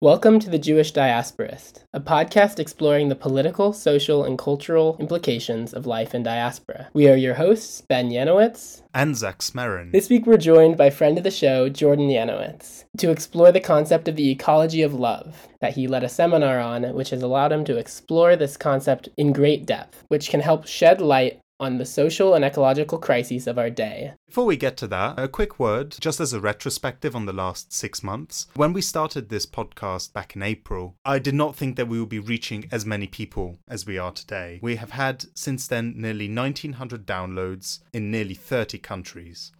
Welcome 0.00 0.38
to 0.38 0.48
The 0.48 0.60
Jewish 0.60 0.92
Diasporist, 0.92 1.82
a 1.92 1.98
podcast 1.98 2.60
exploring 2.60 3.08
the 3.08 3.16
political, 3.16 3.72
social, 3.72 4.22
and 4.22 4.38
cultural 4.38 4.96
implications 5.00 5.74
of 5.74 5.86
life 5.86 6.14
in 6.14 6.22
diaspora. 6.22 6.88
We 6.92 7.08
are 7.08 7.16
your 7.16 7.34
hosts, 7.34 7.80
Ben 7.80 8.08
Yanowitz 8.08 8.82
and 8.94 9.16
Zach 9.16 9.38
Smerin. 9.38 9.90
This 9.90 10.08
week 10.08 10.24
we're 10.24 10.36
joined 10.36 10.76
by 10.76 10.90
friend 10.90 11.18
of 11.18 11.24
the 11.24 11.32
show, 11.32 11.68
Jordan 11.68 12.10
Yanowitz, 12.10 12.84
to 12.98 13.10
explore 13.10 13.50
the 13.50 13.58
concept 13.58 14.06
of 14.06 14.14
the 14.14 14.30
ecology 14.30 14.82
of 14.82 14.94
love 14.94 15.48
that 15.60 15.74
he 15.74 15.88
led 15.88 16.04
a 16.04 16.08
seminar 16.08 16.60
on, 16.60 16.84
which 16.94 17.10
has 17.10 17.22
allowed 17.22 17.50
him 17.50 17.64
to 17.64 17.76
explore 17.76 18.36
this 18.36 18.56
concept 18.56 19.08
in 19.16 19.32
great 19.32 19.66
depth, 19.66 20.04
which 20.06 20.30
can 20.30 20.38
help 20.38 20.68
shed 20.68 21.00
light 21.00 21.40
on 21.60 21.78
the 21.78 21.84
social 21.84 22.34
and 22.34 22.44
ecological 22.44 22.98
crises 22.98 23.46
of 23.46 23.58
our 23.58 23.70
day. 23.70 24.12
Before 24.26 24.46
we 24.46 24.56
get 24.56 24.76
to 24.78 24.86
that, 24.88 25.18
a 25.18 25.28
quick 25.28 25.58
word, 25.58 25.96
just 26.00 26.20
as 26.20 26.32
a 26.32 26.40
retrospective 26.40 27.16
on 27.16 27.26
the 27.26 27.32
last 27.32 27.72
six 27.72 28.02
months. 28.02 28.46
When 28.54 28.72
we 28.72 28.80
started 28.80 29.28
this 29.28 29.46
podcast 29.46 30.12
back 30.12 30.36
in 30.36 30.42
April, 30.42 30.94
I 31.04 31.18
did 31.18 31.34
not 31.34 31.56
think 31.56 31.76
that 31.76 31.88
we 31.88 31.98
would 31.98 32.08
be 32.08 32.18
reaching 32.18 32.68
as 32.70 32.86
many 32.86 33.06
people 33.06 33.58
as 33.68 33.86
we 33.86 33.98
are 33.98 34.12
today. 34.12 34.60
We 34.62 34.76
have 34.76 34.92
had 34.92 35.24
since 35.34 35.66
then 35.66 35.94
nearly 35.96 36.32
1900 36.32 37.06
downloads 37.06 37.80
in 37.92 38.10
nearly 38.10 38.34
30 38.34 38.78
countries. 38.78 39.52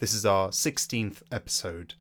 This 0.00 0.12
is 0.12 0.26
our 0.26 0.48
16th 0.48 1.22
episode, 1.30 1.94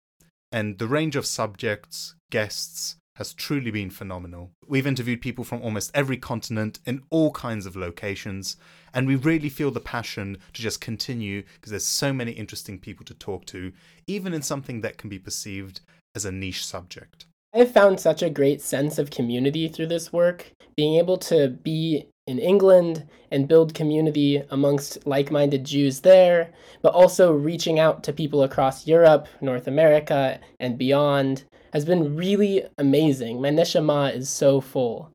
and 0.52 0.78
the 0.80 0.88
range 0.88 1.16
of 1.16 1.26
subjects, 1.26 2.16
guests, 2.32 2.98
has 3.16 3.34
truly 3.34 3.72
been 3.72 3.90
phenomenal. 3.90 4.52
We've 4.68 4.88
interviewed 4.88 5.22
people 5.22 5.44
from 5.44 5.62
almost 5.62 5.92
every 5.94 6.18
continent 6.18 6.80
in 6.86 7.04
all 7.10 7.32
kinds 7.32 7.66
of 7.66 7.76
locations, 7.76 8.58
and 8.94 9.08
we 9.08 9.16
really 9.16 9.50
feel 9.50 9.72
the 9.72 9.80
passion 9.80 10.38
to 10.54 10.62
just 10.62 10.82
continue 10.82 11.44
because 11.56 11.70
there's 11.70 11.86
so 11.86 12.12
many 12.12 12.32
interesting 12.32 12.80
people 12.80 13.06
to 13.06 13.14
talk 13.14 13.46
to, 13.48 13.72
even 14.08 14.34
in 14.34 14.42
something 14.42 14.82
that 14.82 14.98
can 14.98 15.10
be 15.10 15.20
perceived 15.20 15.82
as 16.16 16.26
a 16.26 16.32
niche 16.32 16.66
subject. 16.66 17.26
I 17.54 17.60
have 17.60 17.72
found 17.72 18.00
such 18.00 18.24
a 18.24 18.32
great 18.32 18.62
sense 18.62 18.98
of 18.98 19.12
community 19.12 19.68
through 19.68 19.88
this 19.88 20.12
work, 20.12 20.52
being 20.76 20.96
able 20.96 21.18
to 21.18 21.50
be 21.50 22.08
in 22.26 22.40
England 22.40 23.08
and 23.32 23.48
build 23.48 23.74
community 23.74 24.42
amongst 24.50 25.06
like 25.06 25.30
minded 25.30 25.64
Jews 25.64 26.00
there, 26.00 26.52
but 26.82 26.94
also 26.94 27.32
reaching 27.32 27.80
out 27.80 28.04
to 28.04 28.14
people 28.14 28.44
across 28.44 28.88
Europe, 28.88 29.28
North 29.42 29.68
America, 29.68 30.40
and 30.60 30.78
beyond 30.78 31.44
has 31.74 31.86
been 31.86 32.16
really 32.16 32.64
amazing. 32.78 33.42
My 33.42 33.50
neshama 33.50 34.16
is 34.16 34.30
so 34.30 34.62
full. 34.62 35.10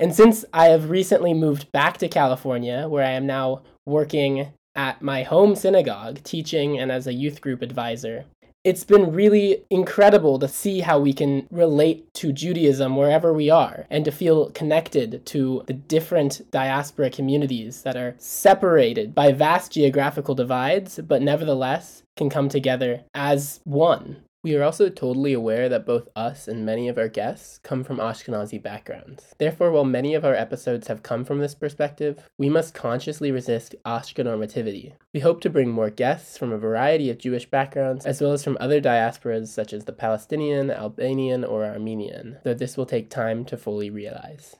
And 0.00 0.14
since 0.14 0.44
I 0.52 0.66
have 0.66 0.90
recently 0.90 1.32
moved 1.32 1.70
back 1.70 1.98
to 1.98 2.08
California, 2.08 2.88
where 2.88 3.04
I 3.04 3.12
am 3.12 3.26
now 3.26 3.62
working 3.86 4.48
at 4.74 5.00
my 5.00 5.22
home 5.22 5.54
synagogue, 5.54 6.22
teaching 6.24 6.78
and 6.78 6.90
as 6.90 7.06
a 7.06 7.12
youth 7.12 7.40
group 7.40 7.62
advisor, 7.62 8.24
it's 8.64 8.82
been 8.82 9.12
really 9.12 9.62
incredible 9.70 10.38
to 10.38 10.48
see 10.48 10.80
how 10.80 10.98
we 10.98 11.12
can 11.12 11.46
relate 11.50 12.12
to 12.14 12.32
Judaism 12.32 12.96
wherever 12.96 13.32
we 13.32 13.50
are 13.50 13.86
and 13.90 14.04
to 14.06 14.10
feel 14.10 14.50
connected 14.50 15.24
to 15.26 15.62
the 15.66 15.74
different 15.74 16.50
diaspora 16.50 17.10
communities 17.10 17.82
that 17.82 17.96
are 17.96 18.14
separated 18.16 19.14
by 19.14 19.32
vast 19.32 19.70
geographical 19.70 20.34
divides, 20.34 20.98
but 21.06 21.20
nevertheless 21.20 22.02
can 22.16 22.30
come 22.30 22.48
together 22.48 23.02
as 23.14 23.60
one. 23.64 24.22
We 24.44 24.54
are 24.56 24.62
also 24.62 24.90
totally 24.90 25.32
aware 25.32 25.70
that 25.70 25.86
both 25.86 26.06
us 26.14 26.48
and 26.48 26.66
many 26.66 26.86
of 26.90 26.98
our 26.98 27.08
guests 27.08 27.58
come 27.62 27.82
from 27.82 27.96
Ashkenazi 27.96 28.62
backgrounds. 28.62 29.34
Therefore, 29.38 29.70
while 29.70 29.86
many 29.86 30.14
of 30.14 30.22
our 30.22 30.34
episodes 30.34 30.86
have 30.88 31.02
come 31.02 31.24
from 31.24 31.38
this 31.38 31.54
perspective, 31.54 32.28
we 32.36 32.50
must 32.50 32.74
consciously 32.74 33.32
resist 33.32 33.74
Ashkenormativity. 33.86 34.92
We 35.14 35.20
hope 35.20 35.40
to 35.40 35.50
bring 35.50 35.70
more 35.70 35.88
guests 35.88 36.36
from 36.36 36.52
a 36.52 36.58
variety 36.58 37.08
of 37.08 37.16
Jewish 37.16 37.48
backgrounds, 37.48 38.04
as 38.04 38.20
well 38.20 38.32
as 38.32 38.44
from 38.44 38.58
other 38.60 38.82
diasporas 38.82 39.48
such 39.48 39.72
as 39.72 39.86
the 39.86 39.94
Palestinian, 39.94 40.70
Albanian, 40.70 41.42
or 41.42 41.64
Armenian, 41.64 42.36
though 42.44 42.52
this 42.52 42.76
will 42.76 42.84
take 42.84 43.08
time 43.08 43.46
to 43.46 43.56
fully 43.56 43.88
realize. 43.88 44.56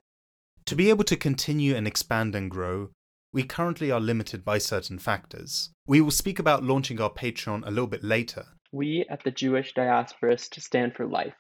To 0.65 0.75
be 0.75 0.89
able 0.89 1.05
to 1.05 1.17
continue 1.17 1.77
and 1.77 1.87
expand 1.87 2.35
and 2.35 2.51
grow, 2.51 2.89
we 3.35 3.43
currently 3.43 3.91
are 3.91 4.01
limited 4.01 4.47
by 4.47 4.57
certain 4.57 4.99
factors. 4.99 5.69
We 5.87 6.01
will 6.01 6.11
speak 6.11 6.39
about 6.39 6.65
launching 6.65 7.03
our 7.03 7.11
Patreon 7.11 7.67
a 7.67 7.71
little 7.71 7.87
bit 7.87 8.03
later, 8.03 8.47
we 8.75 9.07
at 9.09 9.23
the 9.23 9.31
Jewish 9.31 9.73
Diasporist 9.73 10.61
stand 10.61 10.95
for 10.95 11.07
life. 11.07 11.37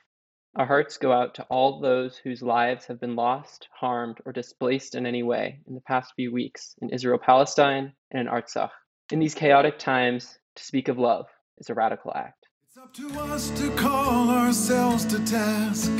Our 0.54 0.66
hearts 0.66 0.98
go 0.98 1.12
out 1.12 1.34
to 1.34 1.42
all 1.50 1.80
those 1.80 2.16
whose 2.16 2.42
lives 2.42 2.86
have 2.86 3.00
been 3.00 3.16
lost, 3.16 3.66
harmed, 3.76 4.18
or 4.24 4.32
displaced 4.32 4.94
in 4.94 5.04
any 5.04 5.24
way 5.24 5.58
in 5.66 5.74
the 5.74 5.80
past 5.80 6.12
few 6.14 6.32
weeks 6.32 6.76
in 6.80 6.90
Israel 6.90 7.18
Palestine 7.18 7.92
and 8.12 8.28
in 8.28 8.32
Artsakh. 8.32 8.70
In 9.10 9.18
these 9.18 9.34
chaotic 9.34 9.80
times, 9.80 10.38
to 10.54 10.64
speak 10.64 10.86
of 10.86 10.96
love 10.96 11.26
is 11.58 11.70
a 11.70 11.74
radical 11.74 12.12
act. 12.14 12.46
It's 12.68 12.78
up 12.78 12.94
to 12.94 13.08
us 13.20 13.50
to 13.60 13.70
call 13.72 14.30
ourselves 14.30 15.04
to 15.06 15.18
task, 15.24 15.90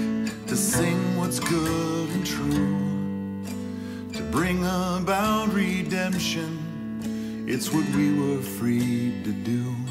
to 0.46 0.56
sing 0.56 1.16
what's 1.16 1.40
good 1.40 2.10
and 2.10 2.24
true, 2.24 4.12
to 4.12 4.22
bring 4.30 4.64
about 4.64 5.52
redemption. 5.52 7.44
It's 7.48 7.72
what 7.72 7.88
we 7.96 8.14
were 8.14 8.40
freed 8.40 9.24
to 9.24 9.32
do. 9.32 9.83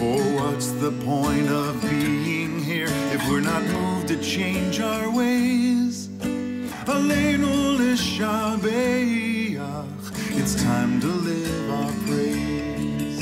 For 0.00 0.16
what's 0.16 0.70
the 0.72 0.92
point 1.04 1.50
of 1.50 1.82
being 1.82 2.58
here 2.58 2.88
if 2.88 3.28
we're 3.28 3.40
not 3.40 3.62
moved 3.64 4.08
to 4.08 4.16
change 4.22 4.80
our 4.80 5.14
ways? 5.14 6.08
It's 10.42 10.64
time 10.64 11.00
to 11.02 11.06
live 11.06 11.70
our 11.70 11.92
praise. 12.06 13.20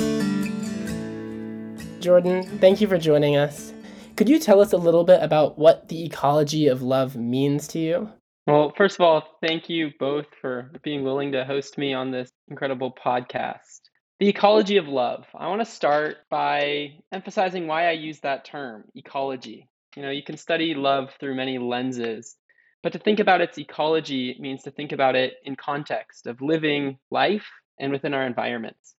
Jordan, 1.98 2.44
thank 2.60 2.80
you 2.80 2.86
for 2.86 2.96
joining 2.96 3.36
us. 3.36 3.72
Could 4.14 4.28
you 4.28 4.38
tell 4.38 4.60
us 4.60 4.72
a 4.72 4.76
little 4.76 5.02
bit 5.02 5.20
about 5.20 5.58
what 5.58 5.88
the 5.88 6.04
ecology 6.04 6.68
of 6.68 6.80
love 6.80 7.16
means 7.16 7.66
to 7.68 7.80
you? 7.80 8.08
Well, 8.46 8.72
first 8.76 8.94
of 8.94 9.00
all, 9.00 9.24
thank 9.44 9.68
you 9.68 9.90
both 9.98 10.26
for 10.40 10.70
being 10.84 11.02
willing 11.02 11.32
to 11.32 11.44
host 11.44 11.76
me 11.76 11.92
on 11.92 12.12
this 12.12 12.30
incredible 12.46 12.94
podcast. 13.04 13.80
The 14.20 14.28
ecology 14.28 14.78
of 14.78 14.88
love. 14.88 15.26
I 15.32 15.46
want 15.46 15.60
to 15.60 15.64
start 15.64 16.16
by 16.28 16.94
emphasizing 17.12 17.68
why 17.68 17.86
I 17.86 17.92
use 17.92 18.18
that 18.20 18.44
term, 18.44 18.82
ecology. 18.96 19.68
You 19.94 20.02
know, 20.02 20.10
you 20.10 20.24
can 20.24 20.36
study 20.36 20.74
love 20.74 21.14
through 21.20 21.36
many 21.36 21.58
lenses, 21.58 22.34
but 22.82 22.94
to 22.94 22.98
think 22.98 23.20
about 23.20 23.42
its 23.42 23.58
ecology 23.58 24.36
means 24.40 24.64
to 24.64 24.72
think 24.72 24.90
about 24.90 25.14
it 25.14 25.34
in 25.44 25.54
context 25.54 26.26
of 26.26 26.42
living 26.42 26.98
life 27.12 27.46
and 27.78 27.92
within 27.92 28.12
our 28.12 28.26
environments. 28.26 28.96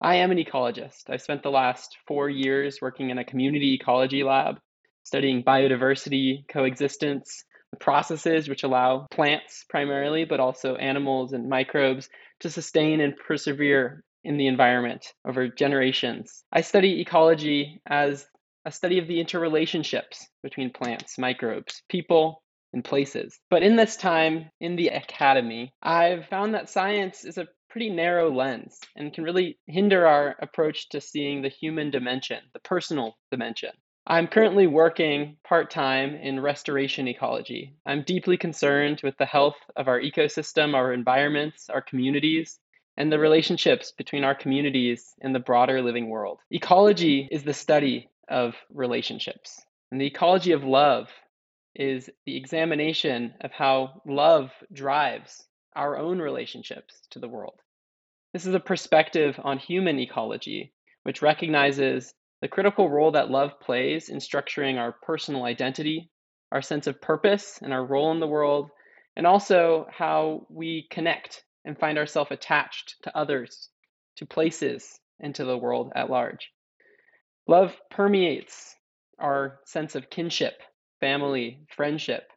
I 0.00 0.16
am 0.16 0.30
an 0.30 0.38
ecologist. 0.38 1.10
I 1.10 1.18
spent 1.18 1.42
the 1.42 1.50
last 1.50 1.98
four 2.08 2.30
years 2.30 2.78
working 2.80 3.10
in 3.10 3.18
a 3.18 3.26
community 3.26 3.74
ecology 3.74 4.24
lab, 4.24 4.58
studying 5.02 5.44
biodiversity, 5.44 6.48
coexistence, 6.48 7.44
the 7.72 7.76
processes 7.76 8.48
which 8.48 8.62
allow 8.62 9.06
plants 9.10 9.66
primarily, 9.68 10.24
but 10.24 10.40
also 10.40 10.76
animals 10.76 11.34
and 11.34 11.50
microbes 11.50 12.08
to 12.40 12.48
sustain 12.48 13.02
and 13.02 13.18
persevere 13.18 14.02
in 14.24 14.36
the 14.36 14.46
environment 14.46 15.12
over 15.26 15.48
generations. 15.48 16.44
I 16.52 16.60
study 16.60 17.00
ecology 17.00 17.80
as 17.86 18.26
a 18.64 18.72
study 18.72 18.98
of 18.98 19.08
the 19.08 19.22
interrelationships 19.22 20.24
between 20.42 20.72
plants, 20.72 21.18
microbes, 21.18 21.82
people, 21.88 22.42
and 22.72 22.84
places. 22.84 23.38
But 23.50 23.62
in 23.62 23.76
this 23.76 23.96
time 23.96 24.50
in 24.60 24.76
the 24.76 24.88
academy, 24.88 25.72
I've 25.82 26.26
found 26.28 26.54
that 26.54 26.70
science 26.70 27.24
is 27.24 27.38
a 27.38 27.48
pretty 27.68 27.90
narrow 27.90 28.30
lens 28.30 28.78
and 28.96 29.12
can 29.12 29.24
really 29.24 29.58
hinder 29.66 30.06
our 30.06 30.36
approach 30.40 30.88
to 30.90 31.00
seeing 31.00 31.42
the 31.42 31.48
human 31.48 31.90
dimension, 31.90 32.38
the 32.52 32.60
personal 32.60 33.16
dimension. 33.30 33.70
I'm 34.06 34.26
currently 34.26 34.66
working 34.66 35.36
part 35.44 35.70
time 35.70 36.16
in 36.16 36.40
restoration 36.40 37.06
ecology. 37.06 37.76
I'm 37.86 38.02
deeply 38.02 38.36
concerned 38.36 39.00
with 39.04 39.16
the 39.16 39.26
health 39.26 39.54
of 39.76 39.86
our 39.86 40.00
ecosystem, 40.00 40.74
our 40.74 40.92
environments, 40.92 41.70
our 41.70 41.80
communities, 41.80 42.58
and 42.96 43.10
the 43.10 43.18
relationships 43.18 43.92
between 43.96 44.24
our 44.24 44.34
communities 44.34 45.14
and 45.20 45.34
the 45.34 45.40
broader 45.40 45.80
living 45.82 46.08
world. 46.08 46.38
Ecology 46.50 47.28
is 47.30 47.42
the 47.42 47.54
study 47.54 48.08
of 48.28 48.54
relationships, 48.72 49.60
and 49.90 50.00
the 50.00 50.06
ecology 50.06 50.52
of 50.52 50.64
love 50.64 51.08
is 51.74 52.10
the 52.26 52.36
examination 52.36 53.34
of 53.40 53.50
how 53.50 54.02
love 54.06 54.50
drives 54.72 55.44
our 55.74 55.96
own 55.98 56.18
relationships 56.18 57.06
to 57.10 57.18
the 57.18 57.28
world. 57.28 57.60
This 58.32 58.46
is 58.46 58.54
a 58.54 58.60
perspective 58.60 59.38
on 59.42 59.58
human 59.58 59.98
ecology, 59.98 60.72
which 61.02 61.22
recognizes 61.22 62.14
the 62.40 62.48
critical 62.48 62.90
role 62.90 63.12
that 63.12 63.30
love 63.30 63.60
plays 63.60 64.08
in 64.08 64.18
structuring 64.18 64.78
our 64.78 64.92
personal 64.92 65.44
identity, 65.44 66.10
our 66.50 66.62
sense 66.62 66.86
of 66.86 67.00
purpose, 67.00 67.58
and 67.62 67.72
our 67.72 67.84
role 67.84 68.10
in 68.12 68.20
the 68.20 68.26
world, 68.26 68.70
and 69.16 69.26
also 69.26 69.86
how 69.90 70.46
we 70.50 70.86
connect 70.90 71.44
and 71.64 71.78
find 71.78 71.98
ourselves 71.98 72.30
attached 72.30 72.96
to 73.02 73.16
others, 73.16 73.68
to 74.16 74.26
places, 74.26 74.98
and 75.20 75.34
to 75.34 75.44
the 75.44 75.56
world 75.56 75.92
at 75.94 76.10
large. 76.10 76.50
Love 77.46 77.76
permeates 77.90 78.74
our 79.18 79.60
sense 79.66 79.94
of 79.94 80.10
kinship, 80.10 80.60
family, 81.00 81.66
friendship. 81.74 82.28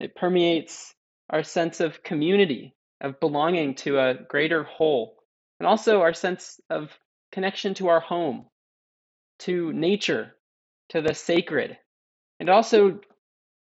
It 0.00 0.14
permeates 0.14 0.94
our 1.30 1.42
sense 1.42 1.80
of 1.80 2.02
community, 2.02 2.74
of 3.00 3.20
belonging 3.20 3.74
to 3.76 3.98
a 3.98 4.14
greater 4.28 4.64
whole, 4.64 5.16
and 5.60 5.66
also 5.66 6.00
our 6.00 6.14
sense 6.14 6.60
of 6.70 6.96
connection 7.32 7.74
to 7.74 7.88
our 7.88 8.00
home, 8.00 8.46
to 9.40 9.72
nature, 9.72 10.34
to 10.90 11.00
the 11.00 11.14
sacred. 11.14 11.76
It 12.40 12.48
also 12.48 13.00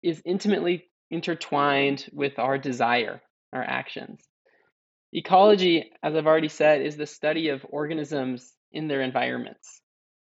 is 0.02 0.22
intimately 0.24 0.90
intertwined 1.10 2.08
with 2.12 2.38
our 2.38 2.58
desire, 2.58 3.20
our 3.52 3.62
actions. 3.62 4.20
Ecology, 5.12 5.90
as 6.02 6.14
I've 6.14 6.26
already 6.26 6.48
said, 6.48 6.82
is 6.82 6.96
the 6.96 7.06
study 7.06 7.48
of 7.48 7.66
organisms 7.68 8.52
in 8.72 8.86
their 8.86 9.02
environments. 9.02 9.80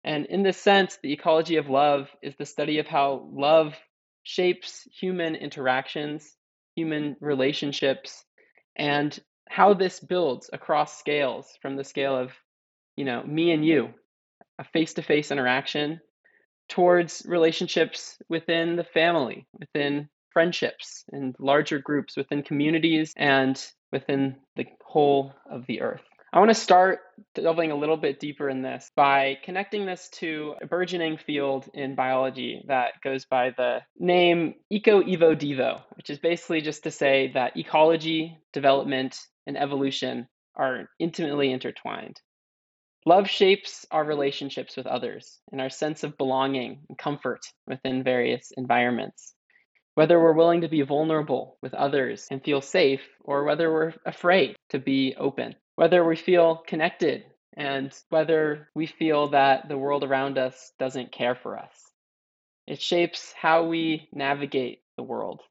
And 0.04 0.26
in 0.26 0.44
this 0.44 0.58
sense, 0.58 0.98
the 1.02 1.14
ecology 1.14 1.58
of 1.58 1.70
love 1.70 2.10
is 2.22 2.36
the 2.36 2.46
study 2.46 2.80
of 2.80 2.88
how 2.88 3.30
love 3.32 3.76
shapes 4.24 4.88
human 5.00 5.36
interactions, 5.36 6.36
human 6.76 7.16
relationships, 7.20 8.26
and 8.76 9.18
how 9.48 9.74
this 9.74 10.00
builds 10.00 10.50
across 10.52 10.98
scales 10.98 11.58
from 11.62 11.76
the 11.76 11.84
scale 11.84 12.18
of, 12.18 12.32
you 12.98 13.06
know, 13.06 13.24
me 13.24 13.52
and 13.52 13.66
you, 13.66 13.94
a 14.58 14.64
face 14.64 14.96
to 14.96 15.04
face 15.04 15.32
interaction, 15.32 16.02
towards 16.70 17.24
relationships 17.28 18.18
within 18.30 18.76
the 18.76 18.84
family, 18.84 19.46
within 19.60 20.10
friendships, 20.34 21.06
in 21.14 21.34
larger 21.40 21.80
groups, 21.80 22.18
within 22.18 22.44
communities, 22.44 23.14
and 23.16 23.64
within 23.92 24.36
the 24.56 24.66
whole 24.84 25.34
of 25.50 25.66
the 25.68 25.82
earth. 25.82 26.02
I 26.34 26.40
want 26.40 26.50
to 26.50 26.56
start 26.56 27.02
delving 27.36 27.70
a 27.70 27.76
little 27.76 27.96
bit 27.96 28.20
deeper 28.20 28.50
in 28.50 28.64
this 28.64 28.92
by 28.96 29.38
connecting 29.44 29.86
this 29.86 30.10
to 30.14 30.56
a 30.64 30.66
burgeoning 30.66 31.18
field 31.18 31.70
in 31.76 31.94
biology 31.94 32.64
that 32.68 32.94
goes 33.04 33.26
by 33.26 33.52
the 33.52 33.82
name 34.00 34.56
Eco 34.72 35.04
Evo 35.04 35.36
Devo, 35.36 35.82
which 35.96 36.10
is 36.10 36.18
basically 36.18 36.62
just 36.62 36.84
to 36.84 36.92
say 36.92 37.32
that 37.36 37.56
ecology, 37.56 38.36
development, 38.52 39.16
and 39.46 39.56
evolution 39.56 40.28
are 40.56 40.90
intimately 40.98 41.52
intertwined. 41.52 42.20
Love 43.06 43.30
shapes 43.30 43.86
our 43.92 44.04
relationships 44.04 44.76
with 44.76 44.88
others 44.88 45.40
and 45.52 45.62
our 45.62 45.70
sense 45.70 46.04
of 46.04 46.18
belonging 46.18 46.80
and 46.90 46.98
comfort 46.98 47.42
within 47.68 48.02
various 48.02 48.52
environments. 48.58 49.36
Whether 49.96 50.20
we're 50.20 50.34
willing 50.34 50.62
to 50.62 50.68
be 50.68 50.82
vulnerable 50.82 51.58
with 51.62 51.74
others 51.74 52.28
and 52.32 52.44
feel 52.44 52.62
safe, 52.62 53.02
or 53.22 53.44
whether 53.44 53.72
we're 53.72 53.94
afraid 54.06 54.56
to 54.70 54.80
be 54.80 55.16
open 55.18 55.56
whether 55.76 56.06
we 56.06 56.16
feel 56.16 56.58
connected 56.68 57.24
and 57.56 57.94
whether 58.10 58.70
we 58.76 58.88
feel 58.88 59.30
that 59.30 59.68
the 59.68 59.78
world 59.78 60.04
around 60.04 60.38
us 60.38 60.72
doesn't 60.80 61.12
care 61.12 61.36
for 61.36 61.58
us. 61.58 61.92
It 62.68 62.82
shapes 62.82 63.34
how 63.40 63.66
we 63.66 64.08
navigate 64.12 64.80
the 64.98 65.04
world. 65.04 65.42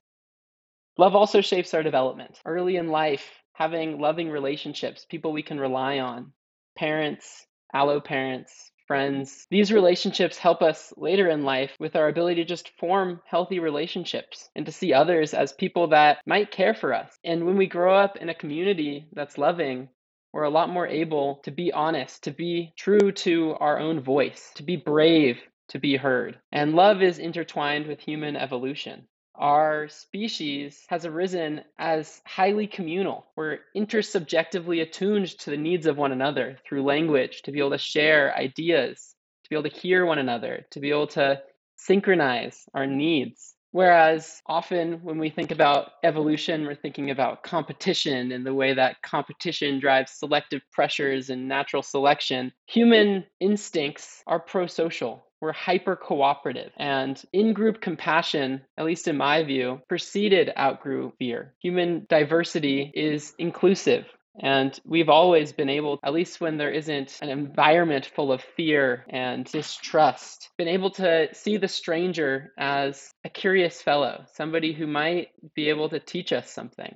Love 0.99 1.15
also 1.15 1.41
shapes 1.41 1.75
our 1.75 1.83
development. 1.83 2.41
Early 2.45 2.77
in 2.77 2.89
life, 2.89 3.29
having 3.53 4.01
loving 4.01 4.31
relationships, 4.31 5.07
people 5.09 5.33
we 5.33 5.43
can 5.43 5.61
rely 5.61 5.99
on, 5.99 6.33
parents, 6.77 7.47
allo 7.73 8.01
parents, 8.01 8.72
friends. 8.93 9.47
These 9.51 9.73
relationships 9.73 10.37
help 10.37 10.61
us 10.61 10.93
later 10.99 11.31
in 11.31 11.45
life 11.45 11.71
with 11.81 11.97
our 11.97 12.09
ability 12.09 12.43
to 12.43 12.45
just 12.45 12.79
form 12.79 13.23
healthy 13.25 13.59
relationships 13.59 14.51
and 14.55 14.67
to 14.67 14.73
see 14.73 14.93
others 14.93 15.33
as 15.33 15.55
people 15.55 15.89
that 15.89 16.19
might 16.27 16.51
care 16.51 16.75
for 16.75 16.93
us. 16.93 17.19
And 17.25 17.47
when 17.47 17.57
we 17.57 17.67
grow 17.67 17.97
up 17.97 18.19
in 18.19 18.29
a 18.29 18.35
community 18.35 19.07
that's 19.15 19.39
loving, 19.39 19.89
we're 20.35 20.43
a 20.43 20.51
lot 20.51 20.69
more 20.69 20.87
able 20.87 21.41
to 21.45 21.51
be 21.51 21.73
honest, 21.73 22.25
to 22.25 22.33
be 22.33 22.75
true 22.77 23.13
to 23.13 23.57
our 23.61 23.79
own 23.79 23.99
voice, 23.99 24.51
to 24.57 24.63
be 24.63 24.77
brave, 24.77 25.41
to 25.69 25.79
be 25.79 25.97
heard. 25.97 26.39
And 26.53 26.75
love 26.75 27.01
is 27.01 27.19
intertwined 27.19 27.87
with 27.87 27.99
human 27.99 28.37
evolution. 28.37 29.09
Our 29.35 29.89
species 29.89 30.85
has 30.89 31.07
arisen 31.07 31.63
as 31.79 32.21
highly 32.27 32.67
communal. 32.67 33.27
We're 33.35 33.61
intersubjectively 33.77 34.83
attuned 34.83 35.39
to 35.39 35.51
the 35.51 35.57
needs 35.57 35.87
of 35.87 35.97
one 35.97 36.13
another 36.13 36.59
through 36.67 36.85
language, 36.85 37.43
to 37.43 37.53
be 37.53 37.59
able 37.59 37.71
to 37.71 37.79
share 37.79 38.37
ideas, 38.37 39.15
to 39.45 39.51
be 39.51 39.57
able 39.57 39.69
to 39.71 39.77
hear 39.77 40.05
one 40.05 40.19
another, 40.19 40.67
to 40.71 40.81
be 40.81 40.91
able 40.91 41.09
to 41.09 41.43
synchronize 41.77 42.69
our 42.75 42.87
needs. 42.87 43.55
Whereas 43.73 44.43
often 44.47 45.03
when 45.03 45.19
we 45.19 45.31
think 45.31 45.51
about 45.51 45.93
evolution, 46.05 46.67
we're 46.67 46.75
thinking 46.75 47.11
about 47.11 47.43
competition 47.43 48.31
and 48.31 48.45
the 48.45 48.53
way 48.53 48.75
that 48.75 49.01
competition 49.01 49.81
drives 49.81 50.13
selective 50.13 50.61
pressures 50.71 51.31
and 51.31 51.49
natural 51.49 51.83
selection. 51.83 52.53
Human 52.67 53.25
instincts 53.41 54.23
are 54.27 54.39
pro 54.39 54.67
social. 54.67 55.25
We're 55.43 55.53
hyper 55.53 55.97
cooperative. 55.97 56.71
And 56.77 57.21
in 57.33 57.53
group 57.53 57.81
compassion, 57.81 58.63
at 58.79 58.85
least 58.85 59.09
in 59.09 59.17
my 59.17 59.43
view, 59.43 59.81
preceded 59.89 60.53
out 60.55 60.81
group 60.81 61.15
fear. 61.19 61.53
Human 61.61 62.07
diversity 62.09 62.93
is 62.95 63.35
inclusive. 63.41 64.07
And 64.41 64.79
we've 64.87 65.09
always 65.09 65.53
been 65.53 65.69
able, 65.69 65.99
at 66.05 66.13
least 66.13 66.41
when 66.41 66.59
there 66.59 66.71
isn't 66.71 67.19
an 67.21 67.29
environment 67.29 68.07
full 68.15 68.31
of 68.31 68.41
fear 68.57 69.05
and 69.11 69.45
distrust, 69.45 70.49
been 70.57 70.69
able 70.69 70.91
to 70.93 71.29
see 71.35 71.57
the 71.57 71.67
stranger 71.67 72.53
as 72.57 73.11
a 73.25 73.29
curious 73.29 73.83
fellow, 73.83 74.25
somebody 74.35 74.73
who 74.73 74.87
might 74.87 75.31
be 75.57 75.71
able 75.71 75.89
to 75.89 75.99
teach 75.99 76.33
us 76.33 76.53
something. 76.53 76.95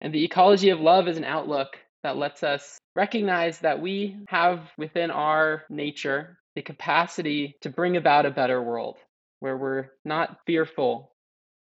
And 0.00 0.14
the 0.14 0.24
ecology 0.24 0.70
of 0.70 0.80
love 0.80 1.08
is 1.08 1.16
an 1.16 1.24
outlook 1.24 1.76
that 2.04 2.16
lets 2.16 2.44
us 2.44 2.78
recognize 2.94 3.58
that 3.58 3.82
we 3.82 4.16
have 4.28 4.60
within 4.78 5.10
our 5.10 5.64
nature 5.68 6.38
the 6.54 6.62
capacity 6.62 7.56
to 7.62 7.70
bring 7.70 7.96
about 7.96 8.26
a 8.26 8.30
better 8.30 8.62
world 8.62 8.96
where 9.40 9.56
we're 9.56 9.90
not 10.04 10.38
fearful 10.46 11.14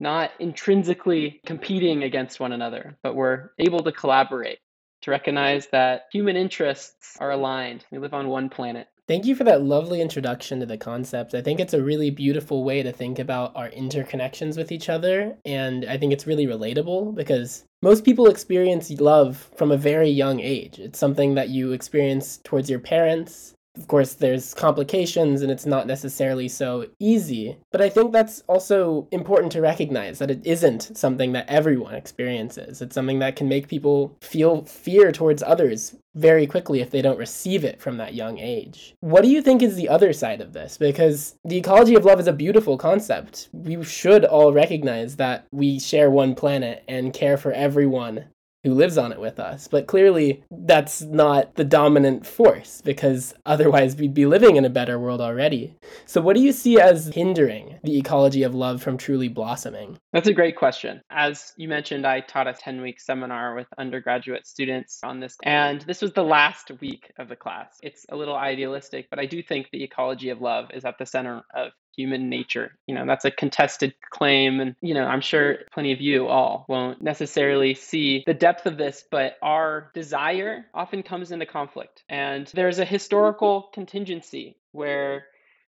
not 0.00 0.30
intrinsically 0.40 1.40
competing 1.46 2.02
against 2.02 2.40
one 2.40 2.52
another, 2.52 2.96
but 3.02 3.14
we're 3.14 3.50
able 3.58 3.82
to 3.82 3.92
collaborate 3.92 4.58
to 5.02 5.10
recognize 5.10 5.66
that 5.68 6.02
human 6.12 6.36
interests 6.36 7.16
are 7.20 7.30
aligned. 7.30 7.84
We 7.90 7.98
live 7.98 8.14
on 8.14 8.28
one 8.28 8.48
planet. 8.48 8.88
Thank 9.06 9.26
you 9.26 9.34
for 9.34 9.44
that 9.44 9.62
lovely 9.62 10.00
introduction 10.00 10.60
to 10.60 10.66
the 10.66 10.78
concept. 10.78 11.34
I 11.34 11.42
think 11.42 11.60
it's 11.60 11.74
a 11.74 11.82
really 11.82 12.08
beautiful 12.08 12.64
way 12.64 12.82
to 12.82 12.90
think 12.90 13.18
about 13.18 13.54
our 13.54 13.68
interconnections 13.68 14.56
with 14.56 14.72
each 14.72 14.88
other. 14.88 15.36
And 15.44 15.84
I 15.84 15.98
think 15.98 16.14
it's 16.14 16.26
really 16.26 16.46
relatable 16.46 17.14
because 17.14 17.64
most 17.82 18.02
people 18.02 18.28
experience 18.28 18.90
love 18.92 19.50
from 19.56 19.70
a 19.70 19.76
very 19.76 20.08
young 20.08 20.40
age. 20.40 20.78
It's 20.78 20.98
something 20.98 21.34
that 21.34 21.50
you 21.50 21.72
experience 21.72 22.40
towards 22.44 22.70
your 22.70 22.80
parents, 22.80 23.54
of 23.76 23.88
course, 23.88 24.14
there's 24.14 24.54
complications 24.54 25.42
and 25.42 25.50
it's 25.50 25.66
not 25.66 25.86
necessarily 25.86 26.48
so 26.48 26.86
easy. 27.00 27.56
But 27.72 27.82
I 27.82 27.88
think 27.88 28.12
that's 28.12 28.42
also 28.46 29.08
important 29.10 29.50
to 29.52 29.60
recognize 29.60 30.18
that 30.20 30.30
it 30.30 30.40
isn't 30.44 30.96
something 30.96 31.32
that 31.32 31.48
everyone 31.48 31.94
experiences. 31.94 32.80
It's 32.80 32.94
something 32.94 33.18
that 33.18 33.36
can 33.36 33.48
make 33.48 33.66
people 33.68 34.16
feel 34.20 34.64
fear 34.64 35.10
towards 35.10 35.42
others 35.42 35.96
very 36.14 36.46
quickly 36.46 36.80
if 36.80 36.90
they 36.90 37.02
don't 37.02 37.18
receive 37.18 37.64
it 37.64 37.80
from 37.80 37.96
that 37.96 38.14
young 38.14 38.38
age. 38.38 38.94
What 39.00 39.22
do 39.22 39.28
you 39.28 39.42
think 39.42 39.62
is 39.62 39.74
the 39.74 39.88
other 39.88 40.12
side 40.12 40.40
of 40.40 40.52
this? 40.52 40.78
Because 40.78 41.36
the 41.44 41.56
ecology 41.56 41.96
of 41.96 42.04
love 42.04 42.20
is 42.20 42.28
a 42.28 42.32
beautiful 42.32 42.78
concept. 42.78 43.48
We 43.52 43.82
should 43.82 44.24
all 44.24 44.52
recognize 44.52 45.16
that 45.16 45.46
we 45.50 45.80
share 45.80 46.10
one 46.10 46.36
planet 46.36 46.84
and 46.86 47.12
care 47.12 47.36
for 47.36 47.50
everyone 47.52 48.26
who 48.64 48.72
lives 48.72 48.98
on 48.98 49.12
it 49.12 49.20
with 49.20 49.38
us. 49.38 49.68
But 49.68 49.86
clearly, 49.86 50.42
that's 50.50 51.02
not 51.02 51.54
the 51.54 51.64
dominant 51.64 52.26
force 52.26 52.80
because 52.82 53.34
otherwise 53.46 53.96
we'd 53.96 54.14
be 54.14 54.26
living 54.26 54.56
in 54.56 54.64
a 54.64 54.70
better 54.70 54.98
world 54.98 55.20
already. 55.20 55.76
So, 56.06 56.20
what 56.20 56.34
do 56.34 56.42
you 56.42 56.52
see 56.52 56.80
as 56.80 57.08
hindering 57.08 57.78
the 57.84 57.98
ecology 57.98 58.42
of 58.42 58.54
love 58.54 58.82
from 58.82 58.96
truly 58.96 59.28
blossoming? 59.28 59.98
That's 60.12 60.28
a 60.28 60.32
great 60.32 60.56
question. 60.56 61.02
As 61.10 61.52
you 61.56 61.68
mentioned, 61.68 62.06
I 62.06 62.20
taught 62.20 62.48
a 62.48 62.54
10 62.54 62.80
week 62.80 63.00
seminar 63.00 63.54
with 63.54 63.66
undergraduate 63.78 64.46
students 64.46 65.00
on 65.04 65.20
this, 65.20 65.36
and 65.44 65.82
this 65.82 66.00
was 66.00 66.12
the 66.12 66.24
last 66.24 66.70
week 66.80 67.12
of 67.18 67.28
the 67.28 67.36
class. 67.36 67.76
It's 67.82 68.06
a 68.10 68.16
little 68.16 68.36
idealistic, 68.36 69.08
but 69.10 69.18
I 69.18 69.26
do 69.26 69.42
think 69.42 69.68
the 69.70 69.84
ecology 69.84 70.30
of 70.30 70.40
love 70.40 70.70
is 70.72 70.84
at 70.84 70.96
the 70.98 71.06
center 71.06 71.42
of 71.54 71.72
human 71.96 72.28
nature. 72.28 72.72
You 72.86 72.94
know, 72.94 73.06
that's 73.06 73.24
a 73.24 73.30
contested 73.30 73.94
claim. 74.10 74.60
And, 74.60 74.76
you 74.80 74.94
know, 74.94 75.04
I'm 75.04 75.20
sure 75.20 75.58
plenty 75.72 75.92
of 75.92 76.00
you 76.00 76.26
all 76.26 76.64
won't 76.68 77.02
necessarily 77.02 77.74
see 77.74 78.24
the 78.26 78.34
depth 78.34 78.66
of 78.66 78.78
this, 78.78 79.04
but 79.10 79.36
our 79.42 79.90
desire 79.94 80.66
often 80.74 81.02
comes 81.02 81.32
into 81.32 81.46
conflict. 81.46 82.02
And 82.08 82.50
there's 82.54 82.78
a 82.78 82.84
historical 82.84 83.70
contingency 83.72 84.56
where 84.72 85.24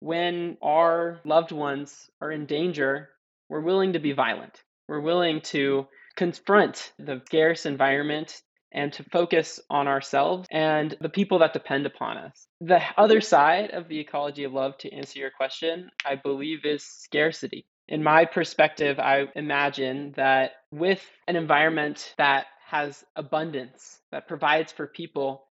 when 0.00 0.56
our 0.62 1.20
loved 1.24 1.52
ones 1.52 2.10
are 2.20 2.30
in 2.30 2.46
danger, 2.46 3.08
we're 3.48 3.60
willing 3.60 3.94
to 3.94 3.98
be 3.98 4.12
violent. 4.12 4.62
We're 4.88 5.00
willing 5.00 5.40
to 5.42 5.86
confront 6.16 6.92
the 6.98 7.20
scarce 7.26 7.66
environment 7.66 8.40
and 8.76 8.92
to 8.92 9.02
focus 9.04 9.58
on 9.70 9.88
ourselves 9.88 10.46
and 10.52 10.94
the 11.00 11.08
people 11.08 11.38
that 11.40 11.54
depend 11.54 11.86
upon 11.86 12.18
us. 12.18 12.46
The 12.60 12.80
other 12.96 13.22
side 13.22 13.70
of 13.70 13.88
the 13.88 13.98
ecology 13.98 14.44
of 14.44 14.52
love, 14.52 14.76
to 14.78 14.92
answer 14.92 15.18
your 15.18 15.30
question, 15.30 15.90
I 16.04 16.14
believe 16.14 16.64
is 16.64 16.84
scarcity. 16.84 17.66
In 17.88 18.02
my 18.02 18.26
perspective, 18.26 18.98
I 18.98 19.28
imagine 19.34 20.12
that 20.16 20.52
with 20.70 21.02
an 21.26 21.36
environment 21.36 22.14
that 22.18 22.46
has 22.66 23.02
abundance, 23.16 23.98
that 24.12 24.28
provides 24.28 24.72
for 24.72 24.86
people, 24.86 25.46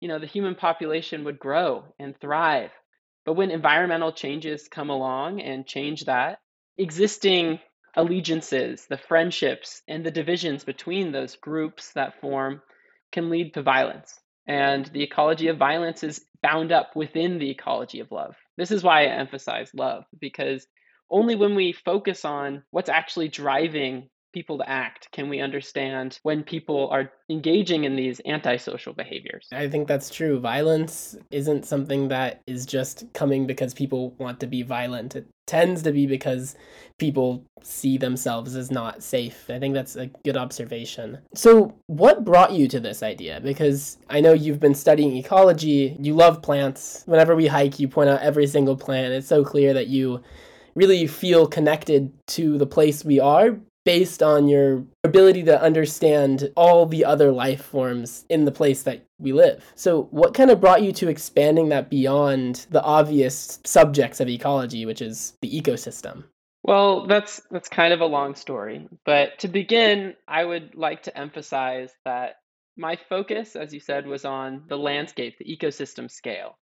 you 0.00 0.08
know, 0.08 0.18
the 0.18 0.26
human 0.26 0.54
population 0.54 1.24
would 1.24 1.38
grow 1.38 1.84
and 1.98 2.18
thrive. 2.18 2.70
But 3.26 3.34
when 3.34 3.50
environmental 3.50 4.12
changes 4.12 4.68
come 4.68 4.88
along 4.88 5.42
and 5.42 5.66
change 5.66 6.06
that, 6.06 6.38
existing 6.78 7.60
allegiances, 7.96 8.86
the 8.88 8.96
friendships, 8.96 9.82
and 9.88 10.04
the 10.04 10.10
divisions 10.10 10.64
between 10.64 11.12
those 11.12 11.36
groups 11.36 11.92
that 11.94 12.20
form 12.20 12.62
can 13.12 13.30
lead 13.30 13.54
to 13.54 13.62
violence. 13.62 14.18
And 14.46 14.86
the 14.86 15.02
ecology 15.02 15.48
of 15.48 15.58
violence 15.58 16.02
is 16.02 16.24
bound 16.42 16.72
up 16.72 16.96
within 16.96 17.38
the 17.38 17.50
ecology 17.50 18.00
of 18.00 18.10
love. 18.10 18.34
This 18.56 18.70
is 18.70 18.82
why 18.82 19.02
I 19.02 19.18
emphasize 19.18 19.70
love, 19.74 20.04
because 20.18 20.66
only 21.10 21.34
when 21.34 21.54
we 21.54 21.72
focus 21.72 22.24
on 22.24 22.62
what's 22.70 22.88
actually 22.88 23.28
driving 23.28 24.08
people 24.32 24.58
to 24.58 24.68
act 24.68 25.08
can 25.12 25.28
we 25.28 25.40
understand 25.40 26.18
when 26.22 26.42
people 26.42 26.88
are 26.90 27.10
engaging 27.28 27.84
in 27.84 27.96
these 27.96 28.20
antisocial 28.26 28.92
behaviors. 28.92 29.46
I 29.52 29.68
think 29.68 29.88
that's 29.88 30.10
true. 30.10 30.40
Violence 30.40 31.16
isn't 31.30 31.64
something 31.64 32.08
that 32.08 32.42
is 32.46 32.66
just 32.66 33.04
coming 33.12 33.46
because 33.46 33.74
people 33.74 34.14
want 34.18 34.40
to 34.40 34.46
be 34.46 34.62
violent. 34.62 35.16
It 35.16 35.26
tends 35.46 35.82
to 35.82 35.92
be 35.92 36.06
because 36.06 36.54
people 36.98 37.44
see 37.62 37.98
themselves 37.98 38.56
as 38.56 38.70
not 38.70 39.02
safe. 39.02 39.46
I 39.48 39.58
think 39.58 39.74
that's 39.74 39.96
a 39.96 40.06
good 40.24 40.36
observation. 40.36 41.18
So, 41.34 41.74
what 41.86 42.24
brought 42.24 42.52
you 42.52 42.68
to 42.68 42.80
this 42.80 43.02
idea? 43.02 43.40
Because 43.40 43.98
I 44.08 44.20
know 44.20 44.32
you've 44.32 44.60
been 44.60 44.74
studying 44.74 45.16
ecology, 45.16 45.96
you 46.00 46.14
love 46.14 46.42
plants. 46.42 47.02
Whenever 47.06 47.36
we 47.36 47.46
hike, 47.46 47.78
you 47.78 47.88
point 47.88 48.10
out 48.10 48.22
every 48.22 48.46
single 48.46 48.76
plant. 48.76 49.12
It's 49.12 49.28
so 49.28 49.44
clear 49.44 49.74
that 49.74 49.88
you 49.88 50.22
really 50.74 51.06
feel 51.06 51.46
connected 51.46 52.12
to 52.28 52.56
the 52.56 52.66
place 52.66 53.04
we 53.04 53.18
are 53.18 53.58
based 53.84 54.22
on 54.22 54.48
your 54.48 54.84
ability 55.04 55.42
to 55.44 55.62
understand 55.62 56.50
all 56.56 56.86
the 56.86 57.04
other 57.04 57.32
life 57.32 57.64
forms 57.64 58.24
in 58.28 58.44
the 58.44 58.52
place 58.52 58.82
that 58.82 59.06
we 59.18 59.32
live. 59.32 59.64
So, 59.74 60.02
what 60.10 60.34
kind 60.34 60.50
of 60.50 60.60
brought 60.60 60.82
you 60.82 60.92
to 60.92 61.08
expanding 61.08 61.70
that 61.70 61.90
beyond 61.90 62.66
the 62.70 62.82
obvious 62.82 63.58
subjects 63.64 64.20
of 64.20 64.28
ecology, 64.28 64.86
which 64.86 65.00
is 65.00 65.34
the 65.40 65.50
ecosystem? 65.50 66.24
Well, 66.62 67.06
that's 67.06 67.40
that's 67.50 67.68
kind 67.68 67.92
of 67.92 68.00
a 68.00 68.06
long 68.06 68.34
story, 68.34 68.86
but 69.06 69.38
to 69.38 69.48
begin, 69.48 70.14
I 70.28 70.44
would 70.44 70.74
like 70.74 71.02
to 71.04 71.18
emphasize 71.18 71.90
that 72.04 72.34
my 72.76 72.96
focus, 73.08 73.56
as 73.56 73.72
you 73.72 73.80
said, 73.80 74.06
was 74.06 74.24
on 74.24 74.64
the 74.68 74.76
landscape, 74.76 75.36
the 75.38 75.56
ecosystem 75.56 76.10
scale. 76.10 76.58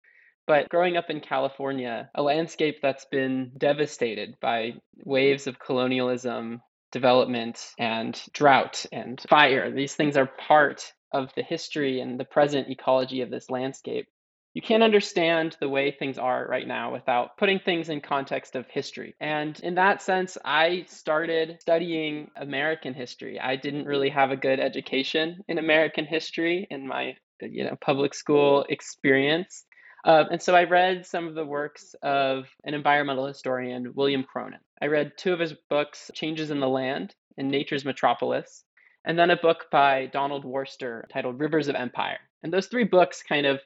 But 0.48 0.70
growing 0.70 0.96
up 0.96 1.10
in 1.10 1.22
California, 1.22 2.10
a 2.14 2.22
landscape 2.22 2.80
that's 2.82 3.06
been 3.06 3.52
devastated 3.58 4.36
by 4.42 4.74
waves 5.04 5.48
of 5.48 5.60
colonialism, 5.60 6.62
development, 6.96 7.74
and 7.78 8.18
drought 8.32 8.86
and 8.94 9.20
fire, 9.28 9.70
these 9.70 9.96
things 9.96 10.16
are 10.16 10.32
part 10.48 10.94
of 11.12 11.30
the 11.36 11.44
history 11.44 12.00
and 12.00 12.18
the 12.18 12.24
present 12.24 12.70
ecology 12.70 13.20
of 13.20 13.30
this 13.30 13.50
landscape. 13.50 14.08
You 14.54 14.62
can't 14.62 14.82
understand 14.82 15.58
the 15.60 15.68
way 15.68 15.92
things 15.92 16.18
are 16.18 16.48
right 16.48 16.66
now 16.66 16.94
without 16.94 17.36
putting 17.36 17.60
things 17.60 17.90
in 17.90 18.00
context 18.00 18.56
of 18.56 18.66
history. 18.70 19.14
And 19.20 19.60
in 19.60 19.76
that 19.76 20.02
sense, 20.02 20.38
I 20.46 20.86
started 20.88 21.58
studying 21.60 22.32
American 22.38 22.94
history. 22.94 23.38
I 23.42 23.58
didn't 23.58 23.88
really 23.88 24.10
have 24.12 24.32
a 24.32 24.38
good 24.38 24.62
education 24.62 25.42
in 25.50 25.58
American 25.58 26.06
history 26.06 26.66
in 26.70 26.88
my 26.88 27.18
you 27.42 27.66
know 27.66 27.76
public 27.82 28.14
school 28.14 28.66
experience 28.70 29.66
uh, 30.06 30.26
and 30.32 30.42
so 30.42 30.56
I 30.56 30.64
read 30.64 31.06
some 31.06 31.28
of 31.28 31.34
the 31.34 31.46
works 31.46 31.96
of 32.04 32.46
an 32.64 32.74
environmental 32.74 33.26
historian, 33.26 33.92
William 33.96 34.24
Cronon. 34.24 34.60
I 34.82 34.86
read 34.86 35.14
two 35.18 35.34
of 35.34 35.40
his 35.40 35.54
books, 35.70 36.12
Changes 36.14 36.52
in 36.52 36.60
the 36.60 36.70
Land 36.70 37.16
and 37.38 37.50
Nature's 37.50 37.84
Metropolis, 37.84 38.64
and 39.04 39.18
then 39.18 39.32
a 39.32 39.36
book 39.36 39.66
by 39.72 40.06
Donald 40.08 40.46
Worster 40.46 41.08
titled 41.12 41.40
Rivers 41.40 41.68
of 41.68 41.76
Empire. 41.76 42.20
And 42.44 42.54
those 42.54 42.68
three 42.68 42.84
books 42.84 43.24
kind 43.24 43.46
of 43.46 43.60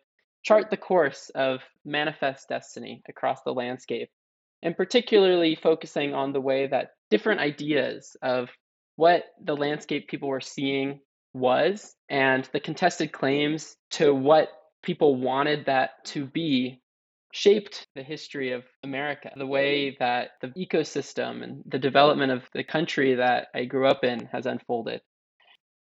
chart 0.44 0.70
the 0.70 0.78
course 0.78 1.30
of 1.36 1.62
manifest 1.84 2.48
destiny 2.48 3.04
across 3.10 3.42
the 3.44 3.54
landscape, 3.54 4.10
and 4.64 4.78
particularly 4.78 5.56
focusing 5.56 6.14
on 6.14 6.32
the 6.32 6.42
way 6.42 6.68
that 6.68 6.92
different 7.10 7.42
ideas 7.42 8.16
of 8.22 8.50
what 8.96 9.26
the 9.44 9.56
landscape 9.56 10.08
people 10.08 10.30
were 10.30 10.42
seeing 10.42 11.00
was 11.34 11.96
and 12.10 12.50
the 12.54 12.60
contested 12.60 13.12
claims 13.12 13.76
to 13.92 14.14
what 14.14 14.50
people 14.84 15.16
wanted 15.16 15.66
that 15.66 16.04
to 16.06 16.26
be 16.26 16.82
shaped 17.32 17.88
the 17.96 18.04
history 18.04 18.52
of 18.54 18.64
America. 18.84 19.32
The 19.36 19.46
way 19.46 19.96
that 20.00 20.32
the 20.42 20.48
ecosystem 20.50 21.44
and 21.44 21.64
the 21.66 21.80
development 21.80 22.32
of 22.32 22.44
the 22.54 22.64
country 22.64 23.16
that 23.16 23.48
I 23.54 23.66
grew 23.66 23.88
up 23.88 24.04
in 24.04 24.28
has 24.32 24.46
unfolded. 24.46 25.02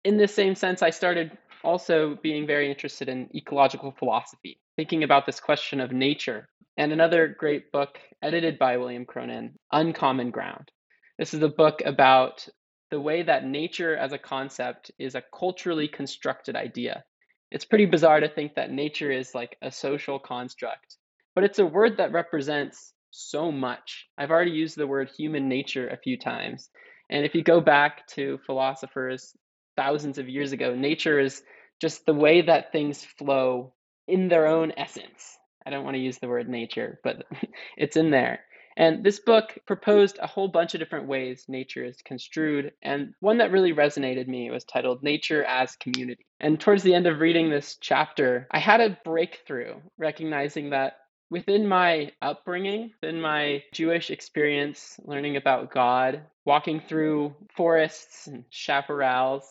In 0.04 0.18
the 0.18 0.28
same 0.28 0.56
sense, 0.56 0.82
I 0.82 0.90
started 0.90 1.38
also 1.64 2.18
being 2.22 2.48
very 2.48 2.70
interested 2.70 3.10
in 3.10 3.30
ecological 3.36 3.96
philosophy, 3.98 4.60
thinking 4.76 5.04
about 5.04 5.26
this 5.26 5.40
question 5.40 5.80
of 5.80 5.92
nature. 5.92 6.48
And 6.78 6.92
another 6.92 7.28
great 7.28 7.72
book 7.72 7.98
edited 8.22 8.60
by 8.60 8.78
William 8.78 9.06
Cronon, 9.06 9.56
Uncommon 9.72 10.32
Ground. 10.32 10.72
This 11.18 11.34
is 11.34 11.42
a 11.42 11.50
book 11.50 11.82
about 11.86 12.48
the 12.92 13.02
way 13.02 13.24
that 13.24 13.46
nature 13.46 13.98
as 13.98 14.14
a 14.14 14.18
concept 14.18 14.92
is 15.00 15.16
a 15.16 15.24
culturally 15.38 15.88
constructed 15.88 16.56
idea 16.56 17.04
it's 17.52 17.66
pretty 17.66 17.86
bizarre 17.86 18.20
to 18.20 18.30
think 18.30 18.56
that 18.56 18.72
nature 18.72 19.12
is 19.12 19.34
like 19.34 19.58
a 19.62 19.72
social 19.72 20.20
construct, 20.20 20.98
but 21.36 21.44
it's 21.44 21.60
a 21.60 21.66
word 21.66 21.98
that 21.98 22.12
represents 22.12 22.94
so 23.12 23.52
much. 23.52 24.08
I've 24.18 24.32
already 24.32 24.52
used 24.52 24.78
the 24.78 24.88
word 24.88 25.10
human 25.18 25.48
nature 25.48 25.88
a 25.88 25.98
few 25.98 26.18
times. 26.18 26.70
And 27.10 27.26
if 27.26 27.36
you 27.36 27.44
go 27.44 27.62
back 27.62 28.06
to 28.10 28.40
philosophers 28.46 29.36
thousands 29.76 30.18
of 30.18 30.28
years 30.30 30.52
ago, 30.52 30.76
nature 30.76 31.20
is 31.20 31.42
just 31.82 32.06
the 32.06 32.14
way 32.14 32.42
that 32.42 32.72
things 32.72 33.04
flow 33.04 33.74
in 34.08 34.28
their 34.28 34.48
own 34.48 34.74
essence. 34.78 35.38
I 35.66 35.70
don't 35.70 35.84
want 35.84 35.96
to 35.96 36.02
use 36.02 36.18
the 36.18 36.28
word 36.28 36.50
nature, 36.50 37.00
but 37.04 37.24
it's 37.78 37.98
in 37.98 38.12
there. 38.12 38.40
And 38.78 39.04
this 39.04 39.20
book 39.20 39.58
proposed 39.66 40.20
a 40.20 40.28
whole 40.28 40.48
bunch 40.48 40.76
of 40.76 40.80
different 40.80 41.08
ways 41.08 41.46
nature 41.48 41.84
is 41.84 42.04
construed. 42.04 42.74
And 42.84 43.16
one 43.20 43.40
that 43.40 43.52
really 43.52 43.74
resonated 43.74 44.28
me 44.28 44.52
was 44.52 44.64
titled 44.64 45.02
Nature 45.02 45.44
as 45.44 45.76
Community. 45.78 46.28
And 46.40 46.60
towards 46.60 46.84
the 46.84 46.94
end 46.94 47.08
of 47.08 47.20
reading 47.20 47.50
this 47.50 47.78
chapter, 47.82 48.48
I 48.52 48.60
had 48.60 48.80
a 48.80 48.96
breakthrough, 49.04 49.82
recognizing 49.98 50.70
that 50.70 50.98
within 51.32 51.68
my 51.68 52.12
upbringing, 52.22 52.92
within 53.02 53.20
my 53.20 53.64
Jewish 53.74 54.12
experience, 54.12 55.00
learning 55.04 55.38
about 55.38 55.72
God, 55.72 56.22
walking 56.46 56.80
through 56.80 57.36
forests 57.56 58.28
and 58.28 58.46
chaparrals, 58.52 59.42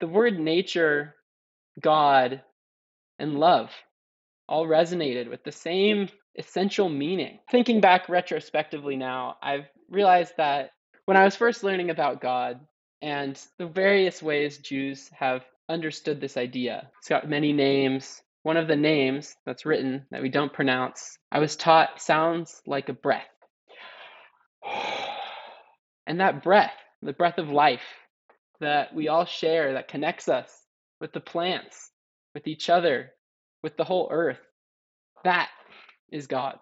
the 0.00 0.08
word 0.08 0.40
nature, 0.40 1.14
God, 1.80 2.42
and 3.20 3.38
love 3.38 3.70
all 4.48 4.66
resonated 4.66 5.30
with 5.30 5.42
the 5.44 5.52
same 5.52 6.08
essential 6.36 6.88
meaning. 6.88 7.38
Thinking 7.50 7.80
back 7.80 8.08
retrospectively 8.08 8.96
now, 8.96 9.36
I've 9.42 9.66
realized 9.88 10.34
that 10.36 10.70
when 11.04 11.16
I 11.16 11.24
was 11.24 11.36
first 11.36 11.62
learning 11.62 11.90
about 11.90 12.20
God 12.20 12.60
and 13.02 13.40
the 13.58 13.66
various 13.66 14.22
ways 14.22 14.58
Jews 14.58 15.10
have 15.18 15.44
understood 15.68 16.20
this 16.20 16.36
idea, 16.36 16.90
it's 16.98 17.08
got 17.08 17.28
many 17.28 17.52
names. 17.52 18.22
One 18.42 18.56
of 18.56 18.68
the 18.68 18.76
names 18.76 19.34
that's 19.46 19.64
written 19.64 20.06
that 20.10 20.22
we 20.22 20.28
don't 20.28 20.52
pronounce, 20.52 21.18
I 21.32 21.38
was 21.38 21.56
taught 21.56 22.00
sounds 22.00 22.60
like 22.66 22.88
a 22.88 22.94
breath. 22.94 23.22
And 26.06 26.20
that 26.20 26.42
breath, 26.42 26.74
the 27.00 27.14
breath 27.14 27.38
of 27.38 27.48
life 27.48 27.80
that 28.60 28.94
we 28.94 29.08
all 29.08 29.24
share, 29.24 29.72
that 29.72 29.88
connects 29.88 30.28
us 30.28 30.52
with 31.00 31.14
the 31.14 31.20
plants, 31.20 31.90
with 32.34 32.46
each 32.46 32.68
other, 32.68 33.12
with 33.62 33.78
the 33.78 33.84
whole 33.84 34.08
earth, 34.10 34.38
that 35.24 35.48
is 36.10 36.26
God, 36.26 36.58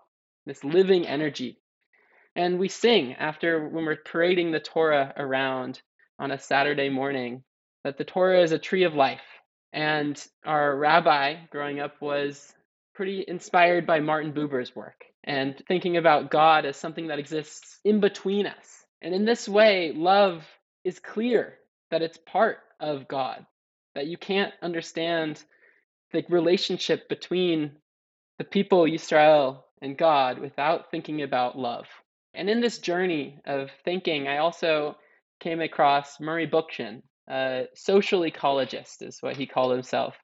this 0.47 0.65
living 0.65 1.07
energy. 1.07 1.59
And 2.35 2.59
we 2.59 2.69
sing 2.69 3.15
after 3.15 3.69
when 3.69 3.85
we're 3.85 3.97
parading 3.97 4.53
the 4.53 4.61
Torah 4.61 5.13
around 5.17 5.81
on 6.19 6.31
a 6.31 6.39
Saturday 6.39 6.89
morning 6.89 7.43
that 7.85 7.99
the 7.99 8.05
Torah 8.05 8.43
is 8.43 8.53
a 8.53 8.59
tree 8.59 8.85
of 8.85 8.95
life. 8.95 9.21
And 9.73 10.23
our 10.45 10.77
rabbi 10.77 11.37
growing 11.51 11.81
up 11.81 12.01
was 12.01 12.55
pretty 12.95 13.25
inspired 13.27 13.87
by 13.87 14.01
Martin 14.01 14.33
Buber's 14.33 14.75
work 14.77 15.05
and 15.25 15.63
thinking 15.69 15.97
about 15.97 16.31
God 16.31 16.65
as 16.65 16.77
something 16.77 17.09
that 17.09 17.19
exists 17.19 17.79
in 17.85 18.01
between 18.01 18.47
us. 18.47 18.85
And 19.01 19.15
in 19.15 19.25
this 19.25 19.49
way, 19.49 19.93
love 19.95 20.45
is 20.85 20.99
clear 20.99 21.55
that 21.91 22.03
it's 22.03 22.19
part 22.19 22.59
of 22.81 23.09
God, 23.09 23.45
that 23.95 24.07
you 24.07 24.17
can't 24.17 24.53
understand 24.63 25.43
the 26.13 26.25
relationship 26.29 27.09
between 27.09 27.73
the 28.39 28.45
people 28.45 28.87
Israel 28.87 29.67
and 29.81 29.97
God 29.97 30.39
without 30.39 30.91
thinking 30.91 31.23
about 31.23 31.59
love. 31.59 31.87
And 32.35 32.49
in 32.49 32.61
this 32.61 32.79
journey 32.79 33.39
of 33.45 33.71
thinking, 33.85 34.29
I 34.29 34.39
also 34.39 34.97
came 35.41 35.61
across 35.61 36.21
Murray 36.21 36.47
Bookchin, 36.47 37.03
a 37.29 37.65
social 37.75 38.21
ecologist, 38.21 39.03
is 39.03 39.19
what 39.21 39.37
he 39.37 39.47
called 39.47 39.73
himself, 39.73 40.15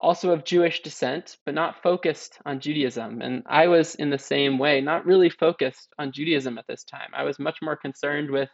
also 0.00 0.30
of 0.32 0.44
Jewish 0.44 0.82
descent, 0.82 1.36
but 1.44 1.54
not 1.54 1.82
focused 1.82 2.38
on 2.44 2.60
Judaism. 2.60 3.20
And 3.20 3.42
I 3.46 3.68
was 3.68 3.94
in 3.94 4.10
the 4.10 4.18
same 4.18 4.58
way, 4.58 4.80
not 4.80 5.06
really 5.06 5.30
focused 5.30 5.92
on 5.98 6.12
Judaism 6.12 6.58
at 6.58 6.66
this 6.66 6.84
time. 6.84 7.10
I 7.14 7.24
was 7.24 7.38
much 7.38 7.58
more 7.62 7.76
concerned 7.76 8.30
with 8.30 8.48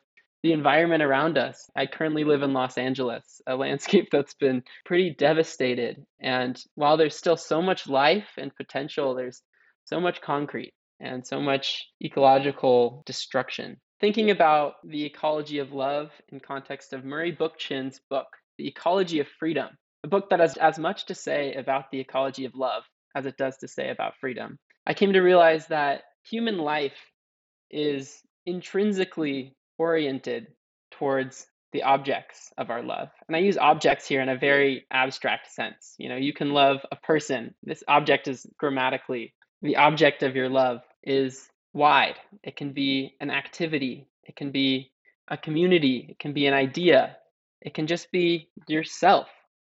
the 0.45 0.53
environment 0.53 1.03
around 1.03 1.39
us. 1.39 1.71
I 1.75 1.87
currently 1.87 2.23
live 2.23 2.43
in 2.43 2.53
Los 2.53 2.77
Angeles, 2.77 3.41
a 3.47 3.57
landscape 3.57 4.09
that's 4.13 4.35
been 4.35 4.63
pretty 4.85 5.15
devastated. 5.19 6.05
And 6.21 6.63
while 6.75 6.99
there's 6.99 7.17
still 7.17 7.39
so 7.39 7.63
much 7.63 7.89
life 7.89 8.29
and 8.37 8.55
potential, 8.55 9.15
there's 9.15 9.41
so 9.87 10.01
much 10.01 10.21
concrete 10.21 10.75
and 11.01 11.27
so 11.27 11.41
much 11.41 11.87
ecological 12.05 13.03
destruction. 13.07 13.79
Thinking 14.03 14.31
about 14.31 14.75
the 14.85 15.07
ecology 15.07 15.61
of 15.61 15.73
love 15.73 16.11
in 16.29 16.41
context 16.41 16.93
of 16.93 17.07
Murray 17.07 17.35
Bookchin's 17.35 18.03
book, 18.11 18.27
The 18.59 18.69
Ecology 18.69 19.21
of 19.21 19.29
Freedom, 19.39 19.71
a 20.05 20.09
book 20.09 20.29
that 20.29 20.41
has 20.41 20.59
as 20.59 20.79
much 20.79 21.07
to 21.07 21.15
say 21.15 21.55
about 21.55 21.91
the 21.91 22.01
ecology 22.01 22.45
of 22.45 22.55
love 22.55 22.83
as 23.17 23.25
it 23.25 23.39
does 23.39 23.57
to 23.59 23.69
say 23.69 23.89
about 23.89 24.19
freedom. 24.21 24.59
I 24.87 24.93
came 24.93 25.15
to 25.15 25.21
realize 25.21 25.69
that 25.69 26.03
human 26.23 26.59
life 26.59 26.99
is 27.71 28.21
intrinsically 28.45 29.57
oriented 29.79 30.49
towards 30.93 31.47
the 31.73 31.83
objects 31.83 32.53
of 32.57 32.71
our 32.71 32.83
love. 32.83 33.09
And 33.27 33.37
I 33.37 33.41
use 33.41 33.59
objects 33.59 34.07
here 34.07 34.21
in 34.21 34.29
a 34.29 34.39
very 34.39 34.87
abstract 34.93 35.53
sense. 35.53 35.95
You 35.99 36.09
know, 36.09 36.17
you 36.17 36.33
can 36.33 36.51
love 36.51 36.79
a 36.93 36.97
person. 36.97 37.55
This 37.65 37.83
object 37.89 38.29
is 38.29 38.47
grammatically 38.59 39.35
the 39.65 39.77
object 39.77 40.23
of 40.23 40.37
your 40.37 40.51
love 40.51 40.83
is 41.03 41.49
wide. 41.73 42.17
It 42.43 42.55
can 42.55 42.75
be 42.75 43.17
an 43.19 43.31
activity, 43.31 44.07
it 44.23 44.37
can 44.37 44.53
be 44.53 44.93
a 45.27 45.39
community, 45.39 46.07
it 46.11 46.19
can 46.19 46.35
be 46.35 46.47
an 46.47 46.53
idea, 46.53 47.17
it 47.63 47.73
can 47.73 47.87
just 47.87 48.13
be 48.13 48.51
yourself 48.69 49.29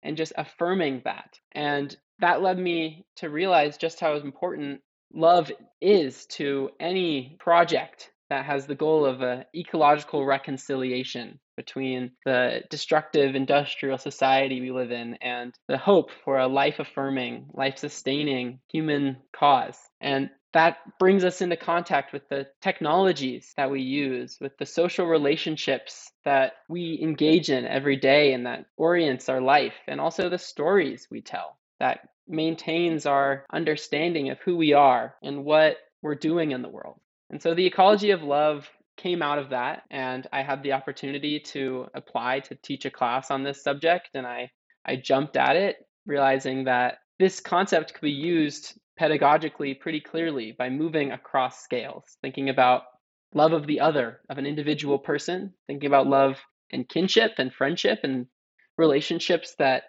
and 0.03 0.17
just 0.17 0.33
affirming 0.39 1.03
that. 1.05 1.39
And 1.53 1.95
that 2.21 2.41
led 2.41 2.59
me 2.59 3.05
to 3.17 3.29
realize 3.29 3.77
just 3.77 4.01
how 4.01 4.17
important 4.17 4.81
love 5.13 5.53
is 5.83 6.25
to 6.27 6.71
any 6.81 7.37
project 7.39 8.11
that 8.31 8.45
has 8.45 8.67
the 8.67 8.75
goal 8.75 9.05
of 9.05 9.23
a 9.23 9.47
ecological 9.55 10.25
reconciliation 10.25 11.39
between 11.57 12.13
the 12.25 12.63
destructive 12.71 13.35
industrial 13.35 13.99
society 13.99 14.61
we 14.61 14.73
live 14.73 14.91
in 14.91 15.15
and 15.15 15.55
the 15.69 15.79
hope 15.79 16.11
for 16.25 16.39
a 16.39 16.49
life 16.49 16.79
affirming, 16.79 17.47
life 17.53 17.79
sustaining 17.79 18.59
human 18.73 19.17
cause. 19.33 19.79
And 20.01 20.31
that 20.53 20.79
brings 20.99 21.25
us 21.25 21.43
into 21.43 21.57
contact 21.57 22.13
with 22.13 22.29
the 22.29 22.47
technologies 22.63 23.53
that 23.57 23.71
we 23.71 23.83
use, 23.83 24.39
with 24.41 24.57
the 24.57 24.67
social 24.67 25.07
relationships 25.07 26.11
that 26.25 26.53
we 26.69 26.99
engage 27.03 27.51
in 27.51 27.67
every 27.67 27.97
day 27.97 28.33
and 28.33 28.47
that 28.47 28.67
orients 28.77 29.29
our 29.29 29.41
life, 29.41 29.75
and 29.89 30.01
also 30.01 30.29
the 30.29 30.39
stories 30.39 31.09
we 31.11 31.21
tell 31.21 31.59
that 31.81 32.09
maintains 32.29 33.05
our 33.05 33.45
understanding 33.53 34.31
of 34.31 34.39
who 34.41 34.57
we 34.57 34.73
are 34.73 35.15
and 35.23 35.45
what 35.45 35.77
we're 36.03 36.15
doing 36.15 36.53
in 36.53 36.63
the 36.63 36.69
world. 36.69 37.01
And 37.35 37.43
so 37.43 37.53
the 37.53 37.67
ecology 37.67 38.13
of 38.13 38.23
love 38.23 38.71
came 38.97 39.21
out 39.21 39.41
of 39.41 39.51
that, 39.51 39.83
and 39.91 40.25
I 40.33 40.45
had 40.45 40.63
the 40.63 40.75
opportunity 40.75 41.41
to 41.41 41.89
apply 41.93 42.39
to 42.39 42.55
teach 42.55 42.85
a 42.85 42.93
class 42.93 43.33
on 43.33 43.43
this 43.43 43.61
subject, 43.61 44.11
and 44.15 44.25
I, 44.25 44.53
I 44.87 44.95
jumped 44.95 45.37
at 45.37 45.57
it, 45.57 45.79
realizing 46.07 46.63
that 46.67 46.99
this 47.19 47.41
concept 47.41 47.93
could 47.93 48.03
be 48.03 48.13
used 48.13 48.79
pedagogically 49.01 49.81
pretty 49.81 50.01
clearly 50.01 50.55
by 50.57 50.71
moving 50.71 51.11
across 51.11 51.61
scales, 51.61 52.05
thinking 52.23 52.51
about 52.51 52.83
love 53.35 53.53
of 53.53 53.67
the 53.67 53.81
other, 53.81 54.21
of 54.31 54.39
an 54.39 54.47
individual 54.47 55.01
person, 55.01 55.55
thinking 55.67 55.89
about 55.89 56.07
love 56.07 56.39
and 56.71 56.89
kinship 56.89 57.33
and 57.39 57.53
friendship 57.53 57.99
and 58.05 58.29
relationships 58.79 59.57
that 59.59 59.83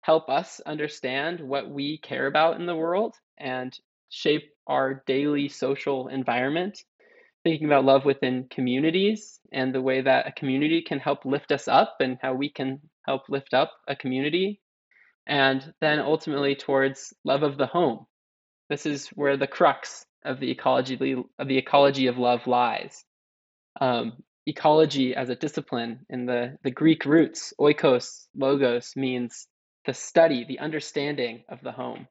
help 0.00 0.30
us 0.30 0.60
understand 0.64 1.40
what 1.40 1.68
we 1.68 1.98
care 1.98 2.26
about 2.26 2.58
in 2.58 2.64
the 2.64 2.74
world 2.74 3.16
and 3.36 3.78
shape 4.10 4.50
our 4.66 5.02
daily 5.06 5.48
social 5.48 6.08
environment. 6.08 6.78
Thinking 7.44 7.66
about 7.66 7.84
love 7.84 8.04
within 8.04 8.48
communities 8.50 9.38
and 9.52 9.72
the 9.72 9.80
way 9.80 10.00
that 10.00 10.26
a 10.26 10.32
community 10.32 10.82
can 10.82 10.98
help 10.98 11.24
lift 11.24 11.52
us 11.52 11.68
up 11.68 11.96
and 12.00 12.18
how 12.20 12.34
we 12.34 12.50
can 12.50 12.80
help 13.06 13.22
lift 13.28 13.54
up 13.54 13.72
a 13.86 13.94
community. 13.94 14.60
And 15.28 15.72
then 15.80 16.00
ultimately 16.00 16.56
towards 16.56 17.14
love 17.24 17.44
of 17.44 17.56
the 17.56 17.66
home, 17.66 18.06
this 18.68 18.84
is 18.84 19.08
where 19.08 19.36
the 19.36 19.46
crux 19.46 20.04
of 20.24 20.40
the 20.40 20.50
ecology 20.50 21.14
of 21.38 21.48
the 21.48 21.58
ecology 21.58 22.08
of 22.08 22.18
love 22.18 22.46
lies. 22.46 23.04
Um, 23.80 24.14
ecology 24.46 25.14
as 25.14 25.28
a 25.28 25.36
discipline 25.36 26.06
in 26.08 26.26
the, 26.26 26.56
the 26.64 26.70
Greek 26.70 27.04
roots, 27.04 27.52
oikos, 27.60 28.26
logos, 28.36 28.92
means 28.96 29.46
the 29.86 29.94
study, 29.94 30.44
the 30.44 30.58
understanding 30.58 31.44
of 31.48 31.60
the 31.62 31.72
home. 31.72 32.08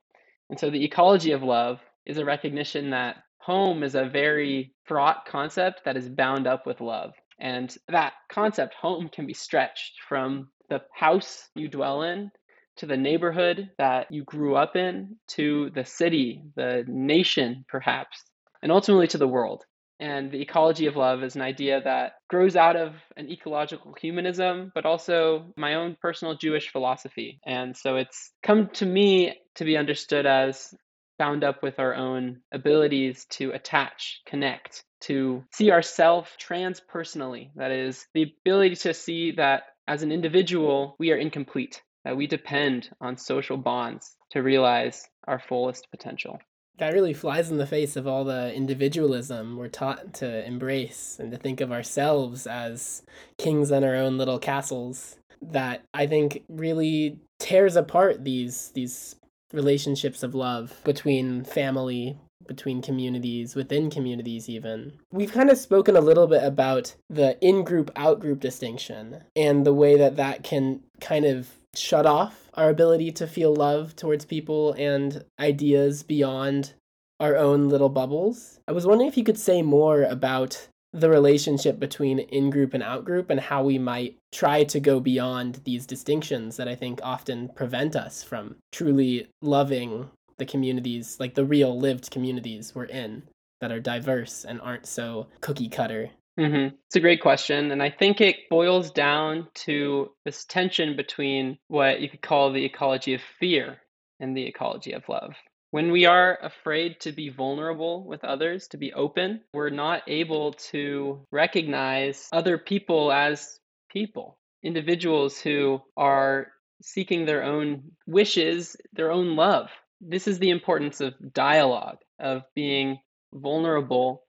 And 0.50 0.60
so 0.60 0.70
the 0.70 0.84
ecology 0.84 1.32
of 1.32 1.44
love 1.44 1.80
is 2.06 2.18
a 2.18 2.26
recognition 2.26 2.92
that 2.92 3.18
home 3.40 3.84
is 3.84 3.96
a 3.96 4.10
very 4.10 4.72
mm. 4.72 4.88
fraught 4.88 5.26
concept 5.28 5.82
that 5.86 5.98
is 5.98 6.10
bound 6.10 6.48
up 6.48 6.66
with 6.66 6.82
love. 6.82 7.14
And 7.40 7.76
that 7.90 8.14
concept, 8.32 8.76
home, 8.76 9.10
can 9.10 9.28
be 9.28 9.34
stretched 9.34 10.02
from 10.08 10.50
the 10.70 10.82
house 10.94 11.50
you 11.54 11.68
dwell 11.68 12.02
in 12.04 12.32
to 12.78 12.86
the 12.86 12.98
neighborhood 12.98 13.70
that 13.78 14.12
you 14.12 14.24
grew 14.24 14.56
up 14.56 14.76
in, 14.76 15.18
to 15.28 15.70
the 15.76 15.86
city, 15.86 16.44
the 16.56 16.84
nation, 16.88 17.66
perhaps, 17.68 18.24
and 18.62 18.72
ultimately 18.72 19.08
to 19.08 19.18
the 19.18 19.28
world. 19.28 19.64
And 20.00 20.30
the 20.30 20.42
ecology 20.42 20.88
of 20.88 20.98
love 20.98 21.24
is 21.24 21.36
an 21.36 21.42
idea 21.42 21.82
that 21.82 22.14
grows 22.30 22.58
out 22.58 22.76
of 22.76 22.96
an 23.16 23.30
ecological 23.30 23.96
humanism, 24.00 24.72
but 24.76 24.86
also 24.86 25.54
my 25.56 25.76
own 25.76 25.96
personal 26.02 26.36
Jewish 26.36 26.70
philosophy. 26.70 27.40
And 27.46 27.78
so 27.78 27.96
it's 27.96 28.32
come 28.44 28.68
to 28.74 28.86
me 28.86 29.36
to 29.56 29.66
be 29.66 29.78
understood 29.78 30.26
as 30.26 30.74
bound 31.18 31.44
up 31.44 31.64
with 31.64 31.80
our 31.80 31.96
own 31.96 32.42
abilities 32.52 33.26
to 33.30 33.52
attach, 33.52 34.22
connect, 34.26 34.84
to 35.02 35.44
see 35.52 35.72
ourselves 35.72 36.30
transpersonally. 36.42 37.50
That 37.56 37.72
is, 37.72 38.06
the 38.14 38.34
ability 38.42 38.76
to 38.78 38.94
see 38.94 39.32
that 39.34 39.64
as 39.88 40.04
an 40.04 40.12
individual, 40.12 40.96
we 41.00 41.12
are 41.12 41.18
incomplete 41.18 41.82
that 42.04 42.16
we 42.16 42.28
depend 42.28 42.90
on 43.02 43.18
social 43.18 43.58
bonds 43.58 44.16
to 44.32 44.42
realize 44.42 45.04
our 45.28 45.40
fullest 45.40 45.90
potential. 45.92 46.40
That 46.78 46.94
really 46.94 47.14
flies 47.14 47.50
in 47.50 47.58
the 47.58 47.66
face 47.66 47.96
of 47.96 48.06
all 48.06 48.26
the 48.26 48.54
individualism 48.54 49.58
we're 49.58 49.70
taught 49.70 50.14
to 50.16 50.46
embrace 50.46 51.18
and 51.20 51.32
to 51.32 51.38
think 51.38 51.62
of 51.62 51.72
ourselves 51.72 52.46
as 52.46 53.02
kings 53.38 53.72
in 53.72 53.84
our 53.84 53.96
own 53.96 54.18
little 54.18 54.40
castles. 54.40 55.18
That 55.42 55.84
I 55.94 56.08
think 56.08 56.44
really 56.48 57.20
tears 57.40 57.76
apart 57.76 58.24
these 58.24 58.72
these 58.74 59.16
relationships 59.56 60.22
of 60.22 60.36
love 60.36 60.80
between 60.84 61.44
family, 61.44 62.18
between 62.48 62.82
communities, 62.82 63.56
within 63.56 63.90
communities, 63.90 64.50
even. 64.50 64.94
We've 65.12 65.32
kind 65.32 65.50
of 65.50 65.58
spoken 65.58 65.96
a 65.96 66.02
little 66.02 66.28
bit 66.28 66.44
about 66.44 66.96
the 67.10 67.38
in 67.46 67.64
group, 67.64 67.92
out 67.96 68.20
group 68.20 68.40
distinction 68.40 69.24
and 69.36 69.66
the 69.66 69.74
way 69.74 69.98
that 69.98 70.18
that 70.18 70.44
can 70.44 70.82
kind 71.02 71.26
of 71.26 71.50
shut 71.74 72.06
off 72.06 72.50
our 72.54 72.70
ability 72.70 73.12
to 73.12 73.28
feel 73.28 73.54
love 73.54 73.96
towards 73.96 74.26
people 74.26 74.74
and 74.74 75.26
ideas 75.40 76.04
beyond 76.04 76.74
our 77.20 77.36
own 77.36 77.70
little 77.70 77.90
bubbles. 77.90 78.60
I 78.68 78.72
was 78.72 78.86
wondering 78.86 79.08
if 79.08 79.18
you 79.18 79.24
could 79.24 79.40
say 79.40 79.62
more 79.62 80.04
about 80.04 80.68
the 81.00 81.10
relationship 81.10 81.80
between 81.80 82.20
in 82.20 82.50
group 82.50 82.74
and 82.74 82.82
out 82.82 83.06
group 83.06 83.30
and 83.30 83.40
how 83.40 83.64
we 83.64 83.78
might 83.78 84.18
try 84.32 84.64
to 84.64 84.80
go 84.80 85.00
beyond 85.00 85.62
these 85.66 85.86
distinctions 85.86 86.58
that 86.58 86.68
I 86.68 86.76
think 86.76 87.00
often 87.04 87.50
prevent 87.50 87.96
us 87.96 88.24
from 88.24 88.56
truly 88.72 89.28
loving 89.42 90.10
the 90.38 90.46
communities, 90.46 91.18
like 91.20 91.36
the 91.36 91.46
real 91.46 91.78
lived 91.80 92.12
communities 92.12 92.74
we're 92.74 92.86
in 92.86 93.24
that 93.62 93.72
are 93.72 93.80
diverse 93.80 94.46
and 94.46 94.60
aren't 94.62 94.86
so 94.86 95.28
cookie 95.42 95.70
cutter 95.70 96.10
Mm-hmm. 96.40 96.76
It's 96.88 96.96
a 96.96 97.00
great 97.00 97.22
question. 97.22 97.72
And 97.72 97.82
I 97.82 97.90
think 97.90 98.20
it 98.20 98.50
boils 98.50 98.92
down 98.92 99.48
to 99.66 100.12
this 100.26 100.46
tension 100.46 100.96
between 100.96 101.58
what 101.68 102.02
you 102.02 102.10
could 102.10 102.22
call 102.22 102.52
the 102.52 102.66
ecology 102.66 103.14
of 103.14 103.22
fear 103.40 103.78
and 104.20 104.36
the 104.36 104.46
ecology 104.46 104.92
of 104.92 105.08
love. 105.08 105.34
When 105.76 105.92
we 105.92 106.06
are 106.06 106.40
afraid 106.42 107.02
to 107.02 107.12
be 107.12 107.28
vulnerable 107.28 108.06
with 108.06 108.24
others, 108.24 108.70
to 108.70 108.78
be 108.78 108.94
open, 108.94 109.42
we're 109.54 109.70
not 109.70 110.04
able 110.08 110.54
to 110.72 111.28
recognize 111.34 112.30
other 112.32 112.58
people 112.58 113.12
as 113.12 113.60
people, 113.90 114.40
individuals 114.64 115.38
who 115.38 115.82
are 115.98 116.48
seeking 116.82 117.26
their 117.26 117.44
own 117.44 117.92
wishes, 118.08 118.78
their 118.94 119.12
own 119.12 119.36
love. 119.36 119.70
This 120.00 120.30
is 120.30 120.40
the 120.40 120.52
importance 120.52 121.02
of 121.02 121.14
dialogue, 121.34 121.98
of 122.22 122.44
being 122.56 123.00
vulnerable. 123.34 124.24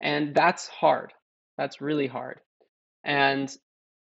And 0.00 0.34
that's 0.34 0.66
hard 0.66 1.12
that's 1.56 1.80
really 1.80 2.08
hard. 2.08 2.40
And, 3.04 3.48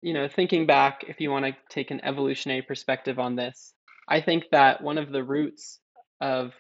you 0.00 0.14
know, 0.14 0.28
thinking 0.28 0.66
back, 0.66 1.02
if 1.09 1.20
you 1.20 1.33
want 1.33 1.44
to 1.44 1.57
take 1.70 1.90
an 1.90 2.04
evolutionary 2.04 2.62
perspective 2.62 3.18
on 3.18 3.35
this, 3.35 3.74
I 4.09 4.20
think 4.20 4.44
that 4.52 4.80
one 4.80 4.98
of 4.98 5.11
the 5.11 5.24
roots 5.24 5.80
of 6.20 6.52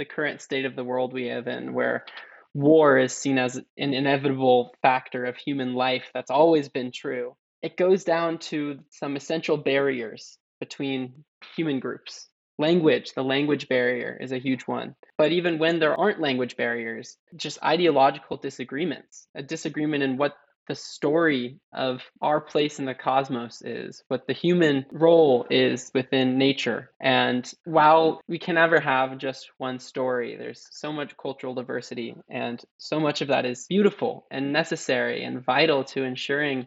the 0.00 0.04
current 0.06 0.40
state 0.40 0.64
of 0.64 0.74
the 0.74 0.82
world 0.82 1.12
we 1.12 1.30
live 1.30 1.46
in, 1.46 1.74
where 1.74 2.06
war 2.54 2.98
is 2.98 3.12
seen 3.12 3.38
as 3.38 3.56
an 3.56 3.94
inevitable 3.94 4.74
factor 4.80 5.26
of 5.26 5.36
human 5.36 5.74
life 5.74 6.10
that's 6.14 6.30
always 6.30 6.70
been 6.70 6.90
true, 6.90 7.36
it 7.62 7.76
goes 7.76 8.02
down 8.02 8.38
to 8.38 8.78
some 8.88 9.14
essential 9.14 9.58
barriers 9.58 10.38
between 10.58 11.24
human 11.54 11.80
groups. 11.80 12.26
Language, 12.58 13.12
the 13.14 13.22
language 13.22 13.68
barrier 13.68 14.18
is 14.18 14.32
a 14.32 14.38
huge 14.38 14.62
one. 14.62 14.96
But 15.18 15.32
even 15.32 15.58
when 15.58 15.78
there 15.78 15.98
aren't 15.98 16.20
language 16.20 16.56
barriers, 16.56 17.18
just 17.36 17.62
ideological 17.62 18.38
disagreements, 18.38 19.28
a 19.34 19.42
disagreement 19.42 20.02
in 20.02 20.16
what 20.16 20.34
the 20.70 20.76
story 20.76 21.58
of 21.72 22.00
our 22.22 22.40
place 22.40 22.78
in 22.78 22.84
the 22.84 22.94
cosmos 22.94 23.60
is, 23.60 24.04
what 24.06 24.28
the 24.28 24.32
human 24.32 24.86
role 24.92 25.44
is 25.50 25.90
within 25.92 26.38
nature. 26.38 26.92
And 27.00 27.52
while 27.64 28.20
we 28.28 28.38
can 28.38 28.54
never 28.54 28.78
have 28.78 29.18
just 29.18 29.50
one 29.58 29.80
story, 29.80 30.36
there's 30.36 30.68
so 30.70 30.92
much 30.92 31.16
cultural 31.20 31.54
diversity, 31.54 32.14
and 32.28 32.62
so 32.78 33.00
much 33.00 33.20
of 33.20 33.26
that 33.28 33.46
is 33.46 33.66
beautiful 33.68 34.28
and 34.30 34.52
necessary 34.52 35.24
and 35.24 35.44
vital 35.44 35.82
to 35.86 36.04
ensuring 36.04 36.66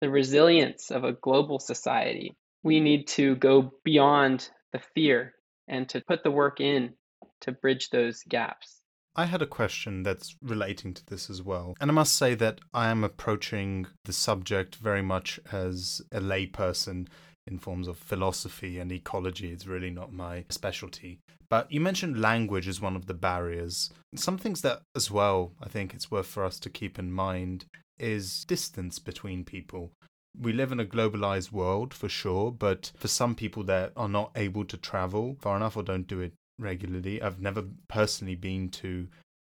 the 0.00 0.08
resilience 0.08 0.90
of 0.90 1.04
a 1.04 1.12
global 1.12 1.58
society. 1.58 2.34
We 2.62 2.80
need 2.80 3.06
to 3.18 3.36
go 3.36 3.70
beyond 3.84 4.48
the 4.72 4.80
fear 4.94 5.34
and 5.68 5.86
to 5.90 6.00
put 6.00 6.22
the 6.22 6.30
work 6.30 6.58
in 6.58 6.94
to 7.42 7.52
bridge 7.52 7.90
those 7.90 8.22
gaps. 8.26 8.81
I 9.14 9.26
had 9.26 9.42
a 9.42 9.46
question 9.46 10.02
that's 10.02 10.36
relating 10.42 10.94
to 10.94 11.04
this 11.04 11.28
as 11.28 11.42
well. 11.42 11.74
And 11.80 11.90
I 11.90 11.94
must 11.94 12.16
say 12.16 12.34
that 12.36 12.60
I 12.72 12.88
am 12.88 13.04
approaching 13.04 13.86
the 14.04 14.12
subject 14.12 14.76
very 14.76 15.02
much 15.02 15.38
as 15.50 16.00
a 16.10 16.20
layperson 16.20 17.08
in 17.46 17.58
forms 17.58 17.88
of 17.88 17.98
philosophy 17.98 18.78
and 18.78 18.90
ecology. 18.90 19.52
It's 19.52 19.66
really 19.66 19.90
not 19.90 20.14
my 20.14 20.46
specialty. 20.48 21.18
But 21.50 21.70
you 21.70 21.80
mentioned 21.80 22.22
language 22.22 22.66
as 22.66 22.80
one 22.80 22.96
of 22.96 23.06
the 23.06 23.14
barriers. 23.14 23.90
Some 24.14 24.38
things 24.38 24.62
that, 24.62 24.80
as 24.96 25.10
well, 25.10 25.52
I 25.60 25.68
think 25.68 25.92
it's 25.92 26.10
worth 26.10 26.26
for 26.26 26.44
us 26.44 26.58
to 26.60 26.70
keep 26.70 26.98
in 26.98 27.12
mind 27.12 27.66
is 27.98 28.46
distance 28.46 28.98
between 28.98 29.44
people. 29.44 29.92
We 30.40 30.54
live 30.54 30.72
in 30.72 30.80
a 30.80 30.86
globalized 30.86 31.52
world 31.52 31.92
for 31.92 32.08
sure, 32.08 32.50
but 32.50 32.92
for 32.96 33.08
some 33.08 33.34
people 33.34 33.64
that 33.64 33.92
are 33.94 34.08
not 34.08 34.30
able 34.34 34.64
to 34.64 34.78
travel 34.78 35.36
far 35.40 35.56
enough 35.56 35.76
or 35.76 35.82
don't 35.82 36.06
do 36.06 36.20
it 36.20 36.32
regularly, 36.62 37.20
I've 37.20 37.40
never 37.40 37.64
personally 37.88 38.36
been 38.36 38.68
to 38.70 39.08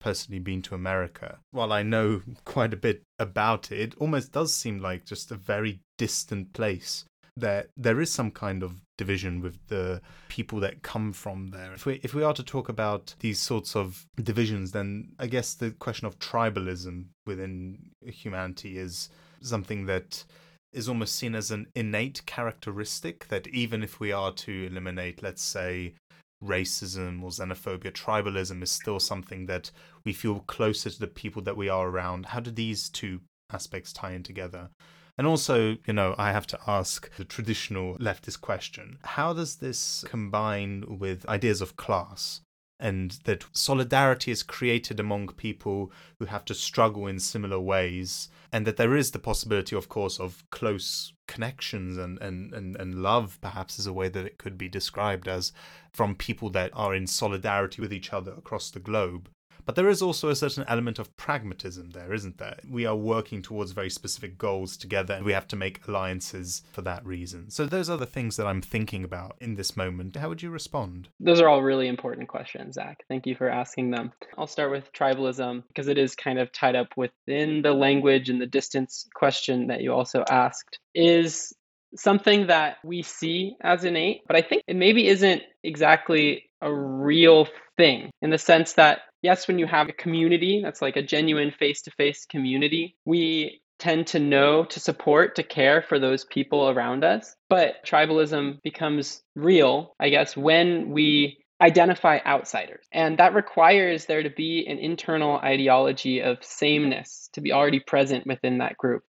personally 0.01 0.39
been 0.39 0.61
to 0.61 0.75
America. 0.75 1.39
While 1.51 1.71
I 1.71 1.81
know 1.81 2.21
quite 2.45 2.73
a 2.73 2.77
bit 2.77 3.03
about 3.17 3.71
it, 3.71 3.79
it 3.79 3.95
almost 3.97 4.31
does 4.31 4.53
seem 4.53 4.79
like 4.79 5.05
just 5.05 5.31
a 5.31 5.35
very 5.35 5.79
distant 5.97 6.53
place 6.53 7.05
there 7.37 7.67
there 7.75 7.99
is 7.99 8.11
some 8.11 8.31
kind 8.31 8.63
of 8.63 8.81
division 8.97 9.41
with 9.41 9.57
the 9.67 10.01
people 10.29 10.59
that 10.61 10.81
come 10.83 11.11
from 11.11 11.49
there. 11.49 11.73
If 11.73 11.85
we 11.85 11.99
if 12.03 12.13
we 12.13 12.23
are 12.23 12.33
to 12.33 12.43
talk 12.43 12.69
about 12.69 13.13
these 13.19 13.39
sorts 13.39 13.75
of 13.75 14.05
divisions, 14.21 14.71
then 14.71 15.13
I 15.19 15.27
guess 15.27 15.53
the 15.53 15.71
question 15.71 16.07
of 16.07 16.19
tribalism 16.19 17.07
within 17.25 17.91
humanity 18.05 18.77
is 18.77 19.09
something 19.41 19.85
that 19.87 20.23
is 20.71 20.89
almost 20.89 21.15
seen 21.15 21.35
as 21.35 21.51
an 21.51 21.67
innate 21.75 22.25
characteristic 22.25 23.27
that 23.29 23.47
even 23.47 23.83
if 23.83 23.99
we 23.99 24.11
are 24.11 24.33
to 24.33 24.65
eliminate, 24.65 25.23
let's 25.23 25.41
say, 25.41 25.93
racism 26.43 27.23
or 27.23 27.29
xenophobia, 27.29 27.91
tribalism 27.91 28.61
is 28.61 28.71
still 28.71 28.99
something 28.99 29.45
that 29.47 29.71
we 30.03 30.13
feel 30.13 30.39
closer 30.41 30.89
to 30.89 30.99
the 30.99 31.07
people 31.07 31.41
that 31.43 31.57
we 31.57 31.69
are 31.69 31.87
around. 31.87 32.27
How 32.27 32.39
do 32.39 32.51
these 32.51 32.89
two 32.89 33.21
aspects 33.51 33.93
tie 33.93 34.11
in 34.11 34.23
together? 34.23 34.69
And 35.17 35.25
also, 35.25 35.77
you 35.87 35.93
know, 35.93 36.13
I 36.17 36.31
have 36.31 36.47
to 36.47 36.59
ask 36.67 37.09
the 37.15 37.23
traditional 37.23 37.97
leftist 37.99 38.41
question 38.41 38.97
how 39.03 39.33
does 39.33 39.57
this 39.57 40.03
combine 40.07 40.99
with 40.99 41.27
ideas 41.27 41.61
of 41.61 41.77
class? 41.77 42.41
And 42.79 43.11
that 43.23 43.45
solidarity 43.53 44.31
is 44.31 44.43
created 44.43 44.99
among 44.99 45.29
people 45.29 45.91
who 46.19 46.25
have 46.25 46.43
to 46.45 46.53
struggle 46.53 47.07
in 47.07 47.19
similar 47.19 47.59
ways, 47.59 48.29
and 48.51 48.67
that 48.67 48.77
there 48.77 48.95
is 48.95 49.11
the 49.11 49.19
possibility, 49.19 49.75
of 49.75 49.87
course, 49.87 50.19
of 50.19 50.43
close 50.49 51.13
connections 51.27 51.97
and, 51.97 52.21
and, 52.21 52.53
and, 52.53 52.75
and 52.75 53.01
love, 53.01 53.39
perhaps, 53.41 53.79
is 53.79 53.87
a 53.87 53.93
way 53.93 54.09
that 54.09 54.25
it 54.25 54.37
could 54.37 54.57
be 54.57 54.67
described 54.67 55.27
as 55.27 55.53
from 55.93 56.15
people 56.15 56.49
that 56.49 56.71
are 56.73 56.93
in 56.93 57.07
solidarity 57.07 57.81
with 57.81 57.93
each 57.93 58.11
other 58.11 58.33
across 58.33 58.69
the 58.69 58.79
globe. 58.79 59.29
But 59.65 59.75
there 59.75 59.89
is 59.89 60.01
also 60.01 60.29
a 60.29 60.35
certain 60.35 60.65
element 60.67 60.99
of 60.99 61.15
pragmatism 61.17 61.91
there, 61.91 62.13
isn't 62.13 62.37
there? 62.37 62.59
We 62.69 62.85
are 62.85 62.95
working 62.95 63.41
towards 63.41 63.71
very 63.71 63.89
specific 63.89 64.37
goals 64.37 64.77
together 64.77 65.15
and 65.15 65.25
we 65.25 65.33
have 65.33 65.47
to 65.49 65.55
make 65.55 65.85
alliances 65.87 66.63
for 66.71 66.81
that 66.83 67.05
reason. 67.05 67.49
So 67.49 67.65
those 67.65 67.89
are 67.89 67.97
the 67.97 68.05
things 68.05 68.37
that 68.37 68.47
I'm 68.47 68.61
thinking 68.61 69.03
about 69.03 69.35
in 69.41 69.55
this 69.55 69.75
moment. 69.75 70.15
How 70.15 70.29
would 70.29 70.43
you 70.43 70.49
respond? 70.49 71.09
Those 71.19 71.41
are 71.41 71.49
all 71.49 71.63
really 71.63 71.87
important 71.87 72.27
questions, 72.27 72.75
Zach. 72.75 73.03
Thank 73.07 73.25
you 73.25 73.35
for 73.35 73.49
asking 73.49 73.91
them. 73.91 74.11
I'll 74.37 74.47
start 74.47 74.71
with 74.71 74.93
tribalism 74.93 75.63
because 75.67 75.87
it 75.87 75.97
is 75.97 76.15
kind 76.15 76.39
of 76.39 76.51
tied 76.51 76.75
up 76.75 76.95
within 76.95 77.61
the 77.61 77.73
language 77.73 78.29
and 78.29 78.39
the 78.39 78.47
distance 78.47 79.07
question 79.13 79.67
that 79.67 79.81
you 79.81 79.93
also 79.93 80.23
asked. 80.29 80.79
Is 80.93 81.53
something 81.95 82.47
that 82.47 82.77
we 82.83 83.01
see 83.01 83.55
as 83.61 83.83
innate, 83.83 84.21
but 84.27 84.35
I 84.35 84.41
think 84.41 84.63
it 84.67 84.75
maybe 84.75 85.07
isn't 85.07 85.41
exactly 85.63 86.49
a 86.65 86.73
real 86.73 87.47
thing 87.77 88.09
in 88.21 88.29
the 88.29 88.37
sense 88.37 88.73
that 88.73 88.99
yes, 89.21 89.47
when 89.47 89.57
you 89.57 89.65
have 89.65 89.89
a 89.89 89.93
community 89.93 90.61
that's 90.63 90.81
like 90.81 90.97
a 90.97 91.01
genuine 91.01 91.51
face 91.51 91.81
to 91.83 91.91
face 91.91 92.25
community, 92.25 92.95
we 93.05 93.61
tend 93.79 94.07
to 94.07 94.19
know, 94.19 94.63
to 94.65 94.79
support, 94.79 95.35
to 95.35 95.43
care 95.43 95.81
for 95.81 95.99
those 95.99 96.23
people 96.25 96.69
around 96.69 97.03
us. 97.03 97.35
But 97.49 97.85
tribalism 97.85 98.61
becomes 98.61 99.21
real, 99.35 99.95
I 99.99 100.09
guess, 100.09 100.37
when 100.37 100.91
we 100.91 101.39
identify 101.61 102.19
outsiders. 102.25 102.85
And 102.91 103.17
that 103.17 103.33
requires 103.33 104.05
there 104.05 104.23
to 104.23 104.29
be 104.29 104.65
an 104.67 104.77
internal 104.77 105.37
ideology 105.37 106.21
of 106.21 106.37
sameness 106.41 107.29
to 107.33 107.41
be 107.41 107.51
already 107.51 107.79
present 107.79 108.27
within 108.27 108.59
that 108.59 108.77
group. 108.77 109.03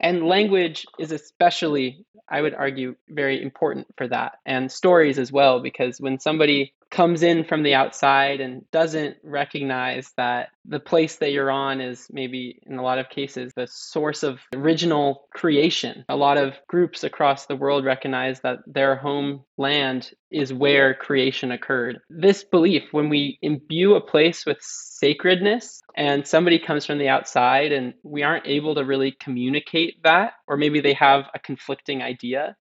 And 0.00 0.26
language 0.26 0.86
is 0.98 1.12
especially, 1.12 2.04
I 2.28 2.42
would 2.42 2.54
argue, 2.54 2.96
very 3.08 3.40
important 3.40 3.86
for 3.96 4.08
that, 4.08 4.32
and 4.44 4.70
stories 4.70 5.18
as 5.18 5.32
well, 5.32 5.62
because 5.62 5.98
when 5.98 6.18
somebody 6.18 6.74
comes 6.90 7.22
in 7.22 7.44
from 7.44 7.62
the 7.62 7.74
outside 7.74 8.40
and 8.40 8.62
doesn't 8.70 9.16
recognize 9.22 10.10
that 10.16 10.48
the 10.64 10.80
place 10.80 11.16
that 11.16 11.32
you're 11.32 11.50
on 11.50 11.80
is 11.80 12.06
maybe 12.10 12.60
in 12.66 12.78
a 12.78 12.82
lot 12.82 12.98
of 12.98 13.10
cases 13.10 13.52
the 13.54 13.66
source 13.66 14.22
of 14.22 14.40
original 14.54 15.28
creation. 15.34 16.04
A 16.08 16.16
lot 16.16 16.38
of 16.38 16.54
groups 16.68 17.04
across 17.04 17.46
the 17.46 17.56
world 17.56 17.84
recognize 17.84 18.40
that 18.40 18.58
their 18.66 18.96
homeland 18.96 20.10
is 20.30 20.52
where 20.52 20.94
creation 20.94 21.52
occurred. 21.52 21.98
This 22.08 22.44
belief, 22.44 22.84
when 22.92 23.08
we 23.08 23.38
imbue 23.42 23.94
a 23.94 24.00
place 24.00 24.46
with 24.46 24.58
sacredness 24.60 25.80
and 25.96 26.26
somebody 26.26 26.58
comes 26.58 26.86
from 26.86 26.98
the 26.98 27.08
outside 27.08 27.72
and 27.72 27.94
we 28.02 28.22
aren't 28.22 28.46
able 28.46 28.74
to 28.74 28.84
really 28.84 29.12
communicate 29.20 30.02
that, 30.02 30.32
or 30.46 30.56
maybe 30.56 30.80
they 30.80 30.94
have 30.94 31.24
a 31.34 31.38
conflicting 31.38 32.02
idea, 32.02 32.56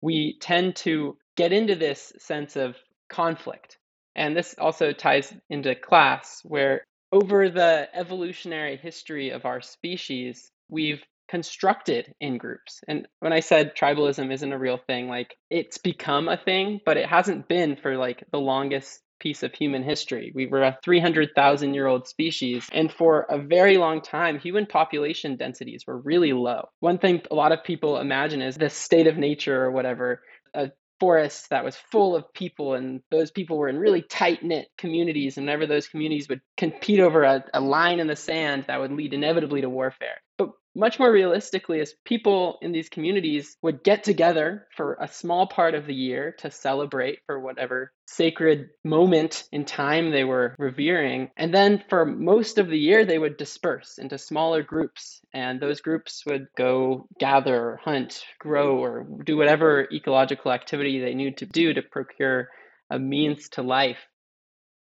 we 0.00 0.38
tend 0.40 0.76
to 0.76 1.16
get 1.36 1.52
into 1.52 1.74
this 1.74 2.12
sense 2.18 2.56
of 2.56 2.76
conflict 3.08 3.78
and 4.18 4.36
this 4.36 4.56
also 4.58 4.92
ties 4.92 5.32
into 5.48 5.76
class, 5.76 6.42
where 6.44 6.84
over 7.12 7.48
the 7.48 7.88
evolutionary 7.94 8.76
history 8.76 9.30
of 9.30 9.46
our 9.46 9.60
species, 9.60 10.50
we've 10.68 11.02
constructed 11.28 12.12
in 12.20 12.36
groups. 12.36 12.80
And 12.88 13.06
when 13.20 13.32
I 13.32 13.40
said 13.40 13.76
tribalism 13.76 14.32
isn't 14.32 14.52
a 14.52 14.58
real 14.58 14.80
thing, 14.88 15.08
like 15.08 15.36
it's 15.50 15.78
become 15.78 16.28
a 16.28 16.36
thing, 16.36 16.80
but 16.84 16.96
it 16.96 17.08
hasn't 17.08 17.48
been 17.48 17.76
for 17.76 17.96
like 17.96 18.24
the 18.32 18.40
longest 18.40 19.00
piece 19.20 19.44
of 19.44 19.52
human 19.52 19.84
history. 19.84 20.32
We 20.34 20.46
were 20.46 20.62
a 20.62 20.78
300,000 20.82 21.74
year 21.74 21.86
old 21.86 22.08
species. 22.08 22.68
And 22.72 22.92
for 22.92 23.26
a 23.30 23.38
very 23.38 23.76
long 23.76 24.00
time, 24.00 24.38
human 24.38 24.66
population 24.66 25.36
densities 25.36 25.84
were 25.86 25.98
really 25.98 26.32
low. 26.32 26.68
One 26.80 26.98
thing 26.98 27.22
a 27.30 27.34
lot 27.36 27.52
of 27.52 27.62
people 27.62 27.98
imagine 27.98 28.42
is 28.42 28.56
the 28.56 28.70
state 28.70 29.06
of 29.06 29.16
nature 29.16 29.62
or 29.62 29.70
whatever. 29.70 30.22
A 30.54 30.70
forest 31.00 31.50
that 31.50 31.64
was 31.64 31.76
full 31.76 32.16
of 32.16 32.32
people 32.32 32.74
and 32.74 33.00
those 33.10 33.30
people 33.30 33.56
were 33.56 33.68
in 33.68 33.78
really 33.78 34.02
tight 34.02 34.42
knit 34.42 34.68
communities 34.76 35.36
and 35.36 35.46
whenever 35.46 35.66
those 35.66 35.88
communities 35.88 36.28
would 36.28 36.40
compete 36.56 37.00
over 37.00 37.22
a, 37.22 37.44
a 37.54 37.60
line 37.60 38.00
in 38.00 38.06
the 38.06 38.16
sand 38.16 38.64
that 38.66 38.80
would 38.80 38.92
lead 38.92 39.14
inevitably 39.14 39.60
to 39.60 39.70
warfare. 39.70 40.20
But 40.36 40.50
much 40.78 40.98
more 40.98 41.10
realistically 41.10 41.80
is 41.80 41.94
people 42.04 42.58
in 42.62 42.70
these 42.70 42.88
communities 42.88 43.56
would 43.62 43.82
get 43.82 44.04
together 44.04 44.68
for 44.76 44.96
a 45.00 45.08
small 45.08 45.48
part 45.48 45.74
of 45.74 45.86
the 45.86 45.94
year 45.94 46.36
to 46.38 46.50
celebrate 46.50 47.18
for 47.26 47.40
whatever 47.40 47.92
sacred 48.06 48.70
moment 48.84 49.44
in 49.52 49.64
time 49.64 50.10
they 50.10 50.24
were 50.24 50.54
revering. 50.58 51.30
And 51.36 51.52
then 51.52 51.82
for 51.90 52.06
most 52.06 52.58
of 52.58 52.68
the 52.68 52.78
year 52.78 53.04
they 53.04 53.18
would 53.18 53.36
disperse 53.36 53.98
into 53.98 54.16
smaller 54.18 54.62
groups 54.62 55.20
and 55.34 55.60
those 55.60 55.80
groups 55.80 56.22
would 56.26 56.46
go 56.56 57.08
gather 57.18 57.80
hunt 57.82 58.22
grow 58.38 58.78
or 58.78 59.06
do 59.24 59.36
whatever 59.36 59.88
ecological 59.92 60.52
activity 60.52 61.00
they 61.00 61.14
need 61.14 61.38
to 61.38 61.46
do 61.46 61.74
to 61.74 61.82
procure 61.82 62.48
a 62.90 62.98
means 62.98 63.48
to 63.50 63.62
life. 63.62 63.98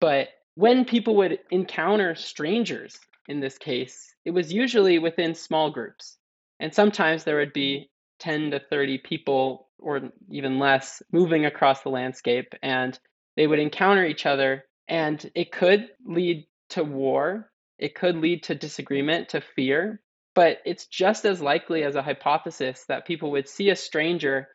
But 0.02 0.30
when 0.56 0.86
people 0.86 1.18
would 1.18 1.40
encounter 1.52 2.16
strangers 2.16 3.00
in 3.28 3.40
this 3.40 3.58
case, 3.58 4.13
it 4.26 4.32
was 4.32 4.54
usually 4.54 5.00
within 5.00 5.36
small 5.36 5.72
groups. 5.72 6.18
And 6.60 6.74
sometimes 6.74 7.24
there 7.24 7.38
would 7.38 7.54
be 7.54 7.90
10 8.20 8.52
to 8.52 8.60
30 8.60 9.00
people 9.00 9.70
or 9.80 10.02
even 10.30 10.60
less 10.60 11.02
moving 11.12 11.46
across 11.46 11.82
the 11.82 11.90
landscape, 11.90 12.54
and 12.62 12.98
they 13.36 13.48
would 13.48 13.60
encounter 13.60 14.06
each 14.06 14.26
other. 14.26 14.64
And 14.88 15.30
it 15.36 15.52
could 15.52 15.90
lead 16.06 16.48
to 16.70 16.84
war, 16.84 17.52
it 17.78 17.96
could 17.96 18.18
lead 18.18 18.44
to 18.44 18.56
disagreement, 18.56 19.30
to 19.30 19.42
fear. 19.42 20.02
But 20.36 20.60
it's 20.66 20.88
just 20.88 21.26
as 21.26 21.42
likely 21.42 21.84
as 21.84 21.96
a 21.96 22.02
hypothesis 22.02 22.86
that 22.88 23.06
people 23.06 23.32
would 23.32 23.48
see 23.48 23.70
a 23.70 23.76
stranger 23.76 24.48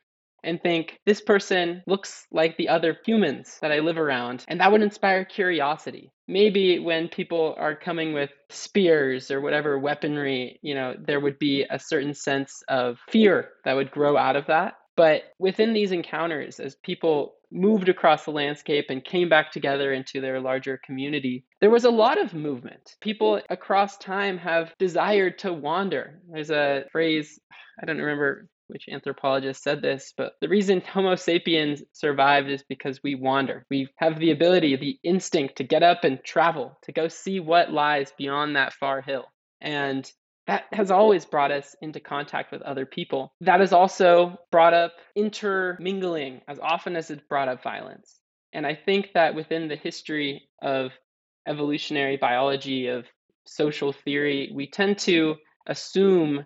and 0.45 0.61
think, 0.63 0.99
this 1.07 1.21
person 1.21 1.83
looks 1.87 2.27
like 2.31 2.57
the 2.57 2.69
other 2.69 2.99
humans 3.05 3.59
that 3.61 3.73
I 3.73 3.81
live 3.81 3.99
around. 3.99 4.45
And 4.49 4.61
that 4.61 4.73
would 4.73 4.83
inspire 4.83 5.25
curiosity. 5.25 6.13
Maybe 6.27 6.79
when 6.79 7.09
people 7.09 7.55
are 7.59 7.75
coming 7.75 8.13
with 8.13 8.31
spears 8.51 9.31
or 9.31 9.41
whatever 9.41 9.79
weaponry, 9.79 10.59
you 10.63 10.75
know, 10.75 10.95
there 10.99 11.21
would 11.21 11.39
be 11.39 11.65
a 11.69 11.79
certain 11.79 12.15
sense 12.15 12.63
of 12.69 12.99
fear 13.09 13.51
that 13.65 13.75
would 13.75 13.91
grow 13.91 14.17
out 14.17 14.37
of 14.37 14.47
that. 14.47 14.75
But 14.97 15.23
within 15.39 15.75
these 15.75 15.93
encounters, 15.93 16.59
as 16.59 16.75
people 16.75 17.35
moved 17.51 17.89
across 17.89 18.25
the 18.25 18.33
landscape 18.33 18.87
and 18.89 19.05
came 19.05 19.29
back 19.29 19.53
together 19.53 19.93
into 19.93 20.21
their 20.21 20.41
larger 20.41 20.81
community, 20.85 21.45
there 21.61 21.71
was 21.71 21.85
a 21.85 21.91
lot 21.91 22.21
of 22.21 22.35
movement. 22.35 22.97
People 23.01 23.41
across 23.49 23.97
time 23.97 24.39
have 24.39 24.75
desired 24.79 25.39
to 25.39 25.53
wander. 25.53 26.21
There's 26.31 26.51
a 26.51 26.85
phrase, 26.91 27.39
I 27.81 27.87
don't 27.87 27.99
remember 27.99 28.49
which 28.69 28.89
anthropologists 28.89 29.63
said 29.63 29.83
this, 29.83 30.15
but 30.17 30.35
the 30.41 30.49
reason 30.49 30.81
Homo 30.93 31.17
sapiens 31.17 31.83
survived 31.93 32.49
is 32.49 32.63
because 32.69 33.03
we 33.03 33.15
wander. 33.15 33.67
We 33.71 33.89
have 33.97 34.19
the 34.19 34.31
ability, 34.31 34.77
the 34.77 34.99
instinct 35.03 35.57
to 35.57 35.65
get 35.65 35.83
up 35.83 36.05
and 36.05 36.23
travel, 36.25 36.79
to 36.83 36.93
go 36.93 37.09
see 37.09 37.41
what 37.41 37.73
lies 37.73 38.13
beyond 38.17 38.57
that 38.57 38.73
far 38.73 39.01
hill. 39.01 39.25
And 39.61 40.11
that 40.47 40.65
has 40.73 40.91
always 40.91 41.27
brought 41.27 41.51
us 41.51 41.77
into 41.83 42.01
contact 42.01 42.53
with 42.53 42.63
other 42.63 42.87
people. 42.87 43.33
That 43.43 43.61
has 43.61 43.73
also 43.73 44.39
brought 44.51 44.73
up 44.73 44.93
intermingling 45.15 46.41
as 46.49 46.59
often 46.59 46.97
as 46.97 47.11
it's 47.11 47.23
brought 47.29 47.49
up 47.49 47.63
violence. 47.63 48.19
And 48.55 48.67
I 48.67 48.75
think 48.75 49.11
that 49.13 49.35
within 49.35 49.69
the 49.69 49.77
history 49.77 50.49
of 50.63 50.93
evolutionary 51.47 52.17
biology, 52.17 52.89
of 52.89 53.05
social 53.47 53.93
theory, 53.93 54.51
we 54.55 54.67
tend 54.67 54.99
to 55.01 55.37
assume 55.67 56.45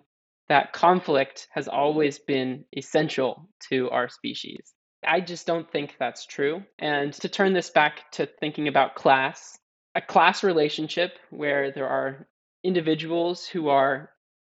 that 0.49 0.73
conflict 0.73 1.47
has 1.51 1.67
always 1.67 2.19
been 2.19 2.65
essential 2.75 3.49
to 3.69 3.89
our 3.89 4.09
species. 4.09 4.73
I 5.05 5.19
just 5.19 5.47
don't 5.47 5.69
think 5.71 5.95
that's 5.99 6.25
true. 6.25 6.63
And 6.79 7.13
to 7.13 7.29
turn 7.29 7.53
this 7.53 7.69
back 7.69 8.11
to 8.13 8.27
thinking 8.39 8.67
about 8.67 8.95
class, 8.95 9.57
a 9.95 10.01
class 10.01 10.43
relationship 10.43 11.17
where 11.29 11.71
there 11.71 11.87
are 11.87 12.27
individuals 12.63 13.45
who 13.45 13.69
are 13.69 14.09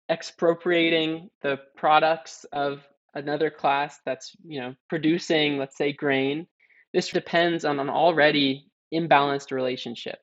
expropriating 0.10 1.30
the 1.42 1.58
products 1.78 2.46
of 2.52 2.84
another 3.14 3.50
class 3.50 4.00
that's 4.06 4.36
you 4.44 4.60
know 4.60 4.74
producing 4.90 5.58
let's 5.58 5.78
say 5.78 5.94
grain 5.94 6.46
this 6.94 7.10
depends 7.10 7.64
on 7.64 7.80
an 7.80 7.90
already 7.90 8.68
imbalanced 8.94 9.52
relationship 9.52 10.20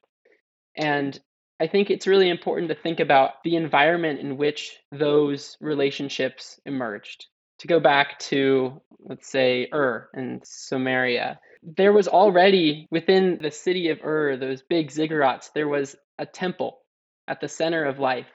and 0.77 1.19
i 1.61 1.67
think 1.67 1.91
it's 1.91 2.07
really 2.07 2.29
important 2.29 2.69
to 2.69 2.75
think 2.75 3.01
about 3.01 3.43
the 3.45 3.57
environment 3.57 4.21
in 4.21 4.37
which 4.37 4.79
those 4.93 5.57
relationships 5.61 6.61
emerged 6.67 7.27
to 7.59 7.69
go 7.69 7.79
back 7.79 8.19
to 8.19 8.81
let's 9.01 9.31
say 9.31 9.69
ur 9.73 10.09
and 10.15 10.43
sumeria 10.43 11.39
there 11.63 11.93
was 11.93 12.09
already 12.09 12.89
within 12.91 13.39
the 13.41 13.51
city 13.51 13.89
of 13.91 14.01
ur 14.03 14.37
those 14.37 14.63
big 14.63 14.91
ziggurats 14.91 15.53
there 15.55 15.69
was 15.69 15.97
a 16.19 16.27
temple 16.27 16.81
at 17.31 17.41
the 17.41 17.49
center 17.49 17.85
of 17.85 17.99
life. 17.99 18.27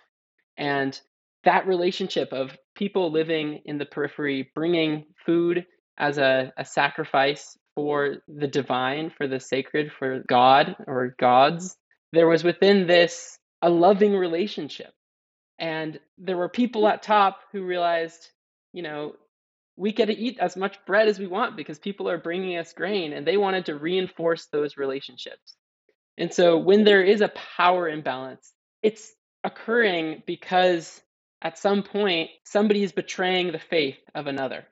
And 0.58 1.00
that 1.44 1.68
relationship 1.68 2.34
of 2.34 2.58
people 2.76 3.12
living 3.12 3.62
in 3.66 3.78
the 3.78 3.86
periphery, 3.86 4.50
bringing 4.56 5.06
food 5.26 5.66
as 5.98 6.18
a, 6.18 6.52
a 6.58 6.66
sacrifice 6.66 7.58
for 7.76 8.16
the 8.28 8.48
divine, 8.48 9.12
for 9.16 9.28
the 9.28 9.40
sacred, 9.40 9.92
for 9.92 10.24
God 10.28 10.76
or 10.88 11.14
gods, 11.20 11.78
there 12.12 12.28
was 12.28 12.44
within 12.44 12.88
this 12.88 13.38
a 13.62 13.70
loving 13.70 14.16
relationship. 14.16 14.94
And 15.58 16.00
there 16.18 16.38
were 16.38 16.50
people 16.50 16.84
mm. 16.84 16.92
at 16.92 17.04
top 17.04 17.40
who 17.52 17.64
realized, 17.64 18.30
you 18.74 18.84
know, 18.84 19.16
we 19.78 19.92
get 19.92 20.06
to 20.06 20.18
eat 20.18 20.40
as 20.40 20.56
much 20.56 20.78
bread 20.86 21.08
as 21.08 21.20
we 21.20 21.28
want 21.28 21.58
because 21.58 21.80
people 21.80 22.10
are 22.10 22.18
bringing 22.18 22.58
us 22.58 22.74
grain 22.74 23.14
and 23.14 23.28
they 23.28 23.38
wanted 23.38 23.66
to 23.66 23.76
reinforce 23.76 24.46
those 24.46 24.78
relationships. 24.78 25.56
And 26.18 26.34
so 26.34 26.58
when 26.58 26.84
there 26.84 27.04
is 27.04 27.22
a 27.22 27.34
power 27.58 27.90
imbalance, 27.90 28.54
it's 28.82 29.12
occurring 29.44 30.24
because 30.26 31.02
at 31.42 31.58
some 31.58 31.84
point 31.84 32.30
somebody 32.46 32.84
is 32.84 32.94
betraying 32.94 33.52
the 33.52 33.60
faith 33.60 34.00
of 34.14 34.28
another. 34.28 34.66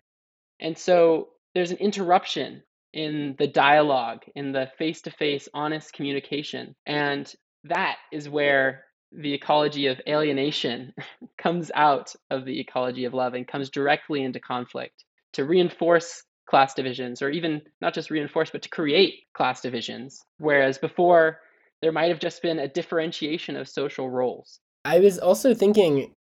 And 0.60 0.78
so 0.78 1.30
there's 1.54 1.72
an 1.72 1.78
interruption 1.78 2.64
in 2.94 3.36
the 3.38 3.48
dialogue, 3.48 4.24
in 4.36 4.52
the 4.52 4.70
face 4.78 5.02
to 5.02 5.12
face, 5.12 5.50
honest 5.54 5.94
communication. 5.94 6.76
And 6.86 7.32
that 7.66 7.98
is 8.12 8.30
where 8.30 8.86
the 9.12 9.34
ecology 9.34 9.88
of 9.88 10.02
alienation 10.08 10.94
comes 11.38 11.72
out 11.76 12.16
of 12.30 12.46
the 12.46 12.60
ecology 12.60 13.06
of 13.06 13.14
love 13.14 13.34
and 13.34 13.48
comes 13.48 13.70
directly 13.70 14.24
into 14.24 14.40
conflict 14.40 15.04
to 15.34 15.46
reinforce 15.46 16.24
class 16.48 16.74
divisions, 16.74 17.22
or 17.22 17.30
even 17.30 17.62
not 17.82 17.94
just 17.94 18.12
reinforce, 18.12 18.52
but 18.52 18.62
to 18.62 18.70
create 18.70 19.16
class 19.34 19.62
divisions. 19.62 20.24
Whereas 20.38 20.78
before, 20.78 21.40
there 21.82 21.92
might 21.92 22.10
have 22.10 22.20
just 22.20 22.42
been 22.42 22.60
a 22.60 22.68
differentiation 22.68 23.56
of 23.56 23.68
social 23.68 24.10
roles. 24.10 24.60
I 24.86 25.00
was 25.00 25.18
also 25.18 25.54
thinking 25.54 26.14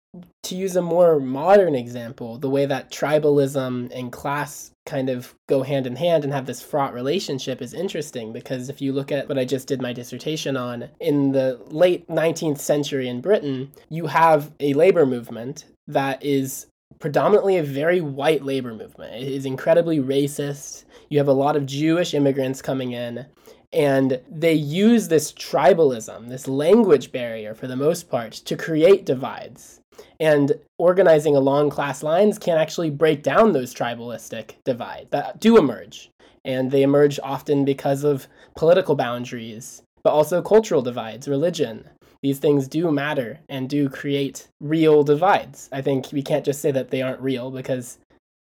to 0.43 0.55
use 0.55 0.75
a 0.75 0.81
more 0.81 1.19
modern 1.19 1.75
example, 1.75 2.37
the 2.37 2.49
way 2.49 2.65
that 2.65 2.91
tribalism 2.91 3.91
and 3.93 4.11
class 4.11 4.71
kind 4.85 5.09
of 5.09 5.33
go 5.47 5.63
hand 5.63 5.87
in 5.87 5.95
hand 5.95 6.23
and 6.23 6.33
have 6.33 6.45
this 6.45 6.61
fraught 6.61 6.93
relationship 6.93 7.61
is 7.61 7.73
interesting 7.73 8.33
because 8.33 8.69
if 8.69 8.81
you 8.81 8.91
look 8.91 9.11
at 9.11 9.27
what 9.29 9.39
I 9.39 9.45
just 9.45 9.67
did 9.67 9.81
my 9.81 9.93
dissertation 9.93 10.57
on, 10.57 10.89
in 10.99 11.31
the 11.31 11.59
late 11.67 12.07
19th 12.07 12.59
century 12.59 13.07
in 13.07 13.21
Britain, 13.21 13.71
you 13.89 14.07
have 14.07 14.51
a 14.59 14.73
labor 14.73 15.05
movement 15.05 15.65
that 15.87 16.23
is 16.23 16.67
predominantly 16.99 17.57
a 17.57 17.63
very 17.63 18.01
white 18.01 18.43
labor 18.43 18.73
movement. 18.73 19.15
It 19.15 19.31
is 19.31 19.45
incredibly 19.45 19.99
racist. 19.99 20.85
You 21.09 21.17
have 21.17 21.27
a 21.27 21.33
lot 21.33 21.55
of 21.55 21.65
Jewish 21.65 22.13
immigrants 22.13 22.61
coming 22.61 22.91
in, 22.91 23.25
and 23.71 24.21
they 24.29 24.53
use 24.53 25.07
this 25.07 25.33
tribalism, 25.33 26.29
this 26.29 26.47
language 26.47 27.11
barrier 27.11 27.55
for 27.55 27.67
the 27.67 27.75
most 27.75 28.09
part, 28.09 28.33
to 28.33 28.55
create 28.55 29.05
divides. 29.05 29.81
And 30.19 30.53
organizing 30.77 31.35
along 31.35 31.69
class 31.69 32.03
lines 32.03 32.37
can 32.37 32.57
actually 32.57 32.89
break 32.89 33.23
down 33.23 33.51
those 33.51 33.73
tribalistic 33.73 34.55
divides 34.63 35.09
that 35.11 35.39
do 35.39 35.57
emerge. 35.57 36.09
And 36.45 36.71
they 36.71 36.83
emerge 36.83 37.19
often 37.23 37.65
because 37.65 38.03
of 38.03 38.27
political 38.55 38.95
boundaries, 38.95 39.81
but 40.03 40.11
also 40.11 40.41
cultural 40.41 40.81
divides, 40.81 41.27
religion. 41.27 41.89
These 42.21 42.39
things 42.39 42.67
do 42.67 42.89
matter 42.91 43.39
and 43.49 43.69
do 43.69 43.89
create 43.89 44.47
real 44.61 45.03
divides. 45.03 45.69
I 45.71 45.81
think 45.81 46.09
we 46.11 46.21
can't 46.21 46.45
just 46.45 46.61
say 46.61 46.71
that 46.71 46.89
they 46.89 47.01
aren't 47.01 47.21
real 47.21 47.51
because 47.51 47.97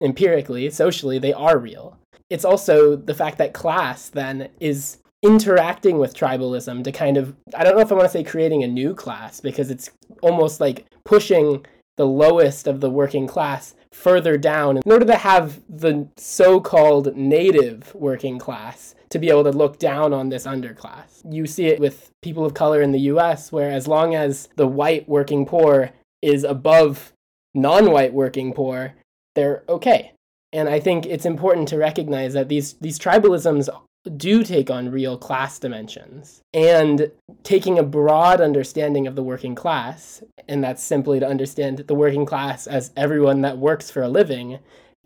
empirically, 0.01 0.69
socially, 0.71 1.19
they 1.19 1.33
are 1.33 1.57
real. 1.57 1.97
It's 2.29 2.45
also 2.45 2.95
the 2.95 3.13
fact 3.13 3.37
that 3.37 3.53
class 3.53 4.09
then 4.09 4.49
is 4.59 4.97
interacting 5.23 5.97
with 5.97 6.15
tribalism 6.15 6.83
to 6.83 6.91
kind 6.91 7.17
of 7.17 7.35
I 7.55 7.63
don't 7.63 7.75
know 7.75 7.81
if 7.81 7.91
I 7.91 7.95
want 7.95 8.05
to 8.05 8.11
say 8.11 8.23
creating 8.23 8.63
a 8.63 8.67
new 8.67 8.93
class 8.93 9.39
because 9.41 9.71
it's 9.71 9.89
almost 10.21 10.59
like 10.59 10.85
pushing 11.05 11.65
the 11.97 12.05
lowest 12.05 12.67
of 12.67 12.79
the 12.79 12.91
working 12.91 13.27
class 13.27 13.73
further 13.91 14.37
down 14.37 14.77
in 14.77 14.91
order 14.91 15.05
to 15.05 15.15
have 15.15 15.61
the 15.67 16.07
so-called 16.17 17.15
native 17.15 17.93
working 17.95 18.37
class 18.37 18.93
to 19.09 19.17
be 19.17 19.29
able 19.29 19.43
to 19.43 19.51
look 19.51 19.79
down 19.79 20.13
on 20.13 20.29
this 20.29 20.45
underclass. 20.45 21.23
You 21.29 21.47
see 21.47 21.67
it 21.67 21.79
with 21.79 22.11
people 22.21 22.45
of 22.45 22.53
color 22.53 22.81
in 22.81 22.91
the 22.91 22.99
US 23.11 23.51
where 23.51 23.71
as 23.71 23.87
long 23.87 24.13
as 24.13 24.49
the 24.55 24.67
white 24.67 25.09
working 25.09 25.45
poor 25.45 25.91
is 26.21 26.43
above 26.43 27.13
non-white 27.55 28.13
working 28.13 28.53
poor, 28.53 28.93
they're 29.33 29.63
okay. 29.67 30.11
And 30.53 30.69
I 30.69 30.79
think 30.79 31.05
it's 31.05 31.25
important 31.25 31.67
to 31.69 31.77
recognize 31.77 32.33
that 32.33 32.49
these 32.49 32.73
these 32.73 32.99
tribalisms 32.99 33.69
do 34.09 34.43
take 34.43 34.69
on 34.69 34.91
real 34.91 35.17
class 35.17 35.59
dimensions. 35.59 36.41
And 36.53 37.11
taking 37.43 37.77
a 37.77 37.83
broad 37.83 38.41
understanding 38.41 39.07
of 39.07 39.15
the 39.15 39.23
working 39.23 39.55
class, 39.55 40.23
and 40.47 40.63
that's 40.63 40.83
simply 40.83 41.19
to 41.19 41.27
understand 41.27 41.79
the 41.79 41.95
working 41.95 42.25
class 42.25 42.67
as 42.67 42.91
everyone 42.95 43.41
that 43.41 43.57
works 43.57 43.91
for 43.91 44.01
a 44.01 44.09
living, 44.09 44.59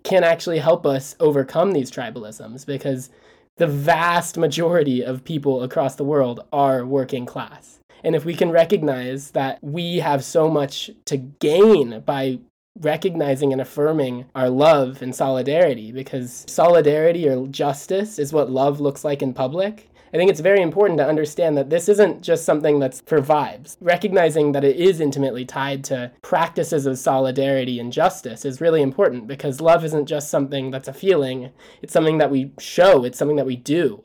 can 0.04 0.24
actually 0.24 0.60
help 0.60 0.86
us 0.86 1.16
overcome 1.20 1.72
these 1.72 1.92
tribalisms 1.92 2.66
because 2.66 3.10
the 3.58 3.68
vast 3.68 4.38
majority 4.38 5.04
of 5.04 5.24
people 5.24 5.64
across 5.64 5.96
the 5.96 6.04
world 6.04 6.40
are 6.52 6.86
working 6.86 7.26
class. 7.26 7.80
And 8.04 8.16
if 8.16 8.26
we 8.26 8.34
can 8.34 8.50
recognize 8.50 9.32
that 9.32 9.60
we 9.62 9.98
have 9.98 10.24
so 10.24 10.50
much 10.50 10.90
to 11.06 11.18
gain 11.18 12.00
by 12.02 12.40
recognizing 12.82 13.52
and 13.52 13.62
affirming 13.62 14.26
our 14.36 14.50
love 14.50 15.02
and 15.02 15.16
solidarity 15.16 15.92
because 15.92 16.46
solidarity 16.48 17.28
or 17.28 17.48
justice 17.48 18.20
is 18.20 18.34
what 18.34 18.52
love 18.52 18.80
looks 18.80 19.04
like 19.04 19.22
in 19.22 19.34
public. 19.34 19.88
I 20.14 20.18
think 20.18 20.30
it's 20.30 20.42
very 20.42 20.62
important 20.62 20.98
to 20.98 21.08
understand 21.08 21.58
that 21.58 21.70
this 21.70 21.88
isn't 21.88 22.22
just 22.22 22.44
something 22.44 22.80
that's 22.80 23.00
for 23.02 23.22
vibes. 23.22 23.78
Recognizing 23.80 24.52
that 24.52 24.66
it 24.66 24.76
is 24.76 25.00
intimately 25.00 25.46
tied 25.46 25.86
to 25.86 26.12
practices 26.22 26.86
of 26.86 27.00
solidarity 27.00 27.80
and 27.80 27.94
justice 27.94 28.44
is 28.44 28.60
really 28.60 28.82
important 28.82 29.28
because 29.28 29.62
love 29.62 29.86
isn't 29.86 30.08
just 30.08 30.30
something 30.30 30.70
that's 30.70 30.90
a 30.90 30.94
feeling, 30.94 31.52
it's 31.82 31.94
something 31.94 32.18
that 32.18 32.30
we 32.30 32.52
show, 32.60 33.06
it's 33.06 33.18
something 33.18 33.38
that 33.38 33.46
we 33.46 33.56
do. 33.56 34.04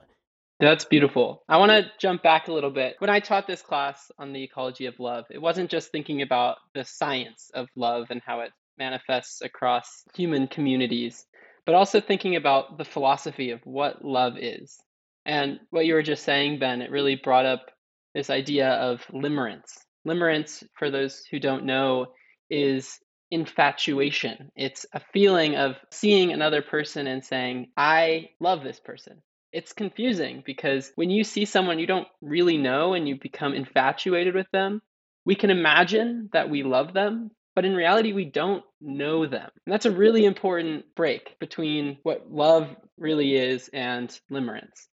That's 0.60 0.84
beautiful. 0.84 1.42
I 1.48 1.58
want 1.58 1.72
to 1.72 1.90
jump 1.98 2.22
back 2.22 2.48
a 2.48 2.52
little 2.52 2.70
bit. 2.70 2.94
When 2.98 3.10
I 3.10 3.20
taught 3.20 3.46
this 3.46 3.60
class 3.60 4.10
on 4.18 4.32
the 4.32 4.42
ecology 4.42 4.86
of 4.86 4.98
love, 4.98 5.26
it 5.30 5.42
wasn't 5.42 5.70
just 5.70 5.90
thinking 5.90 6.22
about 6.22 6.56
the 6.72 6.84
science 6.84 7.50
of 7.52 7.68
love 7.74 8.06
and 8.10 8.22
how 8.24 8.40
it 8.40 8.52
manifests 8.78 9.42
across 9.42 10.04
human 10.14 10.48
communities, 10.48 11.26
but 11.64 11.74
also 11.74 12.00
thinking 12.00 12.36
about 12.36 12.78
the 12.78 12.84
philosophy 12.84 13.50
of 13.50 13.60
what 13.64 14.04
love 14.04 14.34
is. 14.38 14.78
And 15.24 15.60
what 15.70 15.86
you 15.86 15.94
were 15.94 16.02
just 16.02 16.24
saying, 16.24 16.58
Ben, 16.58 16.82
it 16.82 16.90
really 16.90 17.16
brought 17.16 17.46
up 17.46 17.70
this 18.14 18.30
idea 18.30 18.70
of 18.70 19.04
limerence. 19.12 19.78
Limerence, 20.06 20.62
for 20.78 20.90
those 20.90 21.24
who 21.30 21.40
don't 21.40 21.64
know, 21.64 22.06
is 22.48 22.98
infatuation. 23.30 24.52
It's 24.54 24.86
a 24.92 25.00
feeling 25.12 25.56
of 25.56 25.76
seeing 25.90 26.32
another 26.32 26.62
person 26.62 27.06
and 27.08 27.24
saying, 27.24 27.72
I 27.76 28.30
love 28.40 28.62
this 28.62 28.78
person 28.78 29.22
it's 29.56 29.72
confusing 29.72 30.42
because 30.44 30.92
when 30.96 31.08
you 31.08 31.24
see 31.24 31.46
someone 31.46 31.78
you 31.78 31.86
don't 31.86 32.08
really 32.20 32.58
know 32.58 32.92
and 32.92 33.08
you 33.08 33.18
become 33.18 33.54
infatuated 33.54 34.34
with 34.34 34.50
them, 34.52 34.82
we 35.24 35.34
can 35.34 35.48
imagine 35.48 36.28
that 36.34 36.50
we 36.50 36.62
love 36.62 36.92
them, 36.92 37.30
but 37.56 37.64
in 37.64 37.74
reality, 37.74 38.12
we 38.12 38.26
don't 38.26 38.62
know 38.82 39.26
them. 39.26 39.48
And 39.64 39.72
that's 39.72 39.86
a 39.86 39.90
really 39.90 40.26
important 40.26 40.84
break 40.94 41.38
between 41.40 41.96
what 42.02 42.30
love 42.30 42.68
really 42.98 43.34
is 43.34 43.70
and 43.72 44.08
limerence. 44.30 44.86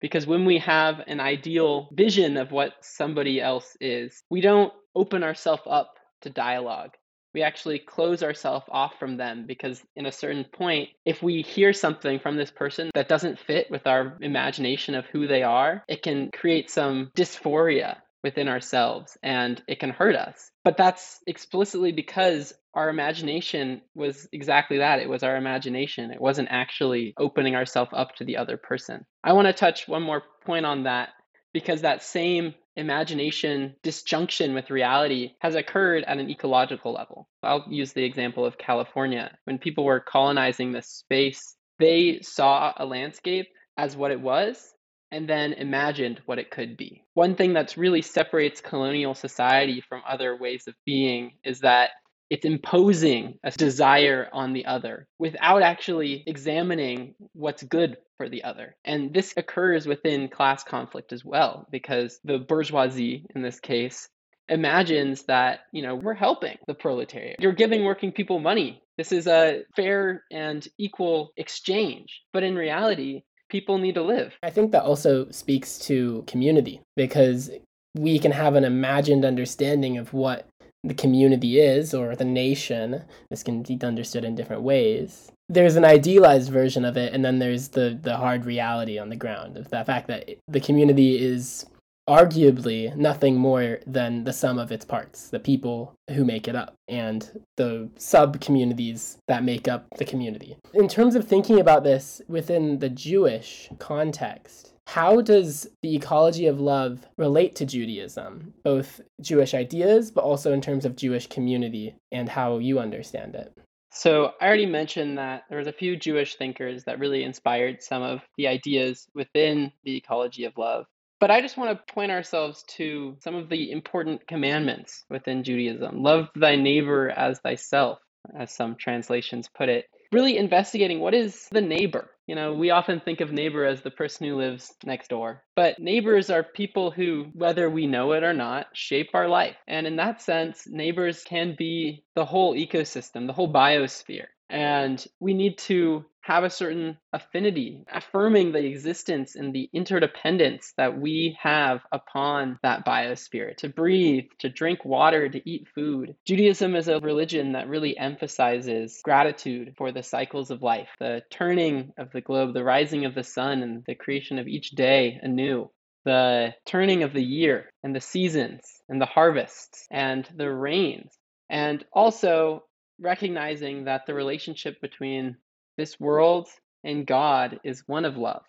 Because 0.00 0.26
when 0.26 0.44
we 0.44 0.58
have 0.58 1.00
an 1.06 1.20
ideal 1.20 1.88
vision 1.92 2.36
of 2.36 2.50
what 2.50 2.72
somebody 2.82 3.40
else 3.40 3.76
is, 3.80 4.24
we 4.30 4.40
don't 4.40 4.72
open 4.96 5.22
ourselves 5.22 5.62
up 5.64 5.94
to 6.22 6.30
dialogue. 6.30 6.90
We 7.34 7.42
actually 7.42 7.78
close 7.78 8.24
ourselves 8.24 8.66
off 8.68 8.98
from 8.98 9.16
them 9.16 9.44
because, 9.46 9.80
in 9.94 10.06
a 10.06 10.12
certain 10.12 10.44
point, 10.44 10.88
if 11.04 11.22
we 11.22 11.42
hear 11.42 11.72
something 11.72 12.18
from 12.18 12.36
this 12.36 12.50
person 12.50 12.90
that 12.94 13.08
doesn't 13.08 13.38
fit 13.38 13.70
with 13.70 13.86
our 13.86 14.18
imagination 14.20 14.96
of 14.96 15.06
who 15.06 15.28
they 15.28 15.44
are, 15.44 15.84
it 15.88 16.02
can 16.02 16.32
create 16.32 16.68
some 16.68 17.12
dysphoria 17.16 17.98
within 18.22 18.48
ourselves 18.48 19.16
and 19.22 19.62
it 19.68 19.78
can 19.80 19.90
hurt 19.90 20.16
us. 20.16 20.50
But 20.64 20.76
that's 20.76 21.20
explicitly 21.26 21.92
because 21.92 22.52
our 22.74 22.88
imagination 22.88 23.82
was 23.94 24.28
exactly 24.32 24.78
that. 24.78 25.00
It 25.00 25.08
was 25.08 25.22
our 25.22 25.36
imagination. 25.36 26.10
It 26.10 26.20
wasn't 26.20 26.48
actually 26.50 27.14
opening 27.18 27.54
ourselves 27.54 27.90
up 27.94 28.14
to 28.16 28.24
the 28.24 28.36
other 28.36 28.56
person. 28.56 29.04
I 29.24 29.32
want 29.32 29.46
to 29.46 29.52
touch 29.52 29.88
one 29.88 30.02
more 30.02 30.22
point 30.44 30.66
on 30.66 30.84
that 30.84 31.10
because 31.52 31.82
that 31.82 32.02
same 32.02 32.54
imagination 32.76 33.74
disjunction 33.82 34.54
with 34.54 34.70
reality 34.70 35.32
has 35.40 35.56
occurred 35.56 36.04
at 36.04 36.18
an 36.18 36.30
ecological 36.30 36.92
level. 36.92 37.28
I'll 37.42 37.64
use 37.68 37.92
the 37.92 38.04
example 38.04 38.44
of 38.44 38.58
California. 38.58 39.36
When 39.44 39.58
people 39.58 39.84
were 39.84 40.00
colonizing 40.00 40.72
this 40.72 40.88
space, 40.88 41.56
they 41.80 42.20
saw 42.22 42.72
a 42.76 42.86
landscape 42.86 43.48
as 43.76 43.96
what 43.96 44.10
it 44.10 44.20
was 44.20 44.64
and 45.10 45.28
then 45.28 45.52
imagined 45.52 46.20
what 46.26 46.38
it 46.38 46.50
could 46.50 46.76
be. 46.76 47.04
One 47.14 47.34
thing 47.34 47.54
that 47.54 47.76
really 47.76 48.02
separates 48.02 48.60
colonial 48.60 49.14
society 49.14 49.82
from 49.88 50.02
other 50.08 50.36
ways 50.36 50.64
of 50.66 50.74
being 50.84 51.32
is 51.44 51.60
that 51.60 51.90
it's 52.30 52.44
imposing 52.44 53.38
a 53.42 53.50
desire 53.50 54.28
on 54.32 54.52
the 54.52 54.66
other 54.66 55.06
without 55.18 55.62
actually 55.62 56.22
examining 56.26 57.14
what's 57.32 57.62
good 57.62 57.96
for 58.18 58.28
the 58.28 58.44
other. 58.44 58.76
And 58.84 59.14
this 59.14 59.32
occurs 59.36 59.86
within 59.86 60.28
class 60.28 60.62
conflict 60.62 61.12
as 61.12 61.24
well, 61.24 61.66
because 61.70 62.20
the 62.24 62.38
bourgeoisie 62.38 63.24
in 63.34 63.42
this 63.42 63.60
case 63.60 64.10
imagines 64.48 65.24
that, 65.24 65.60
you 65.72 65.82
know, 65.82 65.94
we're 65.94 66.14
helping 66.14 66.56
the 66.66 66.74
proletariat. 66.74 67.36
You're 67.40 67.52
giving 67.52 67.84
working 67.84 68.12
people 68.12 68.40
money. 68.40 68.82
This 68.96 69.12
is 69.12 69.26
a 69.26 69.62
fair 69.76 70.24
and 70.30 70.66
equal 70.78 71.32
exchange. 71.36 72.22
But 72.32 72.42
in 72.42 72.56
reality, 72.56 73.22
people 73.48 73.78
need 73.78 73.94
to 73.94 74.02
live. 74.02 74.34
I 74.42 74.50
think 74.50 74.72
that 74.72 74.82
also 74.82 75.30
speaks 75.30 75.78
to 75.80 76.24
community 76.26 76.80
because 76.96 77.50
we 77.96 78.18
can 78.18 78.32
have 78.32 78.54
an 78.54 78.64
imagined 78.64 79.24
understanding 79.24 79.98
of 79.98 80.12
what 80.12 80.46
the 80.84 80.94
community 80.94 81.60
is 81.60 81.92
or 81.94 82.14
the 82.14 82.24
nation. 82.24 83.02
This 83.30 83.42
can 83.42 83.62
be 83.62 83.78
understood 83.82 84.24
in 84.24 84.34
different 84.34 84.62
ways. 84.62 85.32
There's 85.48 85.76
an 85.76 85.84
idealized 85.84 86.52
version 86.52 86.84
of 86.84 86.96
it, 86.96 87.14
and 87.14 87.24
then 87.24 87.38
there's 87.38 87.68
the, 87.68 87.98
the 88.00 88.16
hard 88.16 88.44
reality 88.44 88.98
on 88.98 89.08
the 89.08 89.16
ground 89.16 89.56
of 89.56 89.70
the 89.70 89.84
fact 89.84 90.06
that 90.08 90.28
the 90.46 90.60
community 90.60 91.18
is 91.18 91.64
arguably 92.08 92.94
nothing 92.96 93.36
more 93.36 93.78
than 93.86 94.24
the 94.24 94.32
sum 94.32 94.58
of 94.58 94.72
its 94.72 94.84
parts, 94.84 95.28
the 95.28 95.38
people 95.38 95.94
who 96.10 96.24
make 96.24 96.48
it 96.48 96.56
up, 96.56 96.74
and 96.88 97.42
the 97.56 97.88
sub 97.96 98.40
communities 98.40 99.18
that 99.28 99.44
make 99.44 99.68
up 99.68 99.86
the 99.98 100.04
community. 100.04 100.56
In 100.74 100.88
terms 100.88 101.14
of 101.14 101.28
thinking 101.28 101.60
about 101.60 101.84
this 101.84 102.22
within 102.26 102.78
the 102.78 102.88
Jewish 102.88 103.68
context, 103.78 104.72
how 104.86 105.20
does 105.20 105.68
the 105.82 105.94
ecology 105.94 106.46
of 106.46 106.60
love 106.60 107.06
relate 107.18 107.54
to 107.56 107.66
Judaism, 107.66 108.54
both 108.64 109.02
Jewish 109.20 109.52
ideas, 109.52 110.10
but 110.10 110.24
also 110.24 110.54
in 110.54 110.62
terms 110.62 110.86
of 110.86 110.96
Jewish 110.96 111.26
community 111.26 111.94
and 112.10 112.26
how 112.26 112.56
you 112.56 112.78
understand 112.78 113.34
it? 113.34 113.52
So, 113.90 114.32
I 114.40 114.46
already 114.46 114.64
mentioned 114.64 115.18
that 115.18 115.42
there 115.48 115.58
was 115.58 115.66
a 115.66 115.72
few 115.72 115.96
Jewish 115.96 116.36
thinkers 116.36 116.84
that 116.84 116.98
really 116.98 117.22
inspired 117.22 117.82
some 117.82 118.02
of 118.02 118.20
the 118.38 118.46
ideas 118.46 119.08
within 119.14 119.72
the 119.84 119.96
ecology 119.96 120.44
of 120.44 120.56
love. 120.56 120.86
But 121.20 121.30
I 121.30 121.40
just 121.40 121.56
want 121.56 121.76
to 121.76 121.92
point 121.92 122.12
ourselves 122.12 122.62
to 122.76 123.16
some 123.20 123.34
of 123.34 123.48
the 123.48 123.72
important 123.72 124.26
commandments 124.26 125.04
within 125.10 125.42
Judaism. 125.42 126.02
Love 126.02 126.28
thy 126.36 126.56
neighbor 126.56 127.10
as 127.10 127.40
thyself, 127.40 127.98
as 128.38 128.54
some 128.54 128.76
translations 128.76 129.48
put 129.48 129.68
it. 129.68 129.86
Really 130.12 130.38
investigating 130.38 131.00
what 131.00 131.14
is 131.14 131.48
the 131.50 131.60
neighbor. 131.60 132.10
You 132.26 132.34
know, 132.34 132.54
we 132.54 132.70
often 132.70 133.00
think 133.00 133.20
of 133.20 133.32
neighbor 133.32 133.64
as 133.64 133.82
the 133.82 133.90
person 133.90 134.26
who 134.26 134.36
lives 134.36 134.72
next 134.84 135.08
door, 135.08 135.42
but 135.56 135.78
neighbors 135.78 136.30
are 136.30 136.42
people 136.42 136.90
who, 136.90 137.26
whether 137.32 137.68
we 137.68 137.86
know 137.86 138.12
it 138.12 138.22
or 138.22 138.34
not, 138.34 138.66
shape 138.74 139.10
our 139.14 139.28
life. 139.28 139.56
And 139.66 139.86
in 139.86 139.96
that 139.96 140.22
sense, 140.22 140.66
neighbors 140.66 141.24
can 141.24 141.56
be 141.58 142.04
the 142.14 142.24
whole 142.24 142.54
ecosystem, 142.54 143.26
the 143.26 143.32
whole 143.32 143.52
biosphere. 143.52 144.26
And 144.50 145.04
we 145.20 145.34
need 145.34 145.58
to 145.58 146.04
have 146.28 146.44
a 146.44 146.50
certain 146.50 146.98
affinity, 147.14 147.82
affirming 147.90 148.52
the 148.52 148.62
existence 148.62 149.34
and 149.34 149.54
the 149.54 149.70
interdependence 149.72 150.74
that 150.76 151.00
we 151.00 151.38
have 151.40 151.80
upon 151.90 152.58
that 152.62 152.84
biosphere 152.84 153.56
to 153.56 153.66
breathe, 153.66 154.24
to 154.38 154.50
drink 154.50 154.84
water, 154.84 155.26
to 155.26 155.50
eat 155.50 155.66
food. 155.74 156.14
Judaism 156.26 156.76
is 156.76 156.86
a 156.86 157.00
religion 157.00 157.52
that 157.52 157.66
really 157.66 157.96
emphasizes 157.96 159.00
gratitude 159.02 159.72
for 159.78 159.90
the 159.90 160.02
cycles 160.02 160.50
of 160.50 160.60
life, 160.60 160.90
the 161.00 161.22
turning 161.30 161.94
of 161.96 162.12
the 162.12 162.20
globe, 162.20 162.52
the 162.52 162.62
rising 162.62 163.06
of 163.06 163.14
the 163.14 163.24
sun, 163.24 163.62
and 163.62 163.82
the 163.86 163.94
creation 163.94 164.38
of 164.38 164.46
each 164.46 164.72
day 164.72 165.18
anew. 165.22 165.70
The 166.04 166.54
turning 166.66 167.04
of 167.04 167.14
the 167.14 167.24
year 167.24 167.70
and 167.82 167.96
the 167.96 168.02
seasons 168.02 168.60
and 168.86 169.00
the 169.00 169.06
harvests 169.06 169.86
and 169.90 170.28
the 170.36 170.50
rains. 170.52 171.10
And 171.48 171.82
also 171.90 172.64
recognizing 173.00 173.84
that 173.84 174.02
the 174.06 174.12
relationship 174.12 174.78
between 174.82 175.36
this 175.78 175.98
world 175.98 176.48
and 176.84 177.06
God 177.06 177.60
is 177.64 177.84
one 177.86 178.04
of 178.04 178.18
love. 178.18 178.44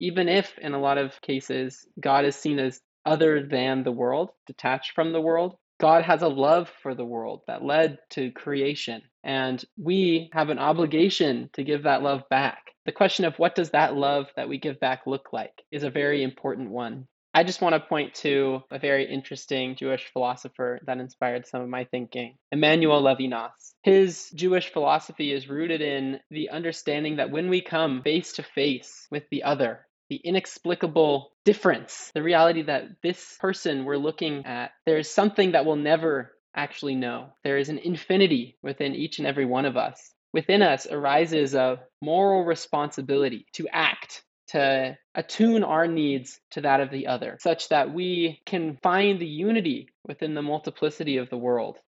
Even 0.00 0.28
if, 0.28 0.58
in 0.58 0.74
a 0.74 0.80
lot 0.80 0.98
of 0.98 1.20
cases, 1.20 1.86
God 2.00 2.24
is 2.24 2.34
seen 2.34 2.58
as 2.58 2.80
other 3.06 3.46
than 3.46 3.84
the 3.84 3.92
world, 3.92 4.30
detached 4.46 4.92
from 4.92 5.12
the 5.12 5.20
world, 5.20 5.56
God 5.80 6.04
has 6.04 6.22
a 6.22 6.28
love 6.28 6.70
for 6.82 6.94
the 6.94 7.04
world 7.04 7.42
that 7.46 7.64
led 7.64 7.98
to 8.10 8.30
creation. 8.32 9.02
And 9.24 9.64
we 9.76 10.30
have 10.32 10.48
an 10.48 10.58
obligation 10.58 11.50
to 11.54 11.64
give 11.64 11.84
that 11.84 12.02
love 12.02 12.22
back. 12.30 12.62
The 12.86 12.92
question 12.92 13.24
of 13.24 13.38
what 13.38 13.54
does 13.54 13.70
that 13.70 13.94
love 13.94 14.26
that 14.36 14.48
we 14.48 14.58
give 14.58 14.80
back 14.80 15.02
look 15.06 15.32
like 15.32 15.62
is 15.70 15.82
a 15.82 15.90
very 15.90 16.22
important 16.22 16.70
one. 16.70 17.06
I 17.34 17.44
just 17.44 17.62
want 17.62 17.74
to 17.74 17.80
point 17.80 18.14
to 18.16 18.62
a 18.70 18.78
very 18.78 19.10
interesting 19.10 19.74
Jewish 19.76 20.06
philosopher 20.12 20.80
that 20.84 20.98
inspired 20.98 21.46
some 21.46 21.62
of 21.62 21.68
my 21.68 21.84
thinking, 21.84 22.36
Emmanuel 22.50 23.02
Levinas. 23.02 23.72
His 23.82 24.30
Jewish 24.34 24.70
philosophy 24.70 25.32
is 25.32 25.48
rooted 25.48 25.80
in 25.80 26.20
the 26.30 26.50
understanding 26.50 27.16
that 27.16 27.30
when 27.30 27.48
we 27.48 27.62
come 27.62 28.02
face 28.02 28.34
to 28.34 28.42
face 28.42 29.06
with 29.10 29.22
the 29.30 29.44
other, 29.44 29.86
the 30.10 30.16
inexplicable 30.16 31.32
difference, 31.46 32.10
the 32.14 32.22
reality 32.22 32.62
that 32.64 33.00
this 33.02 33.38
person 33.40 33.86
we're 33.86 33.96
looking 33.96 34.44
at, 34.44 34.72
there 34.84 34.98
is 34.98 35.10
something 35.10 35.52
that 35.52 35.64
we'll 35.64 35.76
never 35.76 36.32
actually 36.54 36.96
know. 36.96 37.32
There 37.44 37.56
is 37.56 37.70
an 37.70 37.78
infinity 37.78 38.58
within 38.62 38.94
each 38.94 39.18
and 39.18 39.26
every 39.26 39.46
one 39.46 39.64
of 39.64 39.78
us. 39.78 40.12
Within 40.34 40.60
us 40.60 40.86
arises 40.86 41.54
a 41.54 41.80
moral 42.02 42.44
responsibility 42.44 43.46
to 43.54 43.68
act 43.72 44.22
to 44.52 44.96
attune 45.14 45.64
our 45.64 45.86
needs 45.86 46.40
to 46.52 46.62
that 46.62 46.80
of 46.80 46.90
the 46.90 47.06
other, 47.06 47.36
such 47.40 47.68
that 47.68 47.92
we 47.92 48.40
can 48.46 48.78
find 48.82 49.20
the 49.20 49.26
unity 49.26 49.88
within 50.06 50.34
the 50.34 50.42
multiplicity 50.42 51.18
of 51.18 51.28
the 51.30 51.36
world 51.36 51.78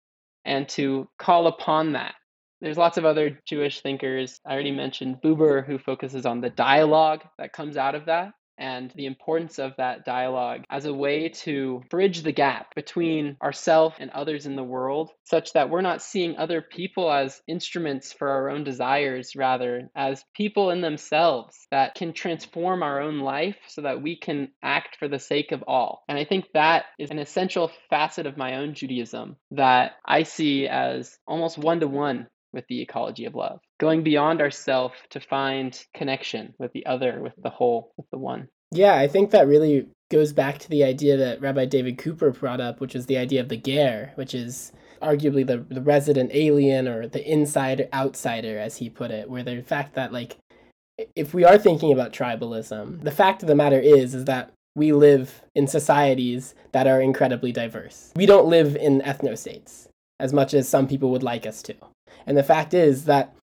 and 0.43 0.69
to 0.69 1.07
call 1.17 1.47
upon 1.47 1.93
that. 1.93 2.13
There's 2.61 2.77
lots 2.77 2.97
of 2.97 3.05
other 3.05 3.39
Jewish 3.45 3.81
thinkers. 3.81 4.39
I 4.45 4.53
already 4.53 4.71
mentioned 4.71 5.21
Buber, 5.23 5.65
who 5.65 5.77
focuses 5.77 6.25
on 6.25 6.41
the 6.41 6.49
dialogue 6.49 7.23
that 7.37 7.53
comes 7.53 7.77
out 7.77 7.95
of 7.95 8.05
that 8.05 8.33
and 8.57 8.91
the 8.95 9.05
importance 9.05 9.59
of 9.59 9.73
that 9.77 10.05
dialogue 10.05 10.63
as 10.69 10.85
a 10.85 10.93
way 10.93 11.29
to 11.29 11.83
bridge 11.89 12.21
the 12.21 12.31
gap 12.31 12.73
between 12.75 13.37
ourselves 13.41 13.95
and 13.99 14.11
others 14.11 14.45
in 14.45 14.55
the 14.55 14.63
world, 14.63 15.11
such 15.23 15.53
that 15.53 15.69
we're 15.69 15.81
not 15.81 16.01
seeing 16.01 16.37
other 16.37 16.61
people 16.61 17.11
as 17.11 17.41
instruments 17.47 18.13
for 18.13 18.29
our 18.29 18.49
own 18.49 18.63
desires, 18.63 19.35
rather, 19.35 19.89
as 19.95 20.23
people 20.35 20.71
in 20.71 20.81
themselves 20.81 21.67
that 21.71 21.95
can 21.95 22.13
transform 22.13 22.83
our 22.83 23.01
own 23.01 23.19
life 23.19 23.57
so 23.67 23.81
that 23.81 24.01
we 24.01 24.17
can 24.17 24.49
act 24.63 24.97
for 24.97 25.07
the 25.07 25.19
sake 25.19 25.51
of 25.51 25.63
all. 25.67 26.03
And 26.07 26.17
I 26.17 26.25
think 26.25 26.45
that 26.53 26.85
is 26.99 27.11
an 27.11 27.19
essential 27.19 27.71
facet 27.89 28.25
of 28.25 28.37
my 28.37 28.57
own 28.57 28.73
Judaism 28.73 29.37
that 29.51 29.93
I 30.05 30.23
see 30.23 30.67
as 30.67 31.17
almost 31.27 31.57
one 31.57 31.79
to 31.81 31.87
one 31.87 32.27
with 32.53 32.65
the 32.67 32.81
ecology 32.81 33.25
of 33.25 33.35
love, 33.35 33.59
going 33.79 34.03
beyond 34.03 34.41
ourself 34.41 34.93
to 35.09 35.19
find 35.19 35.85
connection 35.93 36.53
with 36.59 36.71
the 36.73 36.85
other, 36.85 37.21
with 37.21 37.33
the 37.37 37.49
whole, 37.49 37.91
with 37.97 38.09
the 38.11 38.17
one. 38.17 38.47
Yeah, 38.71 38.95
I 38.95 39.07
think 39.07 39.31
that 39.31 39.47
really 39.47 39.87
goes 40.11 40.33
back 40.33 40.59
to 40.59 40.69
the 40.69 40.83
idea 40.83 41.17
that 41.17 41.41
Rabbi 41.41 41.65
David 41.65 41.97
Cooper 41.97 42.31
brought 42.31 42.61
up, 42.61 42.79
which 42.79 42.95
is 42.95 43.05
the 43.05 43.17
idea 43.17 43.41
of 43.41 43.49
the 43.49 43.57
ger, 43.57 44.11
which 44.15 44.33
is 44.33 44.71
arguably 45.01 45.45
the, 45.45 45.65
the 45.73 45.81
resident 45.81 46.31
alien 46.33 46.87
or 46.87 47.07
the 47.07 47.23
inside 47.29 47.89
outsider, 47.93 48.57
as 48.57 48.77
he 48.77 48.89
put 48.89 49.11
it, 49.11 49.29
where 49.29 49.43
the 49.43 49.61
fact 49.61 49.95
that, 49.95 50.13
like, 50.13 50.37
if 51.15 51.33
we 51.33 51.43
are 51.43 51.57
thinking 51.57 51.91
about 51.91 52.13
tribalism, 52.13 53.03
the 53.03 53.11
fact 53.11 53.41
of 53.41 53.47
the 53.47 53.55
matter 53.55 53.79
is, 53.79 54.15
is 54.15 54.25
that 54.25 54.51
we 54.75 54.91
live 54.91 55.41
in 55.53 55.67
societies 55.67 56.53
that 56.71 56.87
are 56.87 57.01
incredibly 57.01 57.51
diverse. 57.51 58.11
We 58.15 58.25
don't 58.25 58.47
live 58.47 58.75
in 58.75 59.01
ethnostates 59.01 59.87
as 60.19 60.33
much 60.33 60.53
as 60.53 60.67
some 60.67 60.87
people 60.87 61.11
would 61.11 61.23
like 61.23 61.45
us 61.45 61.61
to. 61.63 61.75
And 62.25 62.37
the 62.37 62.43
fact 62.43 62.73
is 62.73 63.05
that 63.05 63.35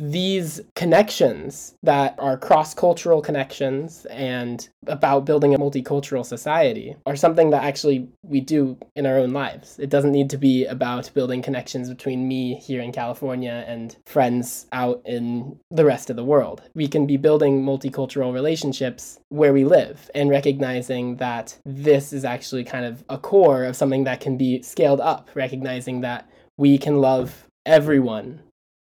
these 0.00 0.62
connections 0.74 1.74
that 1.82 2.14
are 2.18 2.38
cross 2.38 2.72
cultural 2.72 3.20
connections 3.20 4.06
and 4.06 4.70
about 4.86 5.26
building 5.26 5.54
a 5.54 5.58
multicultural 5.58 6.24
society 6.24 6.96
are 7.04 7.14
something 7.14 7.50
that 7.50 7.64
actually 7.64 8.08
we 8.22 8.40
do 8.40 8.78
in 8.96 9.04
our 9.04 9.18
own 9.18 9.34
lives. 9.34 9.78
It 9.78 9.90
doesn't 9.90 10.10
need 10.10 10.30
to 10.30 10.38
be 10.38 10.64
about 10.64 11.12
building 11.12 11.42
connections 11.42 11.90
between 11.90 12.26
me 12.26 12.54
here 12.54 12.80
in 12.80 12.92
California 12.92 13.62
and 13.68 13.94
friends 14.06 14.66
out 14.72 15.02
in 15.04 15.58
the 15.70 15.84
rest 15.84 16.08
of 16.08 16.16
the 16.16 16.24
world. 16.24 16.62
We 16.74 16.88
can 16.88 17.06
be 17.06 17.18
building 17.18 17.62
multicultural 17.62 18.32
relationships 18.32 19.20
where 19.28 19.52
we 19.52 19.66
live 19.66 20.10
and 20.14 20.30
recognizing 20.30 21.16
that 21.16 21.58
this 21.66 22.14
is 22.14 22.24
actually 22.24 22.64
kind 22.64 22.86
of 22.86 23.04
a 23.10 23.18
core 23.18 23.64
of 23.64 23.76
something 23.76 24.04
that 24.04 24.20
can 24.20 24.38
be 24.38 24.62
scaled 24.62 25.00
up, 25.00 25.28
recognizing 25.34 26.00
that 26.00 26.26
we 26.56 26.78
can 26.78 27.02
love 27.02 27.46
everyone 27.66 28.40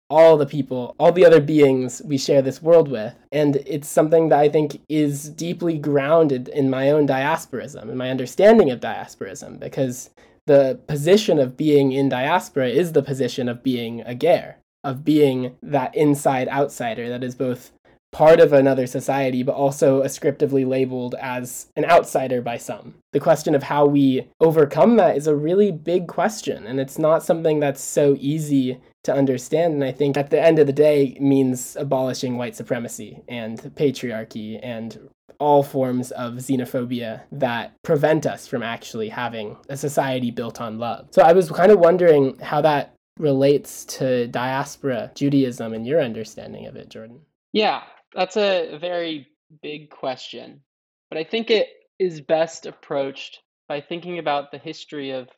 all 0.10 0.38
the 0.38 0.46
people, 0.46 0.96
all 1.00 1.12
the 1.12 1.26
other 1.26 1.42
beings 1.42 2.02
we 2.06 2.18
share 2.18 2.42
this 2.42 2.62
world 2.62 2.90
with. 2.90 3.16
And 3.32 3.58
it's 3.66 3.88
something 3.88 4.30
that 4.30 4.40
I 4.40 4.50
think 4.50 4.82
is 4.88 5.30
deeply 5.30 5.78
grounded 5.78 6.48
in 6.48 6.70
my 6.70 6.92
own 6.92 7.08
diasporism 7.08 7.84
and 7.84 7.98
my 7.98 8.10
understanding 8.10 8.70
of 8.70 8.80
diasporism, 8.80 9.60
because 9.60 10.12
the 10.46 10.80
position 10.88 11.40
of 11.40 11.58
being 11.58 11.92
in 11.92 12.10
diaspora 12.10 12.70
is 12.70 12.94
the 12.94 13.02
position 13.02 13.50
of 13.50 13.64
being 13.64 14.02
a 14.02 14.14
ger, 14.14 14.58
of 14.84 15.04
being 15.04 15.56
that 15.64 15.96
inside 15.96 16.48
outsider 16.50 17.10
that 17.10 17.24
is 17.24 17.34
both 17.34 17.72
part 18.12 18.40
of 18.40 18.54
another 18.54 18.88
society, 18.88 19.44
but 19.44 19.56
also 19.56 20.02
ascriptively 20.02 20.64
labeled 20.64 21.16
as 21.16 21.68
an 21.76 21.84
outsider 21.84 22.42
by 22.42 22.58
some. 22.58 22.94
The 23.12 23.20
question 23.20 23.54
of 23.56 23.64
how 23.64 23.86
we 23.88 24.30
overcome 24.40 24.96
that 24.98 25.18
is 25.18 25.28
a 25.28 25.36
really 25.36 25.72
big 25.72 26.08
question, 26.08 26.66
and 26.66 26.80
it's 26.80 26.98
not 26.98 27.24
something 27.24 27.60
that's 27.60 27.82
so 27.82 28.16
easy 28.20 28.80
to 29.06 29.14
understand. 29.14 29.74
And 29.74 29.84
I 29.84 29.92
think 29.92 30.18
at 30.18 30.30
the 30.30 30.42
end 30.42 30.60
of 30.60 30.68
the 30.68 30.74
day 30.74 31.18
means 31.20 31.76
abolishing 31.76 32.38
white 32.38 32.56
supremacy 32.56 33.22
and 33.28 33.60
patriarchy 33.76 34.60
and 34.62 35.10
all 35.40 35.64
forms 35.64 36.12
of 36.12 36.34
xenophobia 36.34 37.22
that 37.32 37.74
prevent 37.84 38.26
us 38.26 38.48
from 38.48 38.64
actually 38.64 39.10
having 39.10 39.58
a 39.70 39.78
society 39.78 40.32
built 40.32 40.62
on 40.62 40.80
love. 40.80 41.08
So 41.12 41.22
I 41.22 41.34
was 41.34 41.52
kind 41.52 41.72
of 41.72 41.80
wondering 41.80 42.38
how 42.40 42.62
that 42.62 42.94
relates 43.18 43.86
to 43.86 44.28
diaspora 44.28 45.12
Judaism 45.16 45.74
and 45.74 45.86
your 45.86 46.02
understanding 46.02 46.68
of 46.68 46.76
it, 46.76 46.90
Jordan. 46.90 47.22
Yeah, 47.54 47.84
that's 48.14 48.38
a 48.38 48.78
very 48.80 49.28
big 49.62 49.90
question. 49.90 50.62
But 51.10 51.18
I 51.18 51.24
think 51.24 51.50
it 51.50 51.68
is 52.00 52.22
best 52.22 52.66
approached 52.66 53.40
by 53.68 53.82
thinking 53.82 54.20
about 54.20 54.52
the 54.52 54.58
history 54.58 55.12
of 55.12 55.30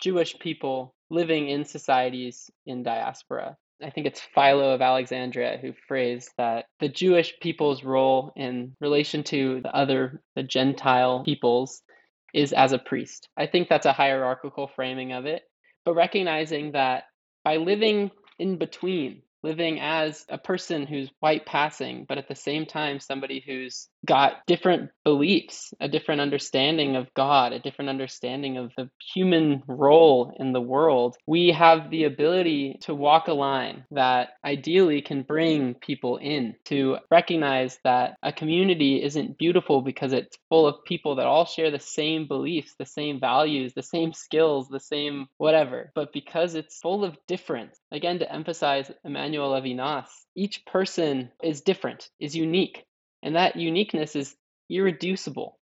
Jewish 0.00 0.38
people 0.38 0.94
living 1.12 1.50
in 1.50 1.64
societies 1.64 2.50
in 2.64 2.82
diaspora. 2.82 3.56
I 3.82 3.90
think 3.90 4.06
it's 4.06 4.20
Philo 4.34 4.74
of 4.74 4.80
Alexandria 4.80 5.58
who 5.60 5.72
phrased 5.86 6.30
that 6.38 6.64
the 6.80 6.88
Jewish 6.88 7.34
people's 7.40 7.84
role 7.84 8.32
in 8.34 8.74
relation 8.80 9.22
to 9.24 9.60
the 9.60 9.74
other, 9.74 10.22
the 10.36 10.42
Gentile 10.42 11.22
peoples, 11.22 11.82
is 12.32 12.52
as 12.54 12.72
a 12.72 12.78
priest. 12.78 13.28
I 13.36 13.46
think 13.46 13.68
that's 13.68 13.86
a 13.86 13.92
hierarchical 13.92 14.70
framing 14.74 15.12
of 15.12 15.26
it, 15.26 15.42
but 15.84 15.94
recognizing 15.94 16.72
that 16.72 17.04
by 17.44 17.56
living 17.56 18.10
in 18.38 18.56
between 18.56 19.22
living 19.42 19.80
as 19.80 20.24
a 20.28 20.38
person 20.38 20.86
who's 20.86 21.10
white 21.20 21.44
passing, 21.44 22.06
but 22.08 22.16
at 22.16 22.28
the 22.28 22.34
same 22.34 22.64
time, 22.64 23.00
somebody 23.00 23.42
who's 23.44 23.88
got 24.04 24.44
different 24.46 24.90
beliefs, 25.04 25.72
a 25.80 25.88
different 25.88 26.20
understanding 26.20 26.96
of 26.96 27.12
God, 27.14 27.52
a 27.52 27.60
different 27.60 27.88
understanding 27.88 28.56
of 28.56 28.72
the 28.76 28.90
human 29.14 29.62
role 29.66 30.34
in 30.38 30.52
the 30.52 30.60
world, 30.60 31.16
we 31.26 31.48
have 31.48 31.90
the 31.90 32.04
ability 32.04 32.78
to 32.82 32.94
walk 32.94 33.28
a 33.28 33.32
line 33.32 33.84
that 33.90 34.30
ideally 34.44 35.02
can 35.02 35.22
bring 35.22 35.74
people 35.74 36.16
in 36.16 36.54
to 36.64 36.98
recognize 37.10 37.78
that 37.84 38.16
a 38.22 38.32
community 38.32 39.02
isn't 39.02 39.38
beautiful 39.38 39.82
because 39.82 40.12
it's 40.12 40.36
full 40.48 40.66
of 40.66 40.84
people 40.84 41.16
that 41.16 41.26
all 41.26 41.44
share 41.44 41.70
the 41.70 41.78
same 41.78 42.26
beliefs, 42.26 42.74
the 42.78 42.86
same 42.86 43.20
values, 43.20 43.72
the 43.74 43.82
same 43.82 44.12
skills, 44.12 44.68
the 44.68 44.80
same 44.80 45.26
whatever, 45.38 45.92
but 45.94 46.12
because 46.12 46.54
it's 46.54 46.80
full 46.80 47.04
of 47.04 47.16
difference. 47.28 47.78
Again, 47.90 48.18
to 48.18 48.32
emphasize 48.32 48.90
Emmanuel 49.04 49.50
Levinas, 49.50 50.08
each 50.34 50.64
person 50.66 51.30
is 51.42 51.60
different, 51.60 52.08
is 52.18 52.34
unique 52.34 52.84
and 53.22 53.36
that 53.36 53.56
uniqueness 53.56 54.16
is 54.16 54.34
irreducible. 54.70 55.58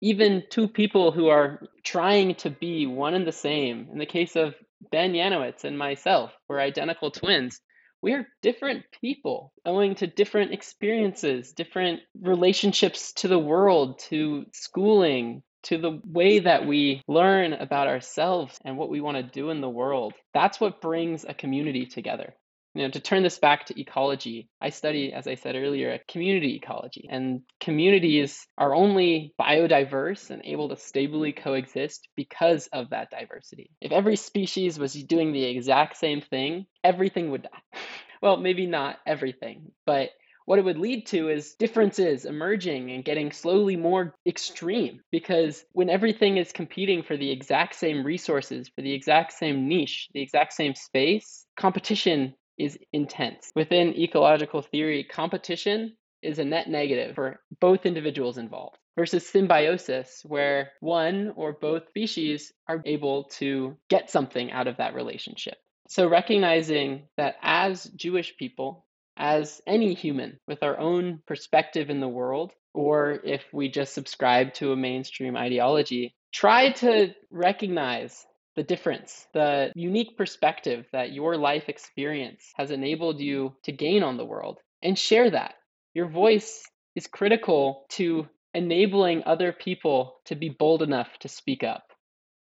Even 0.00 0.42
two 0.50 0.68
people 0.68 1.12
who 1.12 1.28
are 1.28 1.62
trying 1.82 2.34
to 2.36 2.50
be 2.50 2.86
one 2.86 3.14
and 3.14 3.26
the 3.26 3.32
same, 3.32 3.88
in 3.92 3.98
the 3.98 4.06
case 4.06 4.36
of 4.36 4.54
Ben 4.90 5.12
Yanowitz 5.12 5.64
and 5.64 5.78
myself, 5.78 6.32
we're 6.48 6.60
identical 6.60 7.10
twins. 7.10 7.60
We 8.02 8.12
are 8.12 8.26
different 8.42 8.84
people 9.00 9.52
owing 9.64 9.94
to 9.96 10.06
different 10.06 10.52
experiences, 10.52 11.52
different 11.52 12.00
relationships 12.20 13.14
to 13.14 13.28
the 13.28 13.38
world, 13.38 13.98
to 14.10 14.44
schooling, 14.52 15.42
to 15.64 15.78
the 15.78 16.00
way 16.04 16.40
that 16.40 16.66
we 16.66 17.02
learn 17.08 17.54
about 17.54 17.88
ourselves 17.88 18.58
and 18.64 18.76
what 18.76 18.90
we 18.90 19.00
want 19.00 19.16
to 19.16 19.22
do 19.22 19.48
in 19.48 19.62
the 19.62 19.70
world. 19.70 20.12
That's 20.34 20.60
what 20.60 20.82
brings 20.82 21.24
a 21.24 21.32
community 21.32 21.86
together. 21.86 22.34
You 22.74 22.82
know, 22.82 22.90
to 22.90 23.00
turn 23.00 23.22
this 23.22 23.38
back 23.38 23.66
to 23.66 23.80
ecology, 23.80 24.48
I 24.60 24.70
study, 24.70 25.10
mm. 25.10 25.14
as 25.14 25.28
I 25.28 25.36
said 25.36 25.54
earlier, 25.54 25.98
community 26.08 26.56
ecology. 26.56 27.06
And 27.08 27.42
communities 27.60 28.46
are 28.58 28.74
only 28.74 29.32
biodiverse 29.40 30.30
and 30.30 30.42
able 30.44 30.68
to 30.70 30.76
stably 30.76 31.32
mm. 31.32 31.36
coexist 31.36 32.08
because 32.16 32.66
of 32.72 32.90
that 32.90 33.10
diversity. 33.10 33.70
If 33.80 33.92
every 33.92 34.16
species 34.16 34.78
was 34.78 34.92
doing 34.94 35.32
the 35.32 35.44
exact 35.44 35.96
same 35.96 36.20
thing, 36.20 36.66
everything 36.82 37.30
would 37.30 37.42
die. 37.42 37.78
well, 38.22 38.36
maybe 38.36 38.66
not 38.66 38.98
everything, 39.06 39.70
but 39.86 40.10
what 40.46 40.58
it 40.58 40.64
would 40.64 40.78
lead 40.78 41.06
to 41.06 41.30
is 41.30 41.54
differences 41.54 42.26
emerging 42.26 42.90
and 42.90 43.04
getting 43.04 43.32
slowly 43.32 43.76
more 43.76 44.14
extreme 44.26 45.00
because 45.10 45.64
when 45.72 45.88
everything 45.88 46.36
is 46.36 46.52
competing 46.52 47.02
for 47.02 47.16
the 47.16 47.30
exact 47.30 47.74
same 47.76 48.04
resources, 48.04 48.68
for 48.68 48.82
the 48.82 48.92
exact 48.92 49.32
same 49.32 49.68
niche, 49.68 50.08
the 50.12 50.20
exact 50.20 50.52
same 50.52 50.74
space, 50.74 51.46
competition 51.56 52.34
is 52.58 52.78
intense. 52.92 53.50
Within 53.54 53.94
ecological 53.98 54.62
theory, 54.62 55.04
competition 55.04 55.96
is 56.22 56.38
a 56.38 56.44
net 56.44 56.68
negative 56.68 57.14
for 57.14 57.40
both 57.60 57.86
individuals 57.86 58.38
involved 58.38 58.78
versus 58.96 59.28
symbiosis, 59.28 60.22
where 60.24 60.72
one 60.80 61.32
or 61.36 61.52
both 61.52 61.88
species 61.88 62.52
are 62.68 62.82
able 62.86 63.24
to 63.24 63.76
get 63.90 64.10
something 64.10 64.50
out 64.50 64.66
of 64.66 64.78
that 64.78 64.94
relationship. 64.94 65.56
So, 65.88 66.08
recognizing 66.08 67.08
that 67.16 67.36
as 67.42 67.84
Jewish 67.84 68.36
people, 68.38 68.86
as 69.16 69.60
any 69.66 69.94
human 69.94 70.40
with 70.46 70.62
our 70.62 70.78
own 70.78 71.20
perspective 71.26 71.90
in 71.90 72.00
the 72.00 72.08
world, 72.08 72.52
or 72.72 73.20
if 73.24 73.44
we 73.52 73.68
just 73.68 73.94
subscribe 73.94 74.54
to 74.54 74.72
a 74.72 74.76
mainstream 74.76 75.36
ideology, 75.36 76.14
try 76.32 76.72
to 76.72 77.14
recognize 77.30 78.24
the 78.56 78.62
difference, 78.62 79.26
the 79.34 79.72
unique 79.74 80.16
perspective 80.16 80.86
that 80.92 81.12
your 81.12 81.36
life 81.36 81.68
experience 81.68 82.52
has 82.56 82.70
enabled 82.70 83.20
you 83.20 83.54
to 83.64 83.72
gain 83.72 84.02
on 84.02 84.16
the 84.16 84.24
world, 84.24 84.58
and 84.82 84.98
share 84.98 85.30
that. 85.30 85.54
Your 85.94 86.08
voice 86.08 86.64
is 86.94 87.06
critical 87.06 87.86
to 87.90 88.28
enabling 88.52 89.24
other 89.26 89.52
people 89.52 90.20
to 90.26 90.34
be 90.34 90.48
bold 90.48 90.82
enough 90.82 91.08
to 91.20 91.28
speak 91.28 91.64
up. 91.64 91.84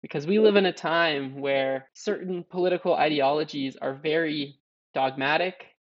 Because 0.02 0.26
we 0.26 0.38
live 0.38 0.56
in 0.56 0.66
a 0.66 0.72
time 0.72 1.40
where 1.40 1.88
certain 1.94 2.44
political 2.48 2.94
ideologies 2.94 3.76
are 3.76 3.94
very 3.94 4.58
dogmatic, 4.94 5.54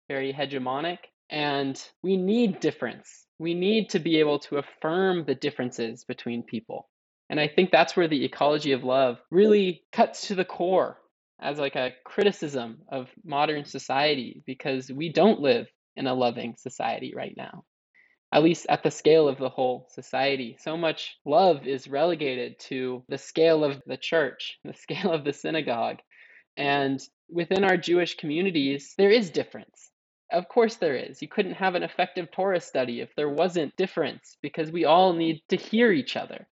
very 0.09 0.33
hegemonic, 0.33 0.99
and 1.31 1.83
we 2.03 2.17
need 2.17 2.61
difference. 2.61 3.25
We 3.39 3.55
need 3.55 3.91
to 3.91 3.99
be 3.99 4.21
able 4.21 4.39
to 4.41 4.59
affirm 4.59 5.25
the 5.25 5.35
differences 5.35 6.05
between 6.05 6.43
people. 6.43 6.89
And 7.31 7.41
I 7.41 7.49
think 7.49 7.71
that's 7.71 7.97
where 7.97 8.09
the 8.09 8.25
ecology 8.25 8.73
of 8.73 8.85
love 8.85 9.19
really 9.31 9.83
cuts 9.93 10.29
to 10.29 10.35
the 10.35 10.45
core 10.45 10.99
as 11.41 11.59
like 11.59 11.77
a 11.77 11.93
criticism 12.05 12.79
of 12.89 13.11
modern 13.25 13.65
society 13.65 14.43
because 14.47 14.91
we 14.91 15.11
don't 15.11 15.41
live 15.41 15.67
in 15.97 16.07
a 16.07 16.15
loving 16.15 16.55
society 16.57 17.13
right 17.15 17.35
now. 17.37 17.65
At 18.33 18.43
least 18.43 18.67
at 18.69 18.83
the 18.83 18.91
scale 18.91 19.29
of 19.29 19.39
the 19.39 19.49
whole 19.49 19.89
society. 19.91 20.57
So 20.61 20.77
much 20.77 21.17
love 21.25 21.67
is 21.67 21.89
relegated 21.89 22.59
to 22.61 23.05
the 23.09 23.19
scale 23.19 23.65
of 23.65 23.81
the 23.87 23.97
church, 23.97 24.59
the 24.65 24.75
scale 24.75 25.13
of 25.13 25.25
the 25.25 25.33
synagogue. 25.33 25.99
And 26.57 27.01
within 27.29 27.65
our 27.65 27.77
Jewish 27.77 28.17
communities, 28.17 28.95
there 28.99 29.11
is 29.11 29.31
difference. 29.31 29.91
Of 30.33 30.49
course, 30.49 30.77
there 30.77 30.97
is. 30.97 31.23
You 31.23 31.29
couldn't 31.29 31.55
have 31.55 31.75
an 31.75 31.83
effective 31.83 32.31
Torah 32.31 32.61
study 32.61 33.01
if 33.01 33.15
there 33.17 33.29
wasn't 33.29 33.77
difference 33.77 34.37
because 34.43 34.73
we 34.73 34.85
all 34.85 35.13
need 35.13 35.43
to 35.49 35.57
hear 35.57 35.93
each 35.93 36.17
other 36.17 36.47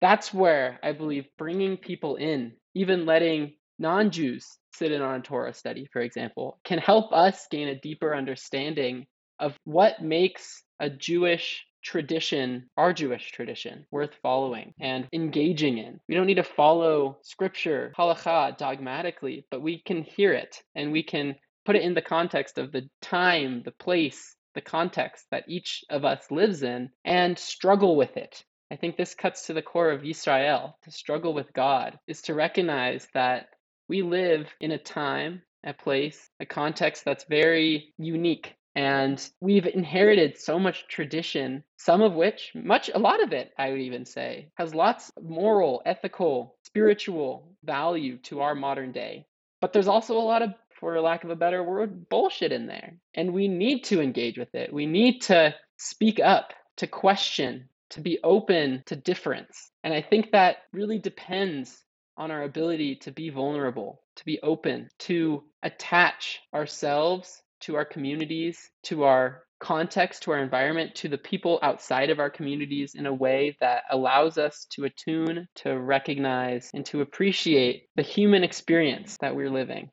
that's 0.00 0.32
where 0.32 0.78
I 0.82 0.92
believe 0.92 1.26
bringing 1.38 1.76
people 1.76 2.16
in, 2.16 2.52
even 2.74 3.06
letting 3.06 3.54
non 3.78 4.10
Jews 4.10 4.58
sit 4.72 4.92
in 4.92 5.02
on 5.02 5.20
a 5.20 5.22
Torah 5.22 5.54
study, 5.54 5.86
for 5.92 6.02
example, 6.02 6.58
can 6.64 6.78
help 6.78 7.12
us 7.12 7.46
gain 7.50 7.68
a 7.68 7.80
deeper 7.80 8.14
understanding 8.14 9.06
of 9.38 9.56
what 9.64 10.02
makes 10.02 10.62
a 10.80 10.90
Jewish 10.90 11.64
tradition, 11.82 12.68
our 12.76 12.92
Jewish 12.92 13.30
tradition, 13.30 13.86
worth 13.90 14.14
following 14.22 14.74
and 14.80 15.06
engaging 15.12 15.78
in. 15.78 16.00
We 16.08 16.14
don't 16.14 16.26
need 16.26 16.34
to 16.34 16.42
follow 16.42 17.18
scripture, 17.22 17.92
halacha, 17.96 18.58
dogmatically, 18.58 19.46
but 19.50 19.62
we 19.62 19.82
can 19.86 20.02
hear 20.02 20.32
it 20.32 20.62
and 20.74 20.90
we 20.90 21.02
can 21.02 21.36
put 21.64 21.76
it 21.76 21.82
in 21.82 21.94
the 21.94 22.02
context 22.02 22.58
of 22.58 22.72
the 22.72 22.88
time, 23.02 23.62
the 23.64 23.72
place, 23.72 24.36
the 24.54 24.60
context 24.60 25.26
that 25.30 25.44
each 25.48 25.84
of 25.90 26.04
us 26.04 26.30
lives 26.30 26.62
in 26.62 26.90
and 27.04 27.38
struggle 27.38 27.96
with 27.96 28.16
it. 28.16 28.42
I 28.70 28.76
think 28.76 28.96
this 28.96 29.14
cuts 29.14 29.46
to 29.46 29.52
the 29.52 29.62
core 29.62 29.90
of 29.90 30.04
Israel. 30.04 30.78
To 30.84 30.90
struggle 30.90 31.34
with 31.34 31.52
God 31.52 31.98
is 32.06 32.22
to 32.22 32.34
recognize 32.34 33.06
that 33.14 33.48
we 33.88 34.02
live 34.02 34.48
in 34.60 34.72
a 34.72 34.78
time, 34.78 35.42
a 35.64 35.72
place, 35.72 36.30
a 36.40 36.46
context 36.46 37.04
that's 37.04 37.24
very 37.28 37.94
unique. 37.98 38.54
And 38.74 39.26
we've 39.40 39.66
inherited 39.66 40.36
so 40.38 40.58
much 40.58 40.86
tradition, 40.88 41.64
some 41.78 42.02
of 42.02 42.14
which, 42.14 42.52
much, 42.54 42.90
a 42.94 42.98
lot 42.98 43.22
of 43.22 43.32
it, 43.32 43.52
I 43.56 43.70
would 43.70 43.80
even 43.80 44.04
say, 44.04 44.50
has 44.56 44.74
lots 44.74 45.10
of 45.16 45.24
moral, 45.24 45.80
ethical, 45.86 46.56
spiritual 46.64 47.56
value 47.64 48.18
to 48.24 48.40
our 48.40 48.54
modern 48.54 48.92
day. 48.92 49.26
But 49.62 49.72
there's 49.72 49.88
also 49.88 50.18
a 50.18 50.20
lot 50.20 50.42
of 50.42 50.50
for 50.78 51.00
lack 51.00 51.24
of 51.24 51.30
a 51.30 51.36
better 51.36 51.62
word, 51.62 52.08
bullshit 52.08 52.52
in 52.52 52.66
there. 52.66 52.98
And 53.14 53.32
we 53.32 53.48
need 53.48 53.84
to 53.84 54.02
engage 54.02 54.36
with 54.38 54.54
it. 54.54 54.72
We 54.72 54.86
need 54.86 55.20
to 55.22 55.54
speak 55.78 56.20
up, 56.20 56.52
to 56.76 56.86
question, 56.86 57.70
to 57.96 58.02
be 58.02 58.18
open 58.22 58.82
to 58.84 58.94
difference. 58.94 59.70
And 59.82 59.92
I 59.92 60.02
think 60.02 60.30
that 60.32 60.58
really 60.70 60.98
depends 60.98 61.82
on 62.18 62.30
our 62.30 62.42
ability 62.42 62.96
to 62.96 63.10
be 63.10 63.30
vulnerable, 63.30 64.02
to 64.16 64.24
be 64.26 64.38
open, 64.42 64.90
to 65.00 65.42
attach 65.62 66.40
ourselves 66.54 67.42
to 67.60 67.74
our 67.74 67.86
communities, 67.86 68.58
to 68.84 69.04
our 69.04 69.44
context, 69.60 70.24
to 70.24 70.32
our 70.32 70.40
environment, 70.40 70.94
to 70.96 71.08
the 71.08 71.16
people 71.16 71.58
outside 71.62 72.10
of 72.10 72.20
our 72.20 72.28
communities 72.28 72.94
in 72.94 73.06
a 73.06 73.14
way 73.14 73.56
that 73.60 73.84
allows 73.90 74.36
us 74.36 74.66
to 74.72 74.84
attune, 74.84 75.48
to 75.54 75.78
recognize, 75.78 76.70
and 76.74 76.84
to 76.84 77.00
appreciate 77.00 77.84
the 77.96 78.02
human 78.02 78.44
experience 78.44 79.16
that 79.22 79.34
we're 79.34 79.50
living. 79.50 79.88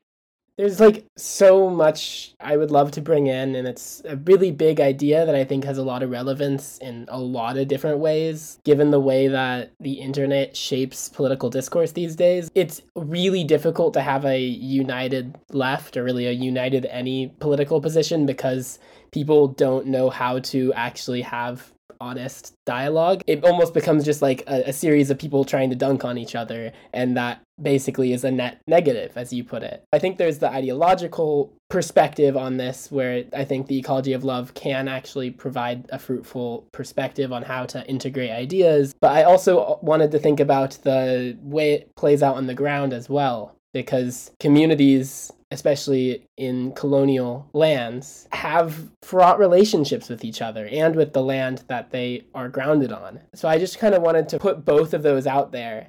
There's 0.56 0.78
like 0.78 1.04
so 1.16 1.68
much 1.68 2.34
I 2.38 2.56
would 2.56 2.70
love 2.70 2.92
to 2.92 3.00
bring 3.00 3.26
in, 3.26 3.56
and 3.56 3.66
it's 3.66 4.02
a 4.04 4.16
really 4.16 4.52
big 4.52 4.80
idea 4.80 5.26
that 5.26 5.34
I 5.34 5.42
think 5.42 5.64
has 5.64 5.78
a 5.78 5.82
lot 5.82 6.04
of 6.04 6.10
relevance 6.10 6.78
in 6.78 7.06
a 7.08 7.18
lot 7.18 7.56
of 7.56 7.66
different 7.66 7.98
ways, 7.98 8.60
given 8.64 8.92
the 8.92 9.00
way 9.00 9.26
that 9.26 9.72
the 9.80 9.94
internet 9.94 10.56
shapes 10.56 11.08
political 11.08 11.50
discourse 11.50 11.90
these 11.92 12.14
days. 12.14 12.50
It's 12.54 12.82
really 12.94 13.42
difficult 13.42 13.94
to 13.94 14.00
have 14.00 14.24
a 14.24 14.38
united 14.40 15.36
left 15.50 15.96
or 15.96 16.04
really 16.04 16.26
a 16.26 16.32
united 16.32 16.86
any 16.86 17.34
political 17.40 17.80
position 17.80 18.24
because 18.24 18.78
people 19.10 19.48
don't 19.48 19.86
know 19.86 20.08
how 20.08 20.38
to 20.40 20.72
actually 20.74 21.22
have 21.22 21.73
honest 22.04 22.52
dialogue. 22.66 23.22
It 23.26 23.44
almost 23.44 23.72
becomes 23.72 24.04
just 24.04 24.20
like 24.20 24.42
a, 24.46 24.68
a, 24.68 24.72
series 24.72 25.10
of 25.10 25.18
people 25.18 25.44
trying 25.44 25.70
to 25.70 25.76
dunk 25.76 26.04
on 26.04 26.18
each 26.18 26.34
other, 26.34 26.72
and 26.92 27.16
that 27.16 27.40
basically 27.60 28.12
is 28.12 28.24
a 28.24 28.30
net 28.30 28.60
negative, 28.66 29.12
as 29.16 29.32
you 29.32 29.42
put 29.42 29.62
it. 29.62 29.82
I 29.92 29.98
think 29.98 30.18
there's 30.18 30.38
the 30.38 30.50
ideological 30.50 31.52
perspective 31.70 32.36
on 32.36 32.58
this, 32.58 32.90
where 32.90 33.24
I 33.32 33.44
think 33.44 33.66
the 33.66 33.78
ecology 33.78 34.12
of 34.12 34.22
love 34.22 34.52
can 34.54 34.86
actually 34.86 35.30
provide 35.30 35.86
a 35.90 35.98
fruitful 35.98 36.68
perspective 36.72 37.32
on 37.32 37.42
how 37.42 37.64
to 37.66 37.86
integrate 37.88 38.30
ideas. 38.30 38.94
But 39.00 39.12
I 39.12 39.22
also 39.22 39.78
wanted 39.82 40.10
to 40.10 40.18
think 40.18 40.40
about 40.40 40.72
the 40.82 41.38
way 41.40 41.72
it 41.72 41.96
plays 41.96 42.22
out 42.22 42.36
on 42.36 42.46
the 42.46 42.54
ground 42.54 42.92
as 42.92 43.08
well, 43.08 43.56
because 43.72 44.30
communities 44.40 45.32
especially 45.54 46.26
in 46.36 46.72
colonial 46.72 47.48
lands, 47.52 48.28
have 48.32 48.90
fraught 49.02 49.38
relationships 49.38 50.08
with 50.08 50.24
each 50.24 50.42
other 50.42 50.66
and 50.66 50.96
with 50.96 51.12
the 51.12 51.22
land 51.22 51.62
that 51.68 51.92
they 51.92 52.26
are 52.34 52.48
grounded 52.48 52.92
on. 52.92 53.20
So 53.34 53.48
I 53.48 53.58
just 53.58 53.78
kind 53.78 53.94
of 53.94 54.02
wanted 54.02 54.28
to 54.30 54.38
put 54.38 54.64
both 54.64 54.92
of 54.92 55.04
those 55.04 55.28
out 55.28 55.52
there. 55.52 55.86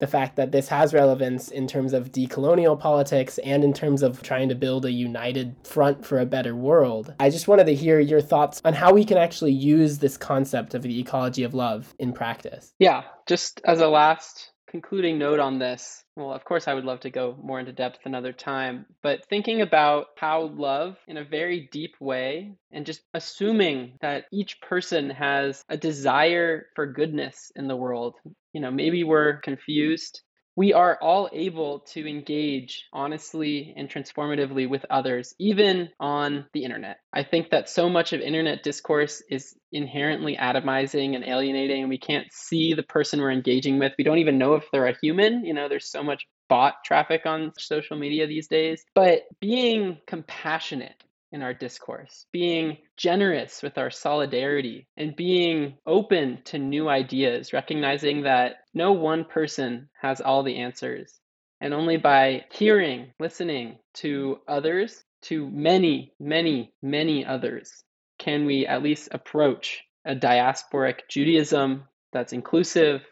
The 0.00 0.08
fact 0.08 0.34
that 0.36 0.50
this 0.50 0.66
has 0.68 0.92
relevance 0.92 1.48
in 1.48 1.68
terms 1.68 1.92
of 1.92 2.10
decolonial 2.10 2.78
politics 2.78 3.38
and 3.38 3.62
in 3.62 3.72
terms 3.72 4.02
of 4.02 4.20
trying 4.20 4.48
to 4.48 4.56
build 4.56 4.84
a 4.84 4.90
united 4.90 5.54
front 5.62 6.04
for 6.04 6.18
a 6.18 6.26
better 6.26 6.56
world. 6.56 7.14
I 7.20 7.30
just 7.30 7.46
wanted 7.46 7.66
to 7.66 7.74
hear 7.74 8.00
your 8.00 8.20
thoughts 8.20 8.60
on 8.64 8.74
how 8.74 8.92
we 8.92 9.04
can 9.04 9.16
actually 9.16 9.52
use 9.52 9.98
this 9.98 10.16
concept 10.16 10.74
of 10.74 10.82
the 10.82 10.98
ecology 10.98 11.44
of 11.44 11.54
love 11.54 11.94
in 12.00 12.12
practice. 12.12 12.74
Yeah, 12.80 13.04
just 13.28 13.60
as 13.64 13.80
a 13.80 13.88
last 13.88 14.50
concluding 14.74 15.20
note 15.20 15.38
on 15.38 15.60
this, 15.60 16.02
well, 16.16 16.32
of 16.32 16.44
course, 16.44 16.66
I 16.66 16.74
would 16.74 16.84
love 16.84 16.98
to 17.00 17.10
go 17.10 17.38
more 17.40 17.60
into 17.60 17.72
depth 17.72 18.00
another 18.06 18.32
time, 18.32 18.86
but 19.04 19.24
thinking 19.26 19.60
about 19.60 20.06
how 20.16 20.52
love 20.56 20.96
in 21.06 21.16
a 21.16 21.22
very 21.24 21.68
deep 21.70 21.94
way 22.00 22.56
and 22.72 22.84
just 22.84 23.02
assuming 23.14 23.96
that 24.00 24.24
each 24.32 24.60
person 24.60 25.10
has 25.10 25.64
a 25.68 25.76
desire 25.76 26.66
for 26.74 26.86
goodness 26.88 27.52
in 27.54 27.68
the 27.68 27.76
world. 27.76 28.16
You 28.52 28.60
know, 28.60 28.72
maybe 28.72 29.04
we're 29.04 29.36
confused 29.42 30.22
we 30.56 30.72
are 30.72 30.98
all 31.00 31.28
able 31.32 31.80
to 31.80 32.08
engage 32.08 32.84
honestly 32.92 33.74
and 33.76 33.88
transformatively 33.88 34.68
with 34.68 34.84
others, 34.90 35.34
even 35.38 35.88
on 35.98 36.46
the 36.52 36.64
internet. 36.64 36.98
I 37.12 37.24
think 37.24 37.50
that 37.50 37.68
so 37.68 37.88
much 37.88 38.12
of 38.12 38.20
internet 38.20 38.62
discourse 38.62 39.22
is 39.28 39.56
inherently 39.72 40.36
atomizing 40.36 41.14
and 41.14 41.24
alienating, 41.24 41.80
and 41.80 41.88
we 41.88 41.98
can't 41.98 42.32
see 42.32 42.74
the 42.74 42.82
person 42.82 43.20
we're 43.20 43.32
engaging 43.32 43.78
with. 43.78 43.92
We 43.98 44.04
don't 44.04 44.18
even 44.18 44.38
know 44.38 44.54
if 44.54 44.64
they're 44.70 44.86
a 44.86 44.96
human. 45.00 45.44
You 45.44 45.54
know, 45.54 45.68
there's 45.68 45.90
so 45.90 46.02
much 46.02 46.26
bot 46.48 46.84
traffic 46.84 47.26
on 47.26 47.52
social 47.58 47.96
media 47.96 48.26
these 48.26 48.46
days. 48.46 48.84
But 48.94 49.22
being 49.40 49.98
compassionate 50.06 51.02
in 51.34 51.42
our 51.42 51.52
discourse, 51.52 52.26
being 52.32 52.78
generous 52.96 53.60
with 53.60 53.76
our 53.76 53.90
solidarity, 53.90 54.86
and 54.96 55.16
being 55.16 55.76
open 55.84 56.38
to 56.44 56.58
new 56.58 56.88
ideas, 56.88 57.52
recognizing 57.52 58.22
that 58.22 58.58
no 58.72 58.92
one 58.92 59.24
person 59.24 59.88
has 60.00 60.20
all 60.20 60.44
the 60.44 60.56
answers. 60.56 61.20
And 61.60 61.74
only 61.74 61.96
by 61.96 62.44
hearing, 62.52 63.12
listening 63.18 63.78
to 63.94 64.38
others, 64.46 65.02
to 65.22 65.50
many, 65.50 66.12
many, 66.20 66.72
many 66.80 67.26
others, 67.26 67.82
can 68.18 68.46
we 68.46 68.66
at 68.66 68.84
least 68.84 69.08
approach 69.10 69.82
a 70.04 70.14
diasporic 70.14 71.00
Judaism 71.10 71.82
that's 72.12 72.32
inclusive, 72.32 73.02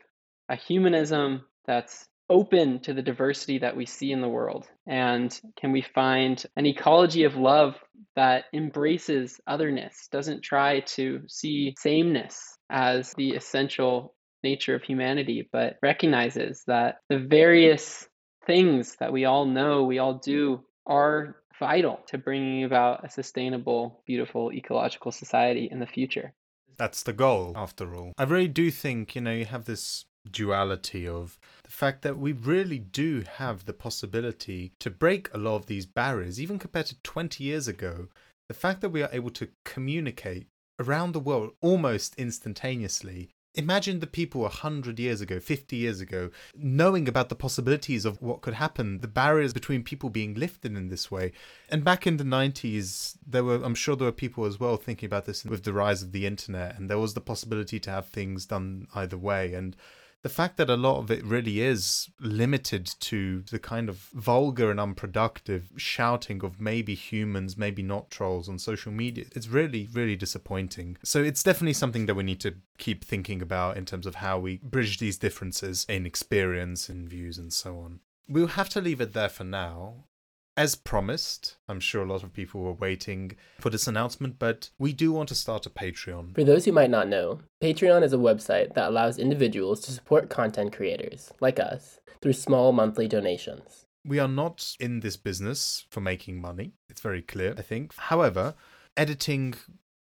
a 0.48 0.54
humanism 0.54 1.42
that's 1.66 2.06
open 2.28 2.80
to 2.80 2.94
the 2.94 3.02
diversity 3.02 3.58
that 3.58 3.76
we 3.76 3.86
see 3.86 4.12
in 4.12 4.20
the 4.20 4.28
world? 4.28 4.66
And 4.86 5.38
can 5.60 5.72
we 5.72 5.82
find 5.82 6.44
an 6.56 6.66
ecology 6.66 7.24
of 7.24 7.36
love 7.36 7.76
that 8.16 8.44
embraces 8.52 9.40
otherness, 9.46 10.08
doesn't 10.10 10.42
try 10.42 10.80
to 10.80 11.22
see 11.28 11.74
sameness 11.78 12.58
as 12.70 13.12
the 13.14 13.30
essential 13.30 14.14
nature 14.42 14.74
of 14.74 14.82
humanity, 14.82 15.48
but 15.52 15.76
recognizes 15.82 16.64
that 16.66 16.96
the 17.08 17.18
various 17.18 18.08
things 18.46 18.96
that 18.98 19.12
we 19.12 19.24
all 19.24 19.46
know, 19.46 19.84
we 19.84 19.98
all 19.98 20.14
do, 20.14 20.64
are 20.86 21.36
vital 21.58 22.00
to 22.08 22.18
bringing 22.18 22.64
about 22.64 23.04
a 23.04 23.08
sustainable, 23.08 24.02
beautiful 24.06 24.52
ecological 24.52 25.12
society 25.12 25.68
in 25.70 25.78
the 25.78 25.86
future. 25.86 26.34
That's 26.76 27.02
the 27.02 27.12
goal, 27.12 27.52
after 27.54 27.94
all. 27.94 28.12
I 28.18 28.24
really 28.24 28.48
do 28.48 28.70
think, 28.70 29.14
you 29.14 29.20
know, 29.20 29.32
you 29.32 29.44
have 29.44 29.66
this 29.66 30.06
duality 30.30 31.06
of 31.06 31.38
the 31.64 31.70
fact 31.70 32.02
that 32.02 32.18
we 32.18 32.32
really 32.32 32.78
do 32.78 33.24
have 33.36 33.64
the 33.64 33.72
possibility 33.72 34.72
to 34.78 34.90
break 34.90 35.32
a 35.32 35.38
lot 35.38 35.56
of 35.56 35.66
these 35.66 35.86
barriers, 35.86 36.40
even 36.40 36.58
compared 36.58 36.86
to 36.86 36.96
20 37.02 37.42
years 37.44 37.68
ago. 37.68 38.08
The 38.48 38.54
fact 38.54 38.80
that 38.80 38.90
we 38.90 39.02
are 39.02 39.10
able 39.12 39.30
to 39.30 39.48
communicate 39.64 40.46
around 40.78 41.12
the 41.12 41.20
world 41.20 41.52
almost 41.60 42.14
instantaneously. 42.16 43.30
Imagine 43.54 44.00
the 44.00 44.06
people 44.06 44.40
100 44.42 44.98
years 44.98 45.20
ago, 45.20 45.38
50 45.38 45.76
years 45.76 46.00
ago, 46.00 46.30
knowing 46.56 47.06
about 47.06 47.28
the 47.28 47.34
possibilities 47.34 48.06
of 48.06 48.20
what 48.22 48.40
could 48.40 48.54
happen, 48.54 49.00
the 49.00 49.08
barriers 49.08 49.52
between 49.52 49.82
people 49.82 50.08
being 50.08 50.32
lifted 50.32 50.74
in 50.74 50.88
this 50.88 51.10
way. 51.10 51.32
And 51.68 51.84
back 51.84 52.06
in 52.06 52.16
the 52.16 52.24
90s, 52.24 53.18
there 53.26 53.44
were, 53.44 53.62
I'm 53.62 53.74
sure 53.74 53.94
there 53.94 54.06
were 54.06 54.12
people 54.12 54.46
as 54.46 54.58
well 54.58 54.78
thinking 54.78 55.06
about 55.06 55.26
this 55.26 55.44
with 55.44 55.64
the 55.64 55.74
rise 55.74 56.02
of 56.02 56.12
the 56.12 56.26
internet, 56.26 56.78
and 56.78 56.88
there 56.88 56.98
was 56.98 57.12
the 57.12 57.20
possibility 57.20 57.78
to 57.80 57.90
have 57.90 58.06
things 58.06 58.46
done 58.46 58.88
either 58.94 59.18
way. 59.18 59.52
And 59.52 59.76
the 60.22 60.28
fact 60.28 60.56
that 60.56 60.70
a 60.70 60.76
lot 60.76 60.98
of 60.98 61.10
it 61.10 61.24
really 61.24 61.60
is 61.60 62.08
limited 62.20 62.86
to 63.00 63.42
the 63.50 63.58
kind 63.58 63.88
of 63.88 63.96
vulgar 64.14 64.70
and 64.70 64.78
unproductive 64.78 65.70
shouting 65.76 66.44
of 66.44 66.60
maybe 66.60 66.94
humans, 66.94 67.56
maybe 67.56 67.82
not 67.82 68.10
trolls 68.10 68.48
on 68.48 68.58
social 68.58 68.92
media, 68.92 69.24
it's 69.34 69.48
really, 69.48 69.88
really 69.92 70.16
disappointing. 70.16 70.96
So 71.02 71.22
it's 71.22 71.42
definitely 71.42 71.74
something 71.74 72.06
that 72.06 72.14
we 72.14 72.22
need 72.22 72.40
to 72.40 72.54
keep 72.78 73.04
thinking 73.04 73.42
about 73.42 73.76
in 73.76 73.84
terms 73.84 74.06
of 74.06 74.16
how 74.16 74.38
we 74.38 74.58
bridge 74.58 74.98
these 74.98 75.18
differences 75.18 75.84
in 75.88 76.06
experience 76.06 76.88
and 76.88 77.08
views 77.08 77.36
and 77.36 77.52
so 77.52 77.78
on. 77.78 78.00
We'll 78.28 78.48
have 78.48 78.68
to 78.70 78.80
leave 78.80 79.00
it 79.00 79.14
there 79.14 79.28
for 79.28 79.44
now. 79.44 80.04
As 80.54 80.74
promised, 80.74 81.56
I'm 81.66 81.80
sure 81.80 82.02
a 82.02 82.06
lot 82.06 82.22
of 82.22 82.34
people 82.34 82.60
were 82.60 82.74
waiting 82.74 83.36
for 83.58 83.70
this 83.70 83.86
announcement, 83.86 84.38
but 84.38 84.68
we 84.78 84.92
do 84.92 85.10
want 85.10 85.30
to 85.30 85.34
start 85.34 85.64
a 85.64 85.70
Patreon. 85.70 86.34
For 86.34 86.44
those 86.44 86.66
who 86.66 86.72
might 86.72 86.90
not 86.90 87.08
know, 87.08 87.40
Patreon 87.62 88.02
is 88.02 88.12
a 88.12 88.18
website 88.18 88.74
that 88.74 88.90
allows 88.90 89.18
individuals 89.18 89.80
to 89.82 89.92
support 89.92 90.28
content 90.28 90.76
creators, 90.76 91.32
like 91.40 91.58
us, 91.58 92.00
through 92.20 92.34
small 92.34 92.72
monthly 92.72 93.08
donations. 93.08 93.86
We 94.04 94.18
are 94.18 94.28
not 94.28 94.76
in 94.78 95.00
this 95.00 95.16
business 95.16 95.86
for 95.90 96.00
making 96.00 96.40
money. 96.42 96.72
It's 96.90 97.00
very 97.00 97.22
clear, 97.22 97.54
I 97.56 97.62
think. 97.62 97.94
However, 97.96 98.54
editing, 98.94 99.54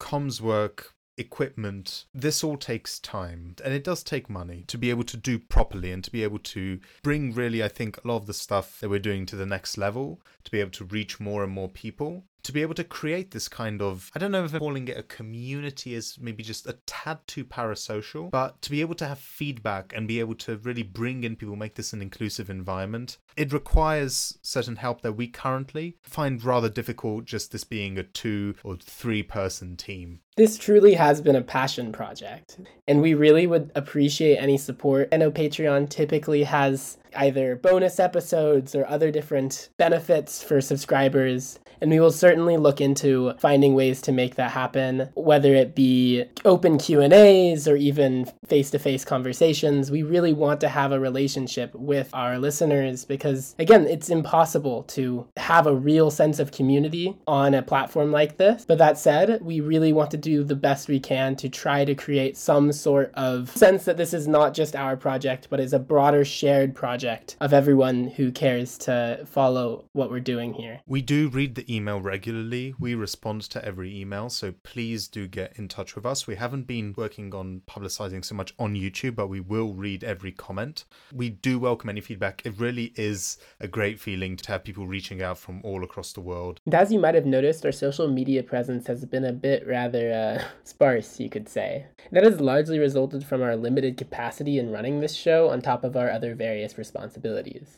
comms 0.01 0.41
work, 0.41 0.95
equipment. 1.19 2.05
This 2.15 2.43
all 2.45 2.57
takes 2.57 2.99
time 2.99 3.57
and 3.65 3.75
it 3.75 3.85
does 3.85 4.03
take 4.03 4.31
money 4.31 4.65
to 4.69 4.79
be 4.79 4.91
able 4.91 5.05
to 5.05 5.17
do 5.17 5.39
properly 5.39 5.93
and 5.93 6.03
to 6.05 6.11
be 6.11 6.23
able 6.23 6.39
to 6.39 6.81
bring 7.03 7.35
really, 7.35 7.63
I 7.63 7.69
think, 7.69 7.97
a 7.97 8.09
lot 8.09 8.17
of 8.17 8.27
the 8.27 8.35
stuff 8.35 8.81
that 8.81 8.89
we're 8.89 8.99
doing 8.99 9.27
to 9.27 9.37
the 9.37 9.47
next 9.47 9.77
level, 9.77 10.21
to 10.45 10.51
be 10.51 10.61
able 10.61 10.71
to 10.73 10.85
reach 10.85 11.21
more 11.21 11.43
and 11.43 11.53
more 11.53 11.69
people 11.69 12.25
to 12.49 12.53
be 12.53 12.63
able 12.63 12.75
to 12.75 12.83
create 12.83 13.31
this 13.31 13.47
kind 13.47 13.83
of 13.83 14.11
I 14.17 14.19
don't 14.19 14.33
know 14.33 14.43
if 14.43 14.55
I'm 14.55 14.61
calling 14.61 14.89
it 14.89 14.97
a 14.97 15.03
community 15.03 15.95
is 15.95 16.17
maybe 16.19 16.43
just 16.43 16.67
a 16.67 16.79
tad 16.87 17.19
too 17.27 17.45
parasocial, 17.45 18.31
but 18.31 18.63
to 18.63 18.71
be 18.71 18.81
able 18.81 18.95
to 18.95 19.07
have 19.07 19.19
feedback 19.19 19.93
and 19.95 20.09
be 20.09 20.19
able 20.19 20.35
to 20.37 20.57
really 20.57 20.83
bring 20.83 21.25
in 21.25 21.37
people, 21.37 21.57
make 21.57 21.75
this 21.75 21.93
an 21.93 22.01
inclusive 22.01 22.49
environment, 22.49 23.19
it 23.37 23.53
requires 23.53 24.39
certain 24.41 24.77
help 24.77 25.03
that 25.03 25.13
we 25.13 25.29
currently 25.29 25.99
find 26.03 26.43
rather 26.43 26.71
difficult 26.71 27.27
just 27.27 27.53
this 27.53 27.65
being 27.65 27.99
a 27.99 28.03
two 28.03 28.55
or 28.65 28.77
three 28.77 29.23
person 29.23 29.77
team. 29.77 30.21
This 30.39 30.57
truly 30.57 30.95
has 30.95 31.21
been 31.21 31.37
a 31.37 31.43
passion 31.43 31.93
project, 31.93 32.61
and 32.87 33.03
we 33.03 33.13
really 33.13 33.47
would 33.47 33.73
appreciate 33.75 34.37
any 34.37 34.57
support. 34.57 35.09
I 35.13 35.19
know 35.19 35.31
Patreon 35.31 35.91
typically 35.91 36.45
has 36.45 36.97
either 37.19 37.57
bonus 37.57 38.01
episodes 38.01 38.75
or 38.75 38.87
other 38.87 39.11
different 39.11 39.69
benefits 39.77 40.43
for 40.43 40.61
subscribers. 40.61 41.59
And 41.81 41.91
we 41.91 42.01
will 42.01 42.11
certainly 42.11 42.57
look 42.57 42.81
into 42.81 43.35
finding 43.39 43.75
ways 43.75 44.01
to 44.03 44.13
make 44.13 44.35
that 44.37 44.51
happen 44.51 45.11
whether 45.15 45.55
it 45.55 45.75
be 45.75 46.25
open 46.45 46.79
q&a's 46.79 47.69
or 47.69 47.77
even 47.77 48.29
face-to-face 48.47 49.05
conversations. 49.05 49.91
We 49.91 50.03
really 50.03 50.33
want 50.33 50.61
to 50.61 50.69
have 50.69 50.93
a 50.93 50.99
relationship 50.99 51.75
with 51.75 52.11
our 52.13 52.39
listeners 52.39 53.05
because 53.05 53.55
again 53.59 53.87
it's 53.87 54.11
impossible 54.11 54.85
to 54.85 55.29
have 55.37 55.67
a 55.67 55.75
real 55.75 56.11
sense 56.11 56.39
of 56.39 56.53
community 56.53 57.17
on 57.27 57.55
a 57.55 57.63
platform 57.63 58.11
like 58.11 58.37
this. 58.39 58.65
But 58.65 58.79
that 58.79 58.99
said 58.99 59.41
we 59.43 59.61
really 59.61 59.93
want 59.93 60.11
to 60.13 60.17
do 60.17 60.43
the 60.43 60.57
best 60.57 60.89
we 60.89 61.01
can 61.01 61.37
to 61.37 61.49
try 61.49 61.85
to 61.85 61.95
create 61.95 62.37
some 62.37 62.73
sort 62.73 63.13
of 63.15 63.57
sense 63.57 63.85
that 63.85 63.97
this 63.97 64.13
is 64.13 64.27
not 64.27 64.55
just 64.55 64.75
our 64.75 64.97
project 64.97 65.49
but 65.51 65.61
is 65.61 65.73
a 65.73 65.79
broader 65.79 66.25
shared 66.25 66.75
project 66.75 67.08
of 67.41 67.53
everyone 67.53 68.09
who 68.09 68.31
cares 68.31 68.79
to 68.79 69.25
follow 69.27 69.85
what 69.93 70.11
we're 70.11 70.21
doing 70.21 70.55
here 70.55 70.81
we 70.87 71.03
do 71.03 71.29
read 71.29 71.55
the 71.55 71.75
email 71.75 72.01
regularly. 72.01 72.75
We 72.79 72.95
respond 72.95 73.43
to 73.43 73.65
every 73.65 73.99
email, 74.01 74.31
so 74.31 74.55
please 74.63 75.07
do 75.07 75.27
get 75.27 75.59
in 75.59 75.69
touch 75.69 75.95
with 75.95 76.07
us. 76.07 76.27
We 76.27 76.37
haven't 76.37 76.67
been 76.67 76.95
working 76.97 77.35
on 77.35 77.63
publicizing 77.69 78.25
so 78.25 78.35
much 78.35 78.55
on 78.59 78.75
YouTube, 78.75 79.15
but 79.15 79.29
we 79.29 79.41
will 79.41 79.75
read 79.75 80.03
every 80.03 80.33
comment. 80.33 80.85
We 81.13 81.29
do 81.29 81.59
welcome 81.59 81.91
any 81.91 82.01
feedback. 82.01 82.43
It 82.45 82.55
really 82.59 82.93
is 82.97 83.39
a 83.61 83.69
great 83.69 84.01
feeling 84.01 84.37
to 84.37 84.49
have 84.53 84.65
people 84.65 84.87
reaching 84.87 85.23
out 85.23 85.39
from 85.39 85.61
all 85.63 85.85
across 85.85 86.13
the 86.13 86.21
world. 86.21 86.61
As 86.73 86.91
you 86.91 86.99
might 86.99 87.15
have 87.15 87.27
noticed, 87.27 87.67
our 87.67 87.73
social 87.73 88.09
media 88.09 88.43
presence 88.43 88.87
has 88.87 89.05
been 89.05 89.25
a 89.25 89.33
bit 89.33 89.67
rather 89.67 90.13
uh, 90.13 90.45
sparse, 90.65 91.21
you 91.21 91.29
could 91.29 91.49
say. 91.49 91.87
That 92.13 92.25
has 92.25 92.41
largely 92.41 92.79
resulted 92.79 93.25
from 93.25 93.43
our 93.43 93.57
limited 93.57 93.97
capacity 93.97 94.59
in 94.59 94.71
running 94.71 95.01
this 95.01 95.15
show 95.15 95.51
on 95.51 95.61
top 95.61 95.85
of 95.85 95.97
our 95.97 96.11
other 96.11 96.35
various 96.35 96.79
responsibilities. 96.79 96.88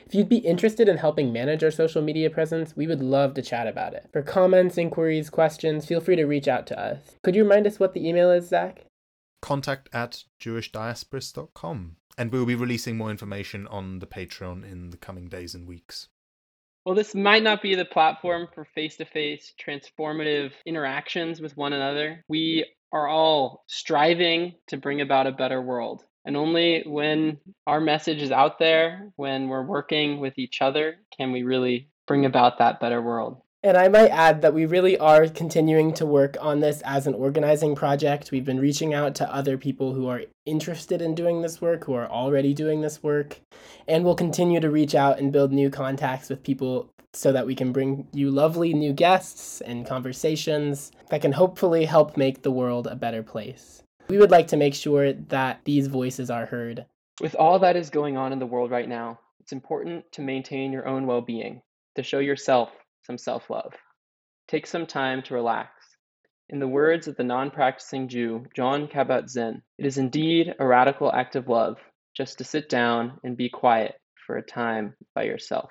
If 0.06 0.14
you'd 0.14 0.28
be 0.28 0.38
interested 0.38 0.88
in 0.88 0.96
helping 0.96 1.32
manage 1.32 1.64
our 1.64 1.70
social 1.70 2.02
media 2.02 2.30
presence, 2.30 2.76
we 2.76 2.86
would 2.86 3.02
love 3.02 3.34
to 3.34 3.42
chat 3.42 3.66
about 3.66 3.80
about 3.80 3.94
it. 3.94 4.10
For 4.12 4.22
comments, 4.22 4.78
inquiries, 4.78 5.30
questions, 5.30 5.86
feel 5.86 6.00
free 6.00 6.16
to 6.16 6.24
reach 6.24 6.48
out 6.48 6.66
to 6.68 6.78
us. 6.78 7.16
Could 7.22 7.34
you 7.34 7.42
remind 7.42 7.66
us 7.66 7.80
what 7.80 7.94
the 7.94 8.06
email 8.06 8.30
is, 8.30 8.48
Zach? 8.48 8.84
Contact 9.42 9.88
at 9.92 10.24
jewishdiasporist.com. 10.40 11.96
And 12.18 12.32
we'll 12.32 12.46
be 12.46 12.54
releasing 12.54 12.96
more 12.96 13.10
information 13.10 13.66
on 13.68 14.00
the 14.00 14.06
Patreon 14.06 14.70
in 14.70 14.90
the 14.90 14.96
coming 14.96 15.28
days 15.28 15.54
and 15.54 15.66
weeks. 15.66 16.08
Well, 16.84 16.94
this 16.94 17.14
might 17.14 17.42
not 17.42 17.62
be 17.62 17.74
the 17.74 17.84
platform 17.84 18.48
for 18.54 18.64
face 18.64 18.96
to 18.96 19.04
face 19.04 19.54
transformative 19.58 20.52
interactions 20.66 21.40
with 21.40 21.56
one 21.56 21.72
another. 21.72 22.24
We 22.28 22.66
are 22.92 23.06
all 23.06 23.64
striving 23.68 24.54
to 24.68 24.76
bring 24.76 25.00
about 25.00 25.26
a 25.26 25.32
better 25.32 25.62
world. 25.62 26.04
And 26.24 26.36
only 26.36 26.82
when 26.86 27.38
our 27.66 27.80
message 27.80 28.20
is 28.22 28.30
out 28.30 28.58
there, 28.58 29.10
when 29.16 29.48
we're 29.48 29.64
working 29.64 30.20
with 30.20 30.38
each 30.38 30.60
other, 30.60 30.96
can 31.16 31.32
we 31.32 31.42
really 31.42 31.90
bring 32.10 32.26
about 32.26 32.58
that 32.58 32.80
better 32.80 33.00
world. 33.00 33.40
And 33.62 33.76
I 33.76 33.86
might 33.88 34.08
add 34.08 34.42
that 34.42 34.52
we 34.52 34.66
really 34.66 34.98
are 34.98 35.28
continuing 35.28 35.92
to 35.94 36.04
work 36.06 36.36
on 36.40 36.58
this 36.58 36.82
as 36.82 37.06
an 37.06 37.14
organizing 37.14 37.76
project. 37.76 38.32
We've 38.32 38.44
been 38.44 38.58
reaching 38.58 38.94
out 38.94 39.14
to 39.16 39.32
other 39.32 39.56
people 39.56 39.92
who 39.92 40.08
are 40.08 40.22
interested 40.44 41.00
in 41.00 41.14
doing 41.14 41.42
this 41.42 41.60
work, 41.60 41.84
who 41.84 41.94
are 41.94 42.08
already 42.08 42.52
doing 42.52 42.80
this 42.80 43.00
work, 43.00 43.38
and 43.86 44.02
we'll 44.02 44.16
continue 44.16 44.58
to 44.58 44.70
reach 44.70 44.96
out 44.96 45.20
and 45.20 45.32
build 45.32 45.52
new 45.52 45.70
contacts 45.70 46.30
with 46.30 46.42
people 46.42 46.90
so 47.12 47.30
that 47.30 47.46
we 47.46 47.54
can 47.54 47.70
bring 47.70 48.08
you 48.12 48.30
lovely 48.30 48.72
new 48.72 48.92
guests 48.92 49.60
and 49.60 49.86
conversations 49.86 50.90
that 51.10 51.22
can 51.22 51.32
hopefully 51.32 51.84
help 51.84 52.16
make 52.16 52.42
the 52.42 52.50
world 52.50 52.86
a 52.86 52.96
better 52.96 53.22
place. 53.22 53.79
We 54.10 54.18
would 54.18 54.32
like 54.32 54.48
to 54.48 54.56
make 54.56 54.74
sure 54.74 55.12
that 55.12 55.60
these 55.64 55.86
voices 55.86 56.30
are 56.30 56.44
heard. 56.44 56.84
With 57.20 57.36
all 57.36 57.60
that 57.60 57.76
is 57.76 57.90
going 57.90 58.16
on 58.16 58.32
in 58.32 58.40
the 58.40 58.46
world 58.46 58.72
right 58.72 58.88
now, 58.88 59.20
it's 59.38 59.52
important 59.52 60.10
to 60.10 60.20
maintain 60.20 60.72
your 60.72 60.88
own 60.88 61.06
well 61.06 61.20
being, 61.20 61.62
to 61.94 62.02
show 62.02 62.18
yourself 62.18 62.70
some 63.04 63.16
self 63.16 63.48
love. 63.48 63.72
Take 64.48 64.66
some 64.66 64.84
time 64.84 65.22
to 65.22 65.34
relax. 65.34 65.70
In 66.48 66.58
the 66.58 66.66
words 66.66 67.06
of 67.06 67.14
the 67.14 67.22
non 67.22 67.52
practicing 67.52 68.08
Jew 68.08 68.46
John 68.56 68.88
Kabat 68.88 69.28
Zinn, 69.28 69.62
it 69.78 69.86
is 69.86 69.96
indeed 69.96 70.56
a 70.58 70.66
radical 70.66 71.12
act 71.12 71.36
of 71.36 71.46
love 71.46 71.76
just 72.16 72.38
to 72.38 72.44
sit 72.44 72.68
down 72.68 73.20
and 73.22 73.36
be 73.36 73.48
quiet 73.48 73.94
for 74.26 74.36
a 74.36 74.42
time 74.42 74.94
by 75.14 75.22
yourself. 75.22 75.70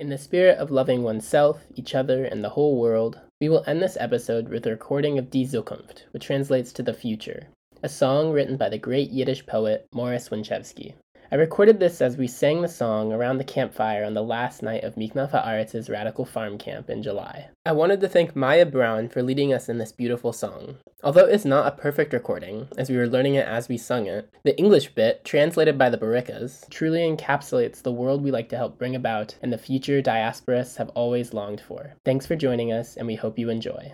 In 0.00 0.08
the 0.08 0.18
spirit 0.18 0.58
of 0.58 0.72
loving 0.72 1.04
oneself, 1.04 1.60
each 1.76 1.94
other, 1.94 2.24
and 2.24 2.42
the 2.42 2.48
whole 2.48 2.80
world, 2.80 3.20
we 3.40 3.48
will 3.48 3.64
end 3.66 3.82
this 3.82 3.96
episode 3.98 4.48
with 4.48 4.66
a 4.66 4.70
recording 4.70 5.18
of 5.18 5.30
Die 5.30 5.40
Zukunft, 5.40 6.04
which 6.12 6.26
translates 6.26 6.72
to 6.72 6.82
the 6.82 6.94
future, 6.94 7.48
a 7.82 7.88
song 7.88 8.32
written 8.32 8.56
by 8.56 8.68
the 8.68 8.78
great 8.78 9.10
Yiddish 9.10 9.44
poet 9.46 9.86
Morris 9.92 10.28
Winchevsky. 10.28 10.94
I 11.32 11.36
recorded 11.36 11.80
this 11.80 12.02
as 12.02 12.16
we 12.16 12.26
sang 12.26 12.60
the 12.60 12.68
song 12.68 13.12
around 13.12 13.38
the 13.38 13.44
campfire 13.44 14.04
on 14.04 14.14
the 14.14 14.22
last 14.22 14.62
night 14.62 14.84
of 14.84 14.94
Miknaf 14.94 15.30
Haaretz's 15.30 15.88
Radical 15.88 16.24
Farm 16.24 16.58
Camp 16.58 16.90
in 16.90 17.02
July. 17.02 17.48
I 17.64 17.72
wanted 17.72 18.00
to 18.02 18.08
thank 18.08 18.36
Maya 18.36 18.66
Brown 18.66 19.08
for 19.08 19.22
leading 19.22 19.52
us 19.52 19.68
in 19.68 19.78
this 19.78 19.90
beautiful 19.90 20.32
song. 20.32 20.76
Although 21.02 21.24
it's 21.24 21.44
not 21.44 21.66
a 21.66 21.76
perfect 21.76 22.12
recording, 22.12 22.68
as 22.76 22.90
we 22.90 22.96
were 22.96 23.08
learning 23.08 23.34
it 23.34 23.48
as 23.48 23.68
we 23.68 23.78
sung 23.78 24.06
it, 24.06 24.28
the 24.44 24.56
English 24.58 24.94
bit, 24.94 25.24
translated 25.24 25.78
by 25.78 25.88
the 25.88 25.98
Barikas, 25.98 26.68
truly 26.68 27.00
encapsulates 27.00 27.82
the 27.82 27.92
world 27.92 28.22
we 28.22 28.30
like 28.30 28.50
to 28.50 28.56
help 28.56 28.78
bring 28.78 28.94
about 28.94 29.34
and 29.42 29.52
the 29.52 29.58
future 29.58 30.02
diasporists 30.02 30.76
have 30.76 30.90
always 30.90 31.32
longed 31.32 31.60
for. 31.60 31.94
Thanks 32.04 32.26
for 32.26 32.36
joining 32.36 32.70
us, 32.70 32.96
and 32.96 33.06
we 33.06 33.14
hope 33.14 33.38
you 33.38 33.48
enjoy. 33.48 33.92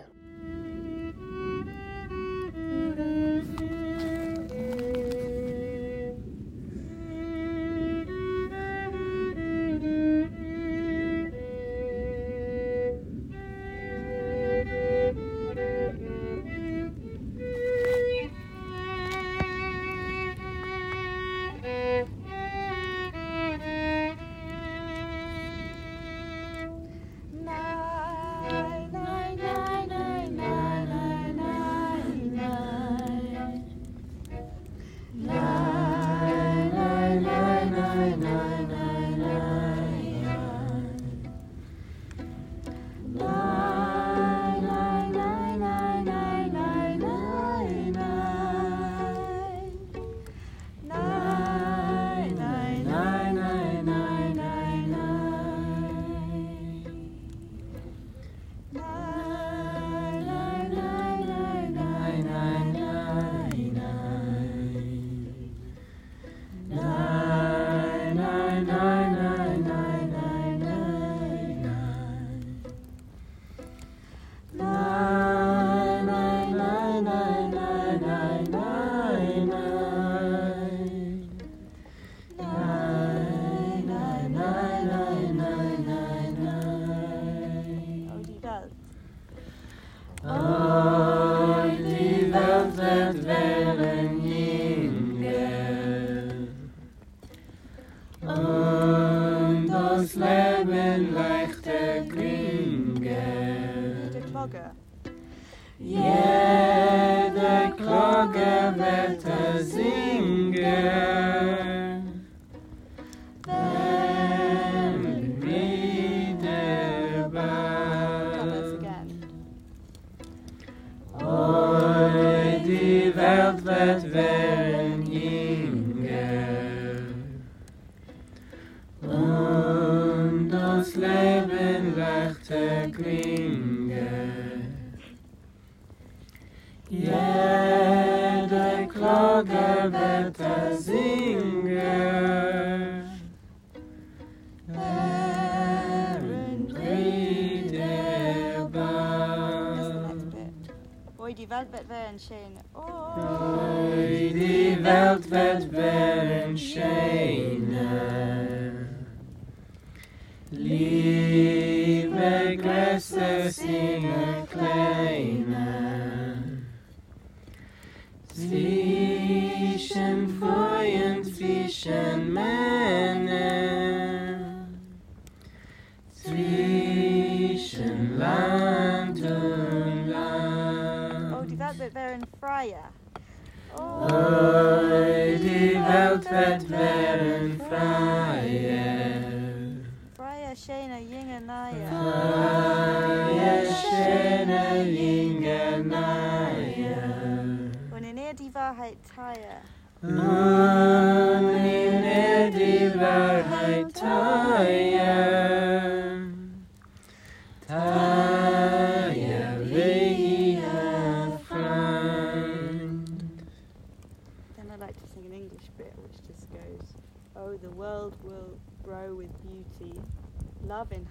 that 123.80 124.29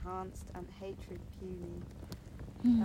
enhanced 0.09 0.45
and 0.55 0.65
hatred 0.79 1.19
puny. 1.39 1.83
Hmm. 2.63 2.83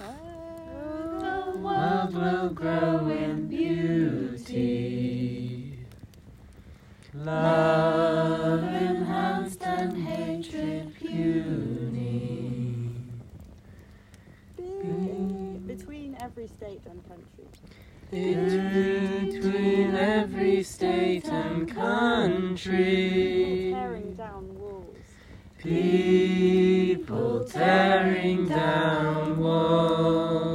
Um, 0.00 1.20
the 1.20 1.52
world 1.58 2.14
will 2.14 2.48
grow 2.50 3.08
in 3.08 3.48
beauty. 3.48 5.78
Love 7.14 8.64
enhanced 8.64 9.62
and 9.62 9.96
hatred 10.06 10.94
puny. 10.96 12.96
Be 14.56 15.58
between 15.66 16.16
every 16.20 16.46
state 16.48 16.80
and 16.86 17.06
country. 17.08 17.46
In 18.14 19.32
between 19.32 19.96
every 19.96 20.62
state 20.62 21.26
and 21.26 21.68
country. 21.68 23.72
Tearing 23.74 24.14
down 24.14 24.56
walls. 24.56 24.96
People 25.58 27.44
tearing 27.44 28.46
down 28.46 29.40
walls. 29.40 30.53